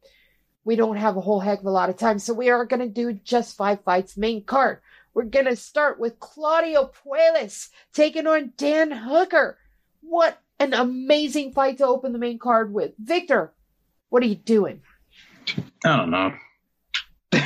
we 0.65 0.75
don't 0.75 0.97
have 0.97 1.15
a 1.15 1.21
whole 1.21 1.39
heck 1.39 1.61
of 1.61 1.65
a 1.65 1.71
lot 1.71 1.89
of 1.89 1.95
time. 1.95 2.19
So 2.19 2.33
we 2.33 2.49
are 2.49 2.65
going 2.65 2.81
to 2.81 2.89
do 2.89 3.13
just 3.13 3.55
five 3.55 3.81
fights 3.85 4.17
main 4.17 4.43
card. 4.43 4.81
We're 5.13 5.23
going 5.23 5.45
to 5.45 5.55
start 5.55 5.99
with 5.99 6.19
Claudio 6.19 6.91
Puelles 6.91 7.69
taking 7.93 8.27
on 8.27 8.51
Dan 8.57 8.91
Hooker. 8.91 9.57
What 10.01 10.37
an 10.59 10.73
amazing 10.73 11.53
fight 11.53 11.77
to 11.77 11.87
open 11.87 12.11
the 12.11 12.19
main 12.19 12.39
card 12.39 12.73
with. 12.73 12.91
Victor, 12.99 13.53
what 14.09 14.21
are 14.21 14.27
you 14.27 14.35
doing? 14.35 14.81
I 15.85 15.95
don't 15.95 16.11
know. 16.11 16.33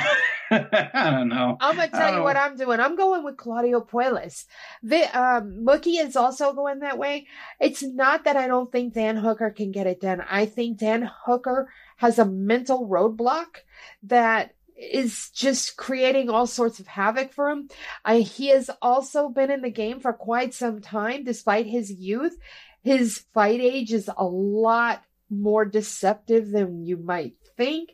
I 0.93 1.11
don't 1.11 1.29
know. 1.29 1.57
I'm 1.61 1.77
gonna 1.77 1.89
tell 1.89 2.13
you 2.13 2.23
what 2.23 2.35
I'm 2.35 2.57
doing. 2.57 2.81
I'm 2.81 2.97
going 2.97 3.23
with 3.23 3.37
Claudio 3.37 3.79
Puelles. 3.79 4.45
The 4.83 5.03
um, 5.17 5.63
Mookie 5.63 6.03
is 6.03 6.17
also 6.17 6.51
going 6.51 6.79
that 6.79 6.97
way. 6.97 7.27
It's 7.59 7.81
not 7.81 8.25
that 8.25 8.35
I 8.35 8.47
don't 8.47 8.69
think 8.69 8.93
Dan 8.93 9.15
Hooker 9.15 9.49
can 9.51 9.71
get 9.71 9.87
it 9.87 10.01
done. 10.01 10.21
I 10.29 10.45
think 10.45 10.77
Dan 10.77 11.09
Hooker 11.25 11.71
has 11.97 12.19
a 12.19 12.25
mental 12.25 12.85
roadblock 12.87 13.59
that 14.03 14.55
is 14.75 15.29
just 15.29 15.77
creating 15.77 16.29
all 16.29 16.47
sorts 16.47 16.79
of 16.81 16.87
havoc 16.87 17.31
for 17.31 17.49
him. 17.49 17.69
I, 18.03 18.19
he 18.19 18.49
has 18.49 18.69
also 18.81 19.29
been 19.29 19.51
in 19.51 19.61
the 19.61 19.71
game 19.71 20.01
for 20.01 20.11
quite 20.11 20.53
some 20.53 20.81
time, 20.81 21.23
despite 21.23 21.65
his 21.65 21.91
youth. 21.91 22.37
His 22.83 23.23
fight 23.33 23.61
age 23.61 23.93
is 23.93 24.09
a 24.17 24.25
lot 24.25 25.01
more 25.29 25.63
deceptive 25.63 26.51
than 26.51 26.85
you 26.85 26.97
might 26.97 27.35
think. 27.55 27.91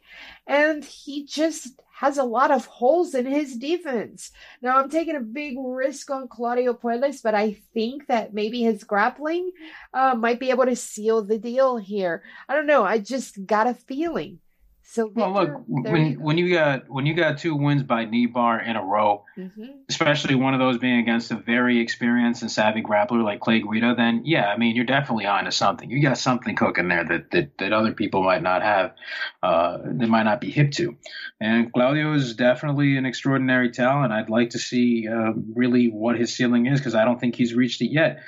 And 0.48 0.84
he 0.84 1.26
just 1.26 1.80
has 1.98 2.20
a 2.20 2.24
lot 2.24 2.52
of 2.52 2.66
holes 2.68 3.16
in 3.16 3.26
his 3.26 3.58
defense. 3.58 4.30
Now, 4.62 4.78
I'm 4.78 4.88
taking 4.88 5.16
a 5.16 5.20
big 5.20 5.56
risk 5.58 6.12
on 6.12 6.28
Claudio 6.28 6.74
Puelles, 6.76 7.24
but 7.24 7.34
I 7.34 7.58
think 7.74 8.06
that 8.06 8.36
maybe 8.36 8.62
his 8.62 8.84
grappling 8.84 9.52
uh, 9.96 10.14
might 10.14 10.40
be 10.40 10.52
able 10.52 10.66
to 10.66 10.76
seal 10.76 11.24
the 11.24 11.40
deal 11.40 11.78
here. 11.78 12.22
I 12.48 12.54
don't 12.54 12.68
know. 12.68 12.84
I 12.84 13.00
just 13.00 13.44
got 13.48 13.66
a 13.66 13.74
feeling. 13.74 14.40
So 14.90 15.08
Victor, 15.08 15.20
well, 15.20 15.34
look 15.34 15.66
when 15.68 16.12
you 16.12 16.20
when 16.20 16.38
you 16.38 16.54
got 16.54 16.90
when 16.90 17.06
you 17.06 17.14
got 17.14 17.40
two 17.40 17.54
wins 17.56 17.84
by 17.84 18.06
knee 18.06 18.26
bar 18.26 18.58
in 18.62 18.78
a 18.78 18.84
row, 18.84 19.26
mm-hmm. 19.38 19.66
especially 19.90 20.36
one 20.36 20.54
of 20.54 20.62
those 20.62 20.78
being 20.78 21.00
against 21.00 21.30
a 21.30 21.36
very 21.36 21.80
experienced 21.82 22.42
and 22.42 22.50
savvy 22.50 22.82
grappler 22.82 23.22
like 23.22 23.42
Clay 23.42 23.62
Guida, 23.62 23.96
then 23.96 24.22
yeah, 24.24 24.48
I 24.48 24.58
mean 24.58 24.78
you're 24.78 24.86
definitely 24.86 25.26
onto 25.26 25.52
something. 25.52 25.92
You 25.92 26.02
got 26.02 26.18
something 26.18 26.56
cooking 26.56 26.88
there 26.88 27.04
that 27.04 27.32
that, 27.32 27.58
that 27.58 27.74
other 27.74 27.92
people 27.92 28.24
might 28.24 28.42
not 28.42 28.62
have, 28.62 28.94
uh, 29.44 29.80
they 29.84 30.06
might 30.06 30.24
not 30.24 30.40
be 30.40 30.52
hip 30.52 30.72
to. 30.74 30.96
And 31.42 31.72
Claudio 31.74 32.14
is 32.14 32.34
definitely 32.36 32.96
an 32.96 33.06
extraordinary 33.06 33.72
talent. 33.72 34.14
I'd 34.14 34.30
like 34.30 34.52
to 34.52 34.60
see 34.60 35.10
uh, 35.10 35.34
really 35.54 35.90
what 35.90 36.18
his 36.18 36.34
ceiling 36.34 36.66
is 36.66 36.80
because 36.80 36.96
I 36.96 37.04
don't 37.04 37.20
think 37.20 37.36
he's 37.36 37.54
reached 37.54 37.82
it 37.82 37.92
yet. 37.92 38.22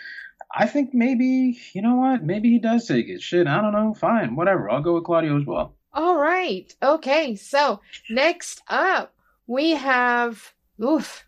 I 0.53 0.68
think 0.68 0.93
maybe 0.93 1.57
you 1.72 1.82
know 1.82 1.95
what, 1.95 2.22
maybe 2.22 2.49
he 2.49 2.60
does 2.60 2.86
take 2.86 3.07
it. 3.07 3.22
Shit, 3.22 3.47
I 3.47 3.62
don't 3.62 3.72
know. 3.72 3.93
Fine, 3.93 4.36
whatever. 4.36 4.70
I'll 4.70 4.82
go 4.82 4.95
with 4.95 5.05
Claudio 5.05 5.39
as 5.39 5.45
well. 5.45 5.79
All 5.94 6.18
right. 6.18 6.74
Okay. 6.82 7.36
So 7.36 7.82
next 8.10 8.62
up, 8.68 9.14
we 9.48 9.72
have 9.72 10.54
oof, 10.82 11.26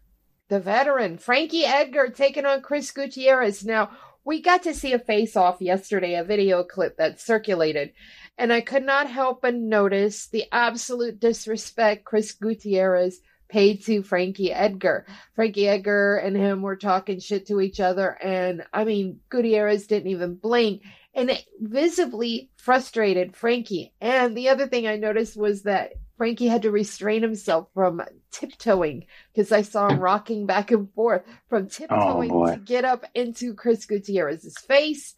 the 0.49 0.59
veteran 0.59 1.17
Frankie 1.17 1.65
Edgar 1.65 2.09
taking 2.09 2.45
on 2.45 2.61
Chris 2.61 2.91
Gutierrez. 2.91 3.65
Now, 3.65 3.91
we 4.23 4.41
got 4.41 4.63
to 4.63 4.73
see 4.73 4.93
a 4.93 4.99
face 4.99 5.35
off 5.35 5.61
yesterday, 5.61 6.15
a 6.15 6.23
video 6.23 6.63
clip 6.63 6.97
that 6.97 7.19
circulated, 7.19 7.93
and 8.37 8.53
I 8.53 8.61
could 8.61 8.83
not 8.83 9.09
help 9.09 9.41
but 9.41 9.55
notice 9.55 10.27
the 10.27 10.45
absolute 10.51 11.19
disrespect 11.19 12.05
Chris 12.05 12.31
Gutierrez 12.33 13.19
paid 13.49 13.83
to 13.85 14.03
Frankie 14.03 14.53
Edgar. 14.53 15.05
Frankie 15.35 15.67
Edgar 15.67 16.17
and 16.17 16.37
him 16.37 16.61
were 16.61 16.75
talking 16.75 17.19
shit 17.19 17.47
to 17.47 17.61
each 17.61 17.79
other, 17.79 18.09
and 18.21 18.63
I 18.71 18.83
mean, 18.83 19.21
Gutierrez 19.29 19.87
didn't 19.87 20.11
even 20.11 20.35
blink 20.35 20.83
and 21.13 21.29
it 21.29 21.45
visibly 21.59 22.49
frustrated 22.55 23.35
Frankie. 23.35 23.93
And 23.99 24.35
the 24.35 24.49
other 24.49 24.67
thing 24.67 24.87
I 24.87 24.95
noticed 24.95 25.35
was 25.35 25.63
that 25.63 25.93
Frankie 26.17 26.47
had 26.47 26.61
to 26.61 26.71
restrain 26.71 27.21
himself 27.21 27.67
from 27.73 28.01
tiptoeing 28.31 29.05
because 29.33 29.51
I 29.51 29.63
saw 29.63 29.89
him 29.89 29.99
rocking 30.01 30.45
back 30.45 30.71
and 30.71 30.91
forth 30.93 31.23
from 31.49 31.67
tiptoeing 31.67 32.31
oh, 32.31 32.45
to 32.45 32.57
get 32.57 32.85
up 32.85 33.05
into 33.13 33.53
Chris 33.53 33.85
Gutierrez's 33.85 34.57
face. 34.59 35.15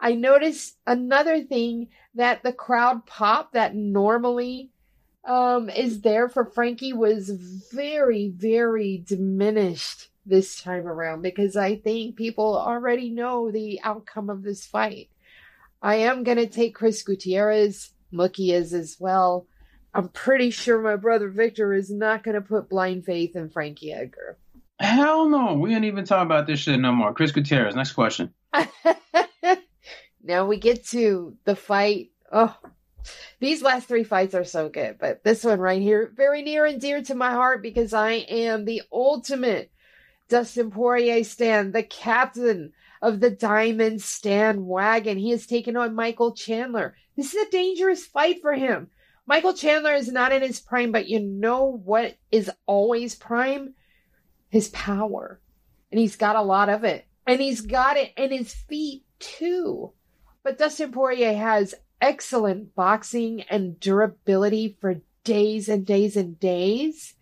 I 0.00 0.14
noticed 0.14 0.76
another 0.86 1.42
thing 1.42 1.88
that 2.14 2.42
the 2.42 2.52
crowd 2.52 3.06
pop 3.06 3.52
that 3.52 3.74
normally 3.74 4.70
um, 5.24 5.68
is 5.68 6.00
there 6.00 6.28
for 6.28 6.44
Frankie 6.44 6.94
was 6.94 7.30
very, 7.72 8.32
very 8.34 9.04
diminished 9.06 10.08
this 10.26 10.60
time 10.60 10.86
around 10.86 11.22
because 11.22 11.56
I 11.56 11.76
think 11.76 12.16
people 12.16 12.58
already 12.58 13.10
know 13.10 13.50
the 13.50 13.80
outcome 13.82 14.30
of 14.30 14.42
this 14.42 14.66
fight. 14.66 15.10
I 15.82 15.96
am 15.96 16.24
going 16.24 16.38
to 16.38 16.46
take 16.46 16.74
Chris 16.74 17.02
Gutierrez. 17.02 17.90
Mookie 18.12 18.52
is 18.52 18.74
as 18.74 18.96
well. 18.98 19.46
I'm 19.94 20.08
pretty 20.08 20.50
sure 20.50 20.80
my 20.80 20.96
brother 20.96 21.28
Victor 21.28 21.72
is 21.72 21.90
not 21.90 22.22
going 22.22 22.34
to 22.34 22.40
put 22.40 22.68
blind 22.68 23.04
faith 23.04 23.34
in 23.34 23.50
Frankie 23.50 23.92
Edgar. 23.92 24.38
Hell 24.78 25.28
no. 25.28 25.54
We 25.54 25.74
ain't 25.74 25.84
even 25.84 26.04
talking 26.04 26.26
about 26.26 26.46
this 26.46 26.60
shit 26.60 26.78
no 26.78 26.92
more. 26.92 27.12
Chris 27.12 27.32
Gutierrez, 27.32 27.74
next 27.74 27.92
question. 27.92 28.32
now 30.22 30.46
we 30.46 30.58
get 30.58 30.86
to 30.88 31.36
the 31.44 31.56
fight. 31.56 32.10
Oh, 32.30 32.56
these 33.40 33.62
last 33.62 33.88
three 33.88 34.04
fights 34.04 34.34
are 34.34 34.44
so 34.44 34.68
good, 34.68 34.98
but 34.98 35.24
this 35.24 35.44
one 35.44 35.58
right 35.60 35.80
here, 35.80 36.12
very 36.14 36.42
near 36.42 36.66
and 36.66 36.80
dear 36.80 37.02
to 37.02 37.14
my 37.14 37.32
heart 37.32 37.62
because 37.62 37.92
I 37.92 38.12
am 38.12 38.64
the 38.64 38.82
ultimate 38.92 39.70
Dustin 40.28 40.70
Poirier 40.70 41.24
stand, 41.24 41.72
the 41.72 41.82
captain 41.82 42.72
of 43.02 43.20
the 43.20 43.30
Diamond 43.30 44.02
Stan 44.02 44.66
wagon. 44.66 45.18
He 45.18 45.30
has 45.30 45.46
taken 45.46 45.76
on 45.76 45.94
Michael 45.94 46.32
Chandler. 46.32 46.94
This 47.16 47.34
is 47.34 47.46
a 47.46 47.50
dangerous 47.50 48.04
fight 48.04 48.40
for 48.42 48.52
him. 48.52 48.88
Michael 49.26 49.54
Chandler 49.54 49.94
is 49.94 50.10
not 50.10 50.32
in 50.32 50.42
his 50.42 50.60
prime, 50.60 50.92
but 50.92 51.08
you 51.08 51.20
know 51.20 51.80
what 51.84 52.16
is 52.30 52.50
always 52.66 53.14
prime? 53.14 53.74
His 54.48 54.68
power. 54.68 55.40
And 55.90 56.00
he's 56.00 56.16
got 56.16 56.36
a 56.36 56.42
lot 56.42 56.68
of 56.68 56.84
it. 56.84 57.06
And 57.26 57.40
he's 57.40 57.60
got 57.60 57.96
it 57.96 58.12
in 58.16 58.32
his 58.32 58.52
feet 58.52 59.04
too. 59.18 59.92
But 60.42 60.58
Dustin 60.58 60.90
Poirier 60.90 61.34
has 61.34 61.74
excellent 62.00 62.74
boxing 62.74 63.42
and 63.42 63.78
durability 63.78 64.76
for 64.80 65.02
days 65.22 65.68
and 65.68 65.86
days 65.86 66.16
and 66.16 66.40
days. 66.40 67.14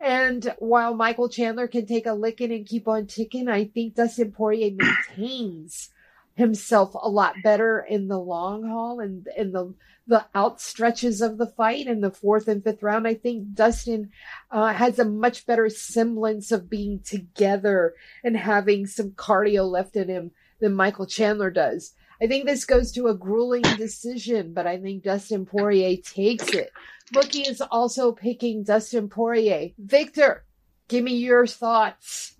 And 0.00 0.54
while 0.58 0.94
Michael 0.94 1.28
Chandler 1.28 1.66
can 1.66 1.86
take 1.86 2.06
a 2.06 2.12
licking 2.12 2.52
and 2.52 2.66
keep 2.66 2.86
on 2.86 3.06
ticking, 3.06 3.48
I 3.48 3.64
think 3.64 3.94
Dustin 3.94 4.32
Poirier 4.32 4.70
maintains 4.76 5.90
himself 6.34 6.94
a 6.94 7.08
lot 7.08 7.34
better 7.42 7.80
in 7.80 8.06
the 8.06 8.18
long 8.18 8.62
haul 8.62 9.00
and 9.00 9.26
in 9.36 9.52
the 9.52 9.74
the 10.06 10.24
outstretches 10.34 11.24
of 11.24 11.36
the 11.36 11.46
fight 11.46 11.86
in 11.86 12.00
the 12.00 12.10
fourth 12.10 12.48
and 12.48 12.64
fifth 12.64 12.82
round. 12.82 13.06
I 13.06 13.12
think 13.12 13.54
Dustin 13.54 14.10
uh, 14.50 14.72
has 14.72 14.98
a 14.98 15.04
much 15.04 15.44
better 15.44 15.68
semblance 15.68 16.50
of 16.50 16.70
being 16.70 17.00
together 17.00 17.94
and 18.24 18.34
having 18.34 18.86
some 18.86 19.10
cardio 19.10 19.70
left 19.70 19.96
in 19.96 20.08
him 20.08 20.30
than 20.60 20.72
Michael 20.72 21.04
Chandler 21.04 21.50
does. 21.50 21.92
I 22.22 22.26
think 22.26 22.46
this 22.46 22.64
goes 22.64 22.90
to 22.92 23.08
a 23.08 23.14
grueling 23.14 23.62
decision, 23.76 24.54
but 24.54 24.66
I 24.66 24.78
think 24.78 25.04
Dustin 25.04 25.44
Poirier 25.44 25.98
takes 25.98 26.48
it. 26.48 26.72
Mookie 27.14 27.48
is 27.48 27.60
also 27.60 28.12
picking 28.12 28.64
Dustin 28.64 29.08
Poirier. 29.08 29.70
Victor, 29.78 30.44
give 30.88 31.04
me 31.04 31.16
your 31.16 31.46
thoughts. 31.46 32.34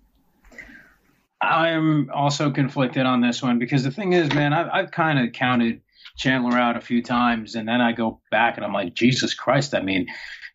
I'm 1.41 2.09
also 2.11 2.51
conflicted 2.51 3.05
on 3.05 3.21
this 3.21 3.41
one 3.41 3.59
because 3.59 3.83
the 3.83 3.91
thing 3.91 4.13
is, 4.13 4.33
man, 4.33 4.53
I've, 4.53 4.67
I've 4.71 4.91
kind 4.91 5.19
of 5.19 5.33
counted 5.33 5.81
Chandler 6.17 6.57
out 6.57 6.75
a 6.75 6.81
few 6.81 7.01
times, 7.01 7.55
and 7.55 7.67
then 7.67 7.79
I 7.79 7.93
go 7.93 8.19
back 8.29 8.57
and 8.57 8.65
I'm 8.65 8.73
like, 8.73 8.93
Jesus 8.93 9.33
Christ! 9.33 9.73
I 9.73 9.81
mean, 9.81 10.07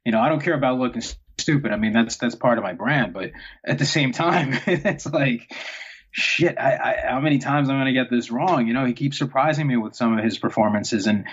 you 0.05 0.13
know, 0.13 0.21
I 0.21 0.29
don't 0.29 0.43
care 0.43 0.55
about 0.55 0.79
looking 0.79 1.03
stupid. 1.39 1.73
I 1.73 1.77
mean, 1.77 1.93
that's 1.93 2.17
that's 2.17 2.35
part 2.35 2.59
of 2.59 2.65
my 2.65 2.75
brand, 2.75 3.15
but 3.15 3.31
at 3.67 3.79
the 3.79 3.87
same 3.87 4.13
time, 4.13 4.59
it's 4.67 5.07
like 5.07 5.51
shit, 6.11 6.59
I, 6.59 6.77
I, 6.77 7.11
how 7.11 7.21
many 7.21 7.39
times 7.39 7.69
I'm 7.69 7.77
going 7.77 7.87
to 7.87 7.93
get 7.93 8.11
this 8.11 8.31
wrong? 8.31 8.69
You 8.69 8.75
know, 8.75 8.85
he 8.85 8.93
keeps 8.93 9.19
surprising 9.19 9.67
me 9.67 9.77
with 9.77 9.97
some 9.97 10.17
of 10.17 10.23
his 10.23 10.39
performances, 10.39 11.07
and 11.07 11.25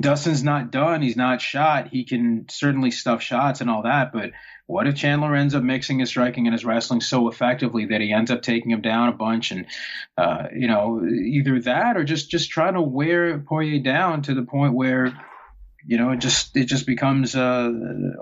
Dustin's 0.00 0.44
not 0.44 0.70
done. 0.70 1.00
He's 1.00 1.16
not 1.16 1.40
shot. 1.40 1.88
He 1.88 2.04
can 2.04 2.46
certainly 2.50 2.90
stuff 2.90 3.22
shots 3.22 3.62
and 3.62 3.70
all 3.70 3.84
that, 3.84 4.12
but 4.12 4.32
what 4.66 4.86
if 4.86 4.96
Chandler 4.96 5.34
ends 5.34 5.54
up 5.54 5.62
mixing 5.62 5.98
his 5.98 6.10
striking 6.10 6.46
and 6.46 6.52
his 6.52 6.62
wrestling 6.62 7.00
so 7.00 7.28
effectively 7.28 7.86
that 7.86 8.02
he 8.02 8.12
ends 8.12 8.30
up 8.30 8.42
taking 8.42 8.70
him 8.70 8.82
down 8.82 9.08
a 9.08 9.12
bunch, 9.12 9.50
and 9.50 9.64
uh, 10.18 10.48
you 10.54 10.68
know, 10.68 11.02
either 11.02 11.58
that 11.62 11.96
or 11.96 12.04
just 12.04 12.30
just 12.30 12.50
trying 12.50 12.74
to 12.74 12.82
wear 12.82 13.38
Poirier 13.38 13.78
down 13.82 14.20
to 14.22 14.34
the 14.34 14.42
point 14.42 14.74
where, 14.74 15.18
you 15.86 15.96
know, 15.96 16.10
it 16.10 16.18
just 16.18 16.54
it 16.54 16.66
just 16.66 16.86
becomes 16.86 17.34
uh, 17.34 17.72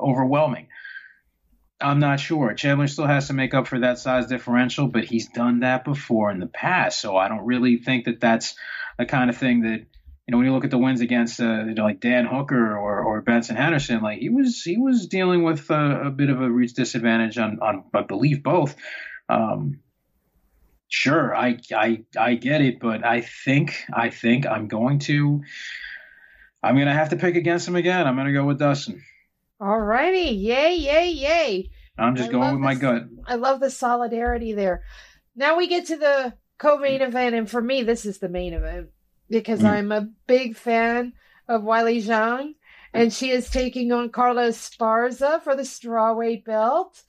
overwhelming. 0.01 0.69
I'm 1.81 1.99
not 1.99 2.21
sure. 2.21 2.55
Chandler 2.55 2.87
still 2.87 3.09
has 3.09 3.27
to 3.27 3.35
make 3.35 3.53
up 3.53 3.67
for 3.67 3.81
that 3.81 3.99
size 3.99 4.29
differential, 4.29 4.87
but 4.87 5.05
he's 5.05 5.29
done 5.29 5.61
that 5.61 5.85
before 5.85 6.31
in 6.31 6.39
the 6.39 6.47
past. 6.47 7.01
So 7.01 7.17
I 7.17 7.27
don't 7.29 7.45
really 7.45 7.77
think 7.77 8.05
that 8.05 8.21
that's 8.21 8.55
the 8.99 9.05
kind 9.05 9.31
of 9.31 9.37
thing 9.37 9.63
that 9.63 9.85
you 10.27 10.33
know 10.33 10.39
when 10.39 10.47
you 10.47 10.53
look 10.53 10.65
at 10.65 10.73
the 10.73 10.79
wins 10.79 11.01
against 11.01 11.41
uh, 11.41 11.65
you 11.65 11.75
know, 11.75 11.85
like 11.85 12.01
Dan 12.01 12.27
Hooker 12.27 12.77
or, 12.77 13.01
or 13.01 13.21
Benson 13.23 13.55
Henderson, 13.55 14.03
like 14.03 14.19
he 14.19 14.29
was 14.29 14.61
he 14.63 14.77
was 14.77 15.07
dealing 15.07 15.45
with 15.45 15.71
a, 15.71 16.07
a 16.07 16.11
bit 16.11 16.31
of 16.31 16.41
a 16.41 16.51
reach 16.51 16.75
disadvantage 16.75 17.39
on 17.39 17.61
on 17.61 17.85
I 17.95 18.03
believe 18.03 18.43
both. 18.43 18.75
Um, 19.29 19.81
sure, 20.89 21.35
I 21.35 21.59
I 21.73 22.05
I 22.19 22.35
get 22.35 22.61
it, 22.61 22.81
but 22.81 23.05
I 23.05 23.21
think 23.21 23.85
I 23.95 24.11
think 24.11 24.47
I'm 24.47 24.67
going 24.67 24.99
to 25.01 25.43
I'm 26.61 26.75
going 26.75 26.89
to 26.89 26.93
have 26.93 27.11
to 27.11 27.17
pick 27.17 27.37
against 27.37 27.69
him 27.69 27.77
again. 27.77 28.09
I'm 28.09 28.17
going 28.17 28.27
to 28.27 28.33
go 28.33 28.45
with 28.45 28.59
Dustin. 28.59 29.05
All 29.61 29.81
righty. 29.81 30.35
Yay, 30.35 30.75
yay, 30.75 31.11
yay. 31.11 31.71
I'm 31.97 32.17
just 32.17 32.31
I 32.31 32.33
going 32.33 32.53
with 32.53 32.61
my 32.61 32.75
gut. 32.75 33.05
I 33.27 33.37
love 33.37 33.61
the 33.61 33.71
solidarity 33.71 34.55
there. 34.55 34.83
Now 35.37 35.57
we 35.57 35.69
get 35.69 35.87
to 35.87 35.97
the 35.97 36.35
co 36.59 36.79
main 36.79 37.01
event, 37.01 37.37
and 37.37 37.49
for 37.49 37.63
me, 37.63 37.85
this 37.85 38.05
is 38.05 38.19
the 38.19 38.29
main 38.29 38.55
event 38.55 38.89
because 39.29 39.61
mm. 39.61 39.71
I'm 39.71 39.93
a 39.93 40.09
big 40.27 40.57
fan 40.57 41.13
of 41.49 41.63
Weili 41.63 42.03
Zhang, 42.03 42.55
and 42.93 43.13
she 43.13 43.31
is 43.31 43.51
taking 43.51 43.93
on 43.93 44.11
Carla 44.11 44.49
Esparza 44.49 45.43
for 45.43 45.55
the 45.55 45.63
strawweight 45.63 46.45
belt. 46.45 47.03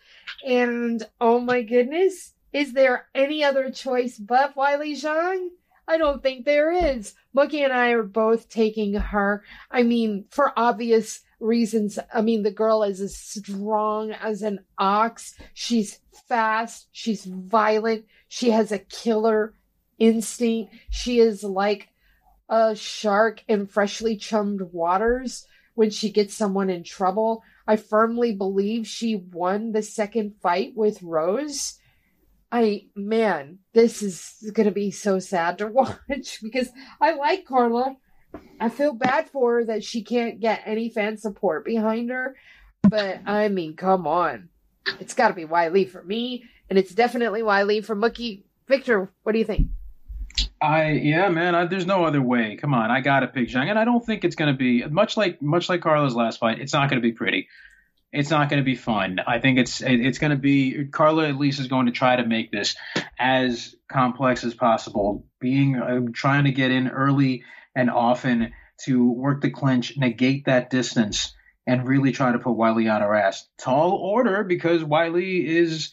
And 0.45 1.03
oh 1.22 1.39
my 1.39 1.61
goodness, 1.61 2.34
is 2.53 2.74
there 2.74 3.07
any 3.15 3.43
other 3.43 3.72
choice 3.72 4.18
but 4.18 4.55
Weili 4.55 4.93
Zhang? 4.93 5.49
I 5.88 5.97
don't 5.97 6.22
think 6.22 6.45
there 6.45 6.72
is. 6.72 7.13
Mookie 7.36 7.63
and 7.63 7.72
I 7.72 7.91
are 7.91 8.03
both 8.03 8.49
taking 8.49 8.93
her. 8.95 9.43
I 9.72 9.84
mean, 9.84 10.26
for 10.30 10.51
obvious 10.57 11.22
reasons. 11.39 11.97
I 12.13 12.22
mean, 12.22 12.43
the 12.43 12.51
girl 12.51 12.84
is 12.84 12.99
as 12.99 13.15
strong 13.15 14.11
as 14.11 14.41
an 14.41 14.59
ox. 14.78 15.36
She's 15.53 15.99
fast. 16.28 16.88
She's 16.91 17.26
violent. 17.26 18.05
She 18.28 18.49
has 18.51 18.72
a 18.72 18.80
killer 18.80 19.53
instinct. 19.99 20.74
She 20.89 21.20
is 21.20 21.43
like 21.43 21.89
a 22.49 22.75
shark 22.75 23.43
in 23.47 23.67
freshly 23.67 24.15
chummed 24.15 24.61
waters 24.71 25.45
when 25.75 25.89
she 25.89 26.09
gets 26.09 26.35
someone 26.35 26.69
in 26.69 26.83
trouble. 26.83 27.43
I 27.67 27.75
firmly 27.75 28.33
believe 28.33 28.87
she 28.87 29.15
won 29.15 29.71
the 29.71 29.83
second 29.83 30.35
fight 30.41 30.73
with 30.75 31.03
Rose. 31.03 31.79
I 32.51 32.85
man, 32.95 33.59
this 33.73 34.01
is 34.01 34.51
going 34.53 34.67
to 34.67 34.73
be 34.73 34.91
so 34.91 35.19
sad 35.19 35.57
to 35.57 35.67
watch 36.09 36.39
because 36.41 36.69
I 37.01 37.13
like 37.13 37.45
Carla. 37.45 37.97
I 38.59 38.69
feel 38.69 38.93
bad 38.93 39.29
for 39.29 39.55
her 39.55 39.65
that 39.65 39.83
she 39.83 40.03
can't 40.03 40.39
get 40.39 40.63
any 40.65 40.89
fan 40.89 41.17
support 41.17 41.65
behind 41.65 42.09
her. 42.09 42.35
But 42.83 43.21
I 43.25 43.49
mean, 43.49 43.75
come 43.75 44.07
on. 44.07 44.49
It's 44.99 45.13
got 45.13 45.27
to 45.29 45.33
be 45.33 45.45
Weili 45.45 45.89
for 45.89 46.01
me, 46.03 46.45
and 46.69 46.79
it's 46.79 46.93
definitely 46.93 47.41
Weili 47.41 47.83
for 47.83 47.95
Mookie. 47.95 48.43
Victor, 48.67 49.11
what 49.23 49.33
do 49.33 49.39
you 49.39 49.45
think? 49.45 49.67
I 50.62 50.91
yeah, 50.91 51.30
man. 51.30 51.55
I, 51.55 51.66
there's 51.66 51.86
no 51.86 52.05
other 52.05 52.22
way. 52.22 52.55
Come 52.55 52.74
on, 52.74 52.89
I 52.89 53.01
gotta 53.01 53.28
pick 53.28 53.49
Zhang, 53.49 53.70
and 53.70 53.78
I 53.78 53.86
don't 53.86 54.03
think 54.03 54.24
it's 54.24 54.36
gonna 54.36 54.55
be 54.55 54.84
much 54.86 55.16
like 55.18 55.41
much 55.41 55.70
like 55.70 55.82
Carla's 55.82 56.16
last 56.16 56.39
fight. 56.39 56.60
It's 56.60 56.74
not 56.74 56.89
gonna 56.89 57.01
be 57.01 57.12
pretty. 57.12 57.47
It's 58.12 58.30
not 58.30 58.49
gonna 58.49 58.64
be 58.64 58.76
fun. 58.76 59.20
I 59.26 59.39
think 59.39 59.60
it's 59.60 59.82
it's 59.82 60.18
gonna 60.18 60.38
be 60.38 60.86
Carla 60.86 61.28
at 61.28 61.38
least 61.38 61.60
is 61.60 61.68
going 61.68 61.86
to 61.86 61.91
try 61.91 62.16
to 62.16 62.26
make 62.26 62.51
this 62.51 62.76
as 63.20 63.76
complex 63.91 64.43
as 64.43 64.53
possible. 64.53 65.26
Being 65.39 65.76
uh, 65.76 66.01
trying 66.14 66.45
to 66.45 66.51
get 66.51 66.72
in 66.72 66.88
early 66.88 67.43
and 67.76 67.91
often 67.91 68.53
to 68.86 69.12
work 69.12 69.41
the 69.41 69.51
clinch, 69.51 69.97
negate 69.97 70.45
that 70.45 70.70
distance, 70.70 71.36
and 71.68 71.88
really 71.88 72.12
try 72.12 72.32
to 72.32 72.39
put 72.39 72.58
Weili 72.58 72.91
on 72.91 73.01
her 73.01 73.14
ass. 73.14 73.47
Tall 73.60 73.91
order 73.91 74.43
because 74.43 74.84
Weili 74.84 75.45
is 75.45 75.91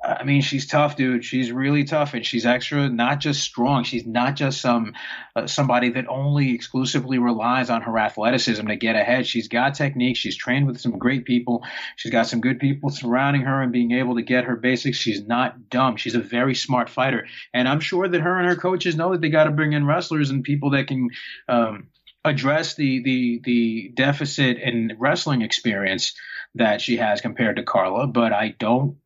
I 0.00 0.22
mean, 0.22 0.42
she's 0.42 0.66
tough, 0.66 0.94
dude. 0.94 1.24
She's 1.24 1.50
really 1.50 1.82
tough, 1.82 2.14
and 2.14 2.24
she's 2.24 2.46
extra, 2.46 2.88
not 2.88 3.18
just 3.18 3.42
strong. 3.42 3.82
She's 3.82 4.06
not 4.06 4.36
just 4.36 4.60
some 4.60 4.94
uh, 5.34 5.48
somebody 5.48 5.90
that 5.90 6.06
only 6.08 6.54
exclusively 6.54 7.18
relies 7.18 7.68
on 7.68 7.82
her 7.82 7.98
athleticism 7.98 8.64
to 8.68 8.76
get 8.76 8.94
ahead. 8.94 9.26
She's 9.26 9.48
got 9.48 9.74
technique. 9.74 10.16
She's 10.16 10.36
trained 10.36 10.68
with 10.68 10.80
some 10.80 10.98
great 10.98 11.24
people. 11.24 11.64
She's 11.96 12.12
got 12.12 12.28
some 12.28 12.40
good 12.40 12.60
people 12.60 12.90
surrounding 12.90 13.42
her 13.42 13.60
and 13.60 13.72
being 13.72 13.90
able 13.90 14.14
to 14.14 14.22
get 14.22 14.44
her 14.44 14.54
basics. 14.54 14.98
She's 14.98 15.26
not 15.26 15.68
dumb. 15.68 15.96
She's 15.96 16.14
a 16.14 16.20
very 16.20 16.54
smart 16.54 16.88
fighter, 16.88 17.26
and 17.52 17.68
I'm 17.68 17.80
sure 17.80 18.06
that 18.06 18.20
her 18.20 18.38
and 18.38 18.46
her 18.46 18.56
coaches 18.56 18.94
know 18.94 19.10
that 19.12 19.20
they 19.20 19.30
got 19.30 19.44
to 19.44 19.50
bring 19.50 19.72
in 19.72 19.84
wrestlers 19.84 20.30
and 20.30 20.44
people 20.44 20.70
that 20.70 20.86
can. 20.86 21.10
Um, 21.48 21.88
address 22.24 22.74
the 22.74 23.00
the 23.04 23.40
the 23.44 23.92
deficit 23.94 24.58
in 24.58 24.94
wrestling 24.98 25.40
experience 25.40 26.14
that 26.56 26.80
she 26.80 26.96
has 26.96 27.20
compared 27.20 27.56
to 27.56 27.62
Carla, 27.62 28.08
but 28.08 28.32
I 28.32 28.56
don't 28.58 28.96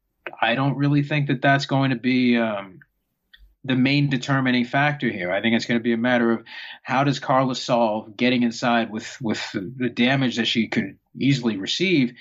I 0.40 0.54
don't 0.54 0.76
really 0.76 1.02
think 1.02 1.28
that 1.28 1.42
that's 1.42 1.66
going 1.66 1.90
to 1.90 1.96
be 1.96 2.36
um, 2.36 2.80
the 3.64 3.76
main 3.76 4.10
determining 4.10 4.64
factor 4.64 5.08
here. 5.08 5.32
I 5.32 5.40
think 5.40 5.54
it's 5.54 5.64
going 5.64 5.78
to 5.78 5.82
be 5.82 5.92
a 5.92 5.98
matter 5.98 6.32
of 6.32 6.44
how 6.82 7.04
does 7.04 7.20
Carla 7.20 7.54
solve 7.54 8.16
getting 8.16 8.42
inside 8.42 8.90
with 8.90 9.16
with 9.20 9.40
the 9.52 9.88
damage 9.88 10.36
that 10.36 10.46
she 10.46 10.68
could 10.68 10.98
easily 11.18 11.56
receive, 11.56 12.14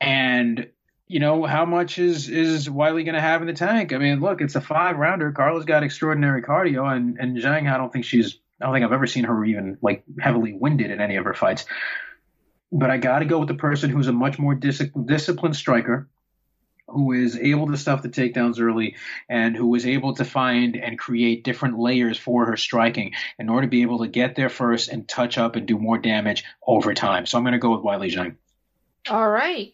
and 0.00 0.68
you 1.06 1.20
know 1.20 1.44
how 1.44 1.64
much 1.64 1.98
is 1.98 2.28
is 2.28 2.68
Weili 2.68 3.04
going 3.04 3.14
to 3.14 3.20
have 3.20 3.40
in 3.40 3.46
the 3.46 3.52
tank? 3.52 3.92
I 3.92 3.98
mean, 3.98 4.20
look, 4.20 4.40
it's 4.40 4.56
a 4.56 4.60
five 4.60 4.96
rounder. 4.98 5.32
Carla's 5.32 5.64
got 5.64 5.84
extraordinary 5.84 6.42
cardio, 6.42 6.94
and 6.94 7.18
and 7.18 7.36
Zhang, 7.36 7.72
I 7.72 7.76
don't 7.76 7.92
think 7.92 8.04
she's. 8.04 8.38
I 8.60 8.66
don't 8.66 8.74
think 8.74 8.84
I've 8.84 8.92
ever 8.92 9.06
seen 9.06 9.24
her 9.24 9.44
even 9.44 9.78
like 9.82 10.04
heavily 10.20 10.52
winded 10.52 10.90
in 10.90 11.00
any 11.00 11.16
of 11.16 11.24
her 11.24 11.34
fights. 11.34 11.66
But 12.72 12.90
I 12.90 12.98
got 12.98 13.18
to 13.20 13.24
go 13.24 13.38
with 13.38 13.48
the 13.48 13.54
person 13.54 13.90
who's 13.90 14.08
a 14.08 14.12
much 14.12 14.38
more 14.38 14.54
dis- 14.54 14.90
disciplined 15.04 15.54
striker 15.54 16.08
who 16.88 17.12
is 17.12 17.36
able 17.36 17.68
to 17.68 17.76
stuff 17.76 18.02
the 18.02 18.08
takedowns 18.08 18.60
early 18.60 18.96
and 19.28 19.56
who 19.56 19.66
was 19.66 19.86
able 19.86 20.14
to 20.14 20.24
find 20.24 20.76
and 20.76 20.98
create 20.98 21.44
different 21.44 21.78
layers 21.78 22.18
for 22.18 22.46
her 22.46 22.56
striking 22.56 23.12
in 23.38 23.48
order 23.48 23.66
to 23.66 23.70
be 23.70 23.82
able 23.82 24.00
to 24.00 24.08
get 24.08 24.36
there 24.36 24.50
first 24.50 24.88
and 24.88 25.08
touch 25.08 25.38
up 25.38 25.56
and 25.56 25.66
do 25.66 25.78
more 25.78 25.98
damage 25.98 26.44
over 26.66 26.92
time. 26.94 27.26
So 27.26 27.38
I'm 27.38 27.44
going 27.44 27.52
to 27.52 27.58
go 27.58 27.74
with 27.74 27.84
Weili 27.84 28.12
Zhang. 28.12 28.36
All 29.08 29.28
right. 29.28 29.72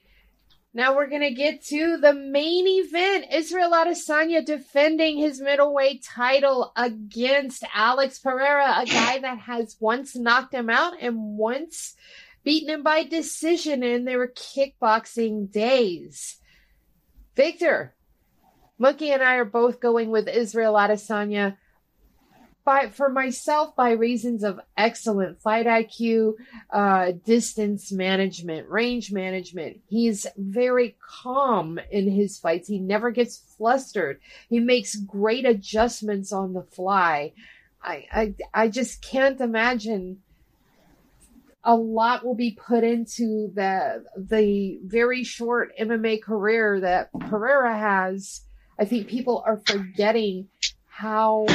Now 0.73 0.95
we're 0.95 1.09
going 1.09 1.23
to 1.23 1.35
get 1.35 1.65
to 1.67 1.97
the 1.97 2.15
main 2.15 2.67
event. 2.69 3.27
Israel 3.33 3.73
Adesanya 3.73 4.45
defending 4.45 5.19
his 5.19 5.41
middleweight 5.41 6.05
title 6.05 6.73
against 6.77 7.65
Alex 7.75 8.21
Pereira, 8.21 8.77
a 8.79 8.87
guy 8.87 9.19
that 9.19 9.39
has 9.39 9.77
once 9.81 10.15
knocked 10.15 10.55
him 10.55 10.71
out 10.71 10.95
and 11.01 11.37
once 11.37 11.97
beaten 12.45 12.71
him 12.71 12.83
by 12.85 13.03
decision 13.03 13.83
in 13.83 14.05
their 14.05 14.29
kickboxing 14.29 15.51
days. 15.51 16.40
Victor, 17.37 17.95
Mookie 18.81 19.13
and 19.13 19.23
I 19.23 19.37
are 19.37 19.45
both 19.45 19.81
going 19.81 20.11
with 20.11 20.29
Israel 20.29 20.75
Adesanya 20.75 21.57
by 22.65 22.89
for 22.89 23.09
myself 23.09 23.75
by 23.75 23.93
reasons 23.93 24.43
of 24.43 24.61
excellent 24.77 25.41
fight 25.41 25.67
IQ, 25.67 26.35
uh, 26.71 27.13
distance 27.25 27.91
management, 27.91 28.69
range 28.69 29.13
management. 29.13 29.81
He's 29.89 30.27
very 30.37 30.97
calm 31.23 31.79
in 31.91 32.11
his 32.11 32.39
fights. 32.39 32.69
He 32.69 32.79
never 32.79 33.11
gets 33.11 33.39
flustered. 33.57 34.21
He 34.49 34.61
makes 34.61 34.95
great 34.97 35.47
adjustments 35.47 36.33
on 36.33 36.53
the 36.53 36.63
fly. 36.63 37.33
I 37.83 38.07
I, 38.13 38.35
I 38.53 38.69
just 38.69 39.03
can't 39.03 39.41
imagine 39.41 40.23
a 41.65 41.75
lot 41.75 42.25
will 42.25 42.35
be 42.35 42.53
put 42.53 42.85
into 42.85 43.51
the 43.55 44.05
the 44.17 44.81
very 44.85 45.25
short 45.25 45.73
MMA 45.79 46.23
career 46.23 46.81
that 46.81 47.13
Pereira 47.13 47.77
has. 47.77 48.43
I 48.79 48.87
think 48.87 49.09
people 49.09 49.43
are 49.47 49.61
forgetting 49.67 50.49
how 50.87 51.47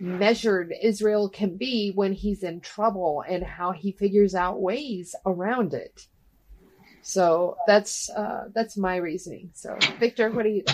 measured 0.00 0.72
Israel 0.82 1.28
can 1.28 1.56
be 1.56 1.92
when 1.94 2.12
he's 2.12 2.42
in 2.42 2.60
trouble 2.60 3.22
and 3.28 3.44
how 3.44 3.72
he 3.72 3.92
figures 3.92 4.34
out 4.34 4.60
ways 4.60 5.14
around 5.26 5.74
it. 5.74 6.06
So 7.02 7.56
that's 7.66 8.08
uh, 8.10 8.48
that's 8.54 8.78
my 8.78 8.96
reasoning. 8.96 9.50
So 9.52 9.76
Victor, 10.00 10.30
what 10.30 10.44
do 10.44 10.50
you? 10.50 10.64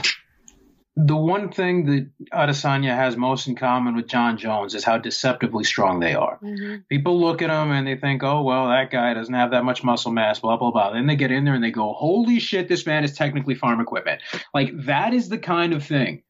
The 0.96 1.16
one 1.16 1.50
thing 1.50 1.86
that 1.86 2.10
Adesanya 2.32 2.94
has 2.94 3.16
most 3.16 3.46
in 3.46 3.54
common 3.54 3.94
with 3.94 4.08
Jon 4.08 4.36
Jones 4.36 4.74
is 4.74 4.84
how 4.84 4.98
deceptively 4.98 5.64
strong 5.64 6.00
they 6.00 6.14
are. 6.14 6.38
Mm-hmm. 6.42 6.82
People 6.88 7.20
look 7.20 7.42
at 7.42 7.48
him 7.48 7.70
and 7.70 7.86
they 7.86 7.96
think, 7.96 8.22
oh, 8.22 8.42
well, 8.42 8.68
that 8.68 8.90
guy 8.90 9.14
doesn't 9.14 9.32
have 9.32 9.52
that 9.52 9.64
much 9.64 9.84
muscle 9.84 10.12
mass, 10.12 10.40
blah, 10.40 10.56
blah, 10.56 10.70
blah. 10.70 10.92
Then 10.92 11.06
they 11.06 11.16
get 11.16 11.30
in 11.30 11.44
there 11.44 11.54
and 11.54 11.64
they 11.64 11.70
go, 11.70 11.92
holy 11.92 12.38
shit, 12.38 12.68
this 12.68 12.84
man 12.86 13.04
is 13.04 13.14
technically 13.14 13.54
farm 13.54 13.80
equipment. 13.80 14.20
Like, 14.52 14.72
that 14.86 15.14
is 15.14 15.28
the 15.28 15.38
kind 15.38 15.72
of 15.72 15.84
thing 15.84 16.22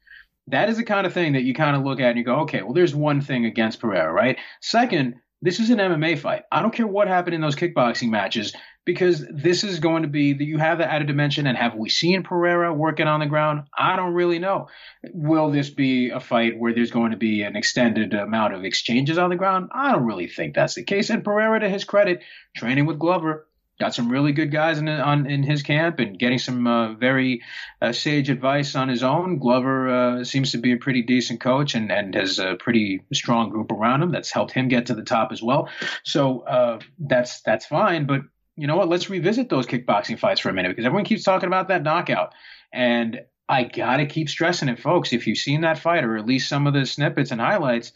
that 0.51 0.69
is 0.69 0.77
the 0.77 0.85
kind 0.85 1.07
of 1.07 1.13
thing 1.13 1.33
that 1.33 1.43
you 1.43 1.55
kind 1.55 1.77
of 1.77 1.83
look 1.83 2.01
at 2.01 2.11
and 2.11 2.19
you 2.19 2.25
go, 2.25 2.41
okay, 2.41 2.63
well, 2.63 2.73
there's 2.73 2.95
one 2.95 3.21
thing 3.21 3.45
against 3.45 3.81
Pereira, 3.81 4.13
right? 4.13 4.37
Second, 4.61 5.15
this 5.43 5.59
is 5.59 5.71
an 5.71 5.79
MMA 5.79 6.19
fight. 6.19 6.43
I 6.53 6.61
don't 6.61 6.75
care 6.75 6.87
what 6.87 7.09
happened 7.09 7.35
in 7.35 7.41
those 7.41 7.57
kickboxing 7.57 8.11
matches 8.11 8.55
because 8.85 9.25
this 9.33 9.65
is 9.65 9.79
going 9.79 10.03
to 10.03 10.09
be 10.09 10.35
that 10.35 10.45
you 10.45 10.59
have 10.59 10.79
the 10.79 10.91
added 10.91 11.07
dimension. 11.07 11.47
And 11.47 11.57
have 11.57 11.75
we 11.75 11.89
seen 11.89 12.23
Pereira 12.23 12.73
working 12.75 13.07
on 13.07 13.21
the 13.21 13.27
ground? 13.27 13.65
I 13.77 13.97
don't 13.97 14.15
really 14.15 14.39
know. 14.39 14.69
Will 15.13 15.51
this 15.51 15.71
be 15.71 16.11
a 16.11 16.21
fight 16.21 16.59
where 16.59 16.75
there's 16.75 16.91
going 16.91 17.13
to 17.13 17.17
be 17.17 17.43
an 17.43 17.57
extended 17.57 18.13
amount 18.15 18.55
of 18.55 18.65
exchanges 18.65 19.19
on 19.19 19.31
the 19.31 19.37
ground? 19.37 19.71
I 19.73 19.93
don't 19.93 20.05
really 20.05 20.29
think 20.29 20.55
that's 20.55 20.75
the 20.75 20.85
case. 20.85 21.11
And 21.11 21.25
Pereira, 21.25 21.61
to 21.61 21.69
his 21.69 21.85
credit, 21.85 22.23
training 22.57 22.87
with 22.87 22.99
Glover, 22.99 23.47
got 23.81 23.95
some 23.95 24.11
really 24.11 24.31
good 24.33 24.53
guys 24.53 24.79
in 24.79 24.89
on 24.89 25.27
in 25.27 25.43
his 25.43 25.63
camp 25.63 25.99
and 25.99 26.19
getting 26.19 26.39
some 26.39 26.67
uh, 26.67 26.93
very 26.93 27.43
uh, 27.81 27.93
sage 27.93 28.29
advice 28.29 28.77
on 28.77 28.89
his 28.89 29.03
own. 29.03 29.39
Glover 29.39 29.89
uh, 29.89 30.25
seems 30.25 30.53
to 30.53 30.59
be 30.59 30.73
a 30.73 30.77
pretty 30.77 31.03
decent 31.03 31.41
coach 31.41 31.75
and 31.75 31.91
and 31.91 32.15
has 32.15 32.39
a 32.39 32.57
pretty 32.61 33.03
strong 33.13 33.49
group 33.49 33.73
around 33.73 34.03
him 34.03 34.13
that's 34.13 34.31
helped 34.31 34.53
him 34.53 34.69
get 34.69 34.87
to 34.87 34.95
the 34.95 35.03
top 35.03 35.33
as 35.33 35.43
well. 35.43 35.69
So 36.05 36.41
uh, 36.41 36.79
that's 36.99 37.41
that's 37.41 37.67
fine. 37.67 38.07
But 38.07 38.21
you 38.55 38.67
know 38.67 38.77
what? 38.77 38.91
Let's 38.91 39.11
revisit 39.11 39.49
those 39.49 39.67
kickboxing 39.67 40.19
fights 40.19 40.41
for 40.41 40.51
a 40.51 40.53
minute 40.53 40.69
because 40.69 40.85
everyone 40.85 41.07
keeps 41.07 41.25
talking 41.25 41.49
about 41.49 41.69
that 41.69 41.83
knockout 41.83 42.35
and. 42.73 43.23
I 43.53 43.65
gotta 43.65 44.07
keep 44.07 44.29
stressing 44.29 44.69
it, 44.69 44.79
folks. 44.79 45.13
If 45.13 45.27
you've 45.27 45.37
seen 45.37 45.63
that 45.63 45.77
fight, 45.77 46.05
or 46.05 46.17
at 46.17 46.25
least 46.25 46.49
some 46.49 46.69
of 46.69 46.73
the 46.73 46.87
snippets 46.87 47.33
and 47.33 47.41
highlights, 47.41 47.91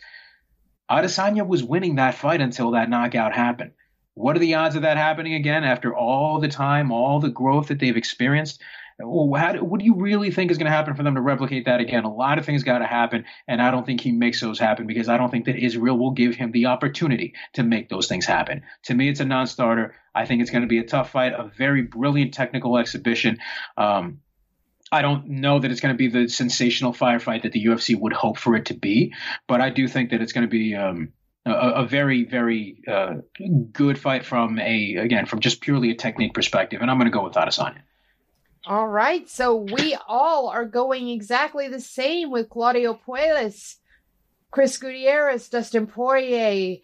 Adesanya 0.91 1.47
was 1.47 1.63
winning 1.63 1.95
that 1.95 2.17
fight 2.17 2.41
until 2.41 2.73
that 2.73 2.91
knockout 2.91 3.33
happened. 3.33 3.71
What 4.15 4.37
are 4.37 4.41
the 4.41 4.55
odds 4.55 4.77
of 4.77 4.83
that 4.83 4.97
happening 4.97 5.35
again 5.35 5.65
after 5.65 5.95
all 5.95 6.41
the 6.41 6.49
time, 6.49 6.93
all 6.93 7.21
the 7.21 7.31
growth 7.31 7.69
that 7.69 7.81
they've 7.81 7.97
experienced? 7.97 8.61
How, 9.01 9.55
what 9.57 9.81
do 9.81 9.85
you 9.85 9.97
really 9.97 10.31
think 10.31 10.53
is 10.53 10.59
going 10.59 10.71
to 10.71 10.77
happen 10.77 10.95
for 10.95 11.03
them 11.03 11.17
to 11.17 11.21
replicate 11.21 11.65
that 11.65 11.81
again? 11.81 12.05
A 12.05 12.13
lot 12.13 12.39
of 12.39 12.47
things 12.47 12.63
got 12.63 12.79
to 12.79 12.87
happen, 12.87 13.25
and 13.49 13.61
I 13.61 13.73
don't 13.73 13.85
think 13.85 14.01
he 14.01 14.13
makes 14.13 14.41
those 14.41 14.59
happen 14.59 14.87
because 14.87 15.09
I 15.09 15.17
don't 15.17 15.31
think 15.31 15.47
that 15.47 15.57
Israel 15.57 15.99
will 15.99 16.13
give 16.13 16.37
him 16.37 16.53
the 16.53 16.67
opportunity 16.67 17.35
to 17.55 17.65
make 17.65 17.89
those 17.89 18.07
things 18.07 18.25
happen. 18.25 18.63
To 18.85 18.95
me, 18.95 19.09
it's 19.09 19.19
a 19.19 19.25
non-starter. 19.25 19.97
I 20.15 20.27
think 20.27 20.43
it's 20.43 20.51
going 20.51 20.63
to 20.63 20.69
be 20.69 20.79
a 20.79 20.87
tough 20.87 21.11
fight, 21.11 21.33
a 21.33 21.51
very 21.59 21.83
brilliant 21.83 22.35
technical 22.35 22.79
exhibition. 22.79 23.39
Um, 23.77 24.21
I 24.93 25.03
don't 25.03 25.27
know 25.27 25.59
that 25.59 25.73
it's 25.73 25.81
going 25.81 25.95
to 25.95 25.99
be 25.99 26.09
the 26.09 26.29
sensational 26.29 26.93
firefight 26.93 27.43
that 27.43 27.53
the 27.53 27.65
UFC 27.65 27.99
would 27.99 28.13
hope 28.13 28.39
for 28.39 28.55
it 28.55 28.67
to 28.67 28.75
be, 28.75 29.13
but 29.49 29.61
I 29.61 29.71
do 29.71 29.89
think 29.89 30.11
that 30.11 30.23
it's 30.23 30.33
going 30.33 30.47
to 30.47 30.51
be. 30.51 30.77
Um, 30.77 31.13
a, 31.47 31.53
a 31.53 31.87
very 31.87 32.25
very 32.25 32.83
uh, 32.89 33.15
good 33.73 33.99
fight 33.99 34.25
from 34.25 34.59
a 34.59 34.97
again 34.97 35.27
from 35.27 35.41
just 35.41 35.61
purely 35.61 35.91
a 35.91 35.95
technique 35.95 36.35
perspective, 36.35 36.81
and 36.81 36.91
I'm 36.91 36.99
going 36.99 37.11
to 37.11 37.17
go 37.17 37.25
with 37.25 37.35
Adesanya. 37.35 37.83
All 38.67 38.89
right, 38.89 39.29
so 39.29 39.57
we 39.57 39.97
all 40.09 40.49
are 40.49 40.65
going 40.65 41.11
exactly 41.11 41.69
the 41.69 41.81
same 41.81 42.31
with 42.31 42.49
Claudio 42.49 42.99
Puelles, 43.07 43.77
Chris 44.51 44.79
Gutierrez, 44.79 45.51
Dustin 45.51 45.87
Poirier, 45.87 46.79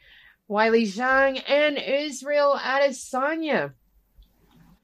Weili 0.50 0.82
Zhang, 0.82 1.42
and 1.48 1.78
Israel 1.78 2.58
Adesanya. 2.60 3.72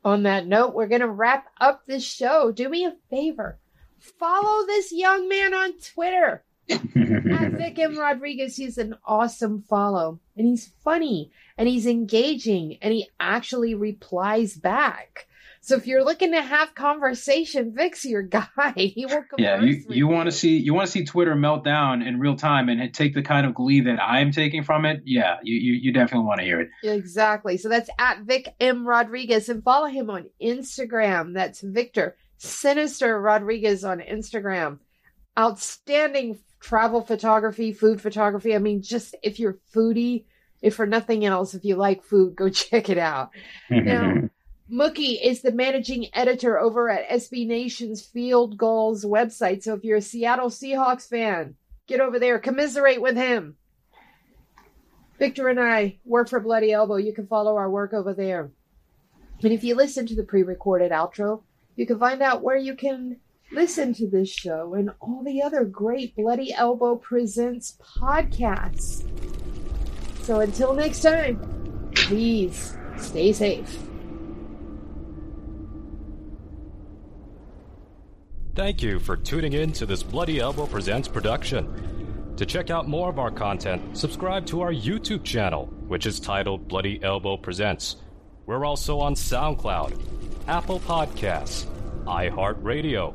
On 0.06 0.22
that 0.22 0.46
note, 0.46 0.72
we're 0.72 0.86
going 0.86 1.02
to 1.02 1.08
wrap 1.08 1.48
up 1.60 1.82
this 1.86 2.04
show. 2.04 2.50
Do 2.50 2.68
me 2.70 2.86
a 2.86 2.96
favor. 3.10 3.58
Follow 3.98 4.64
this 4.64 4.90
young 4.90 5.28
man 5.28 5.52
on 5.52 5.74
Twitter 5.78 6.45
Vic 6.68 7.78
M. 7.78 7.98
Rodriguez, 7.98 8.56
he's 8.56 8.78
an 8.78 8.96
awesome 9.04 9.62
follow. 9.68 10.20
And 10.36 10.46
he's 10.46 10.72
funny 10.82 11.30
and 11.56 11.68
he's 11.68 11.86
engaging 11.86 12.78
and 12.82 12.92
he 12.92 13.08
actually 13.20 13.74
replies 13.74 14.56
back. 14.56 15.26
So 15.66 15.74
if 15.74 15.88
you're 15.88 16.04
looking 16.04 16.30
to 16.30 16.40
have 16.40 16.76
conversation, 16.76 17.74
Vic's 17.74 18.04
your 18.04 18.22
guy. 18.22 18.46
He 18.76 19.04
will 19.04 19.24
Yeah, 19.36 19.60
you, 19.60 19.82
you 19.88 20.06
want 20.06 20.26
to 20.26 20.32
see 20.32 20.58
you 20.58 20.72
want 20.72 20.86
to 20.86 20.92
see 20.92 21.04
Twitter 21.04 21.34
melt 21.34 21.64
down 21.64 22.02
in 22.02 22.20
real 22.20 22.36
time 22.36 22.68
and 22.68 22.94
take 22.94 23.14
the 23.14 23.22
kind 23.22 23.44
of 23.44 23.52
glee 23.52 23.80
that 23.80 24.00
I'm 24.00 24.30
taking 24.30 24.62
from 24.62 24.84
it. 24.84 25.02
Yeah, 25.04 25.38
you 25.42 25.56
you, 25.56 25.72
you 25.72 25.92
definitely 25.92 26.26
want 26.26 26.38
to 26.38 26.44
hear 26.44 26.60
it. 26.60 26.68
Exactly. 26.84 27.56
So 27.56 27.68
that's 27.68 27.90
at 27.98 28.20
Vic 28.20 28.54
M 28.60 28.86
Rodriguez 28.86 29.48
and 29.48 29.64
follow 29.64 29.86
him 29.86 30.08
on 30.08 30.30
Instagram. 30.40 31.34
That's 31.34 31.60
Victor 31.62 32.16
Sinister 32.36 33.20
Rodriguez 33.20 33.84
on 33.84 33.98
Instagram. 33.98 34.78
Outstanding 35.36 36.38
travel 36.66 37.00
photography, 37.00 37.72
food 37.72 38.00
photography. 38.00 38.52
I 38.52 38.58
mean, 38.58 38.82
just 38.82 39.14
if 39.22 39.38
you're 39.38 39.58
foodie, 39.72 40.24
if 40.60 40.74
for 40.74 40.84
nothing 40.84 41.24
else, 41.24 41.54
if 41.54 41.64
you 41.64 41.76
like 41.76 42.02
food, 42.02 42.34
go 42.34 42.48
check 42.64 42.90
it 42.90 42.98
out. 42.98 43.30
Mm-hmm. 43.70 43.86
now, 43.86 44.28
Mookie 44.68 45.16
is 45.22 45.42
the 45.42 45.52
managing 45.52 46.08
editor 46.12 46.58
over 46.58 46.90
at 46.90 47.08
SB 47.08 47.46
Nation's 47.46 48.04
Field 48.04 48.58
Gulls 48.58 49.04
website. 49.04 49.62
So 49.62 49.74
if 49.74 49.84
you're 49.84 49.98
a 49.98 50.02
Seattle 50.02 50.50
Seahawks 50.50 51.08
fan, 51.08 51.54
get 51.86 52.00
over 52.00 52.18
there, 52.18 52.40
commiserate 52.40 53.00
with 53.00 53.14
him. 53.14 53.54
Victor 55.20 55.48
and 55.48 55.60
I 55.60 55.98
work 56.04 56.28
for 56.28 56.40
Bloody 56.40 56.72
Elbow. 56.72 56.96
You 56.96 57.14
can 57.14 57.28
follow 57.28 57.56
our 57.56 57.70
work 57.70 57.94
over 57.94 58.12
there. 58.12 58.50
And 59.44 59.52
if 59.52 59.62
you 59.62 59.76
listen 59.76 60.04
to 60.06 60.16
the 60.16 60.24
pre 60.24 60.42
recorded 60.42 60.90
outro, 60.90 61.44
you 61.76 61.86
can 61.86 62.00
find 62.00 62.20
out 62.22 62.42
where 62.42 62.56
you 62.56 62.74
can 62.74 63.18
Listen 63.52 63.94
to 63.94 64.08
this 64.08 64.28
show 64.28 64.74
and 64.74 64.90
all 65.00 65.22
the 65.22 65.40
other 65.40 65.64
great 65.64 66.16
Bloody 66.16 66.52
Elbow 66.52 66.96
Presents 66.96 67.78
podcasts. 67.80 69.04
So 70.24 70.40
until 70.40 70.74
next 70.74 71.02
time, 71.02 71.90
please 71.94 72.76
stay 72.98 73.32
safe. 73.32 73.78
Thank 78.56 78.82
you 78.82 78.98
for 78.98 79.16
tuning 79.16 79.52
in 79.52 79.70
to 79.72 79.86
this 79.86 80.02
Bloody 80.02 80.40
Elbow 80.40 80.66
Presents 80.66 81.06
production. 81.06 82.34
To 82.36 82.44
check 82.44 82.70
out 82.70 82.88
more 82.88 83.08
of 83.08 83.20
our 83.20 83.30
content, 83.30 83.96
subscribe 83.96 84.44
to 84.46 84.60
our 84.62 84.72
YouTube 84.72 85.22
channel, 85.22 85.66
which 85.86 86.06
is 86.06 86.18
titled 86.18 86.66
Bloody 86.66 87.00
Elbow 87.02 87.36
Presents. 87.36 87.96
We're 88.46 88.64
also 88.64 88.98
on 88.98 89.14
SoundCloud, 89.14 90.48
Apple 90.48 90.80
Podcasts, 90.80 91.66
iHeartRadio, 92.06 93.14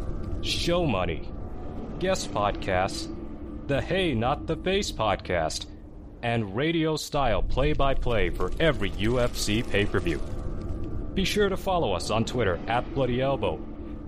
show 0.41 0.85
money, 0.85 1.29
guest 1.99 2.33
podcasts, 2.33 3.07
the 3.67 3.81
Hey 3.81 4.13
Not 4.13 4.47
the 4.47 4.55
Face 4.55 4.91
podcast, 4.91 5.65
and 6.23 6.55
radio 6.55 6.95
style 6.95 7.41
play 7.41 7.73
by 7.73 7.93
play 7.93 8.29
for 8.29 8.51
every 8.59 8.91
UFC 8.91 9.67
pay 9.69 9.85
per 9.85 9.99
view. 9.99 10.19
Be 11.13 11.25
sure 11.25 11.49
to 11.49 11.57
follow 11.57 11.93
us 11.93 12.09
on 12.09 12.25
Twitter 12.25 12.59
at 12.67 12.93
Bloody 12.93 13.21
Elbow, 13.21 13.59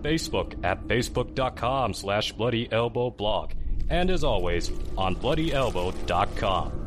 Facebook 0.01 0.63
at 0.63 0.87
facebook.com 0.87 1.93
slash 1.93 2.31
Bloody 2.33 2.71
Elbow 2.71 3.09
blog, 3.09 3.51
and 3.89 4.09
as 4.09 4.23
always, 4.23 4.71
on 4.97 5.15
BloodyElbow.com. 5.15 6.82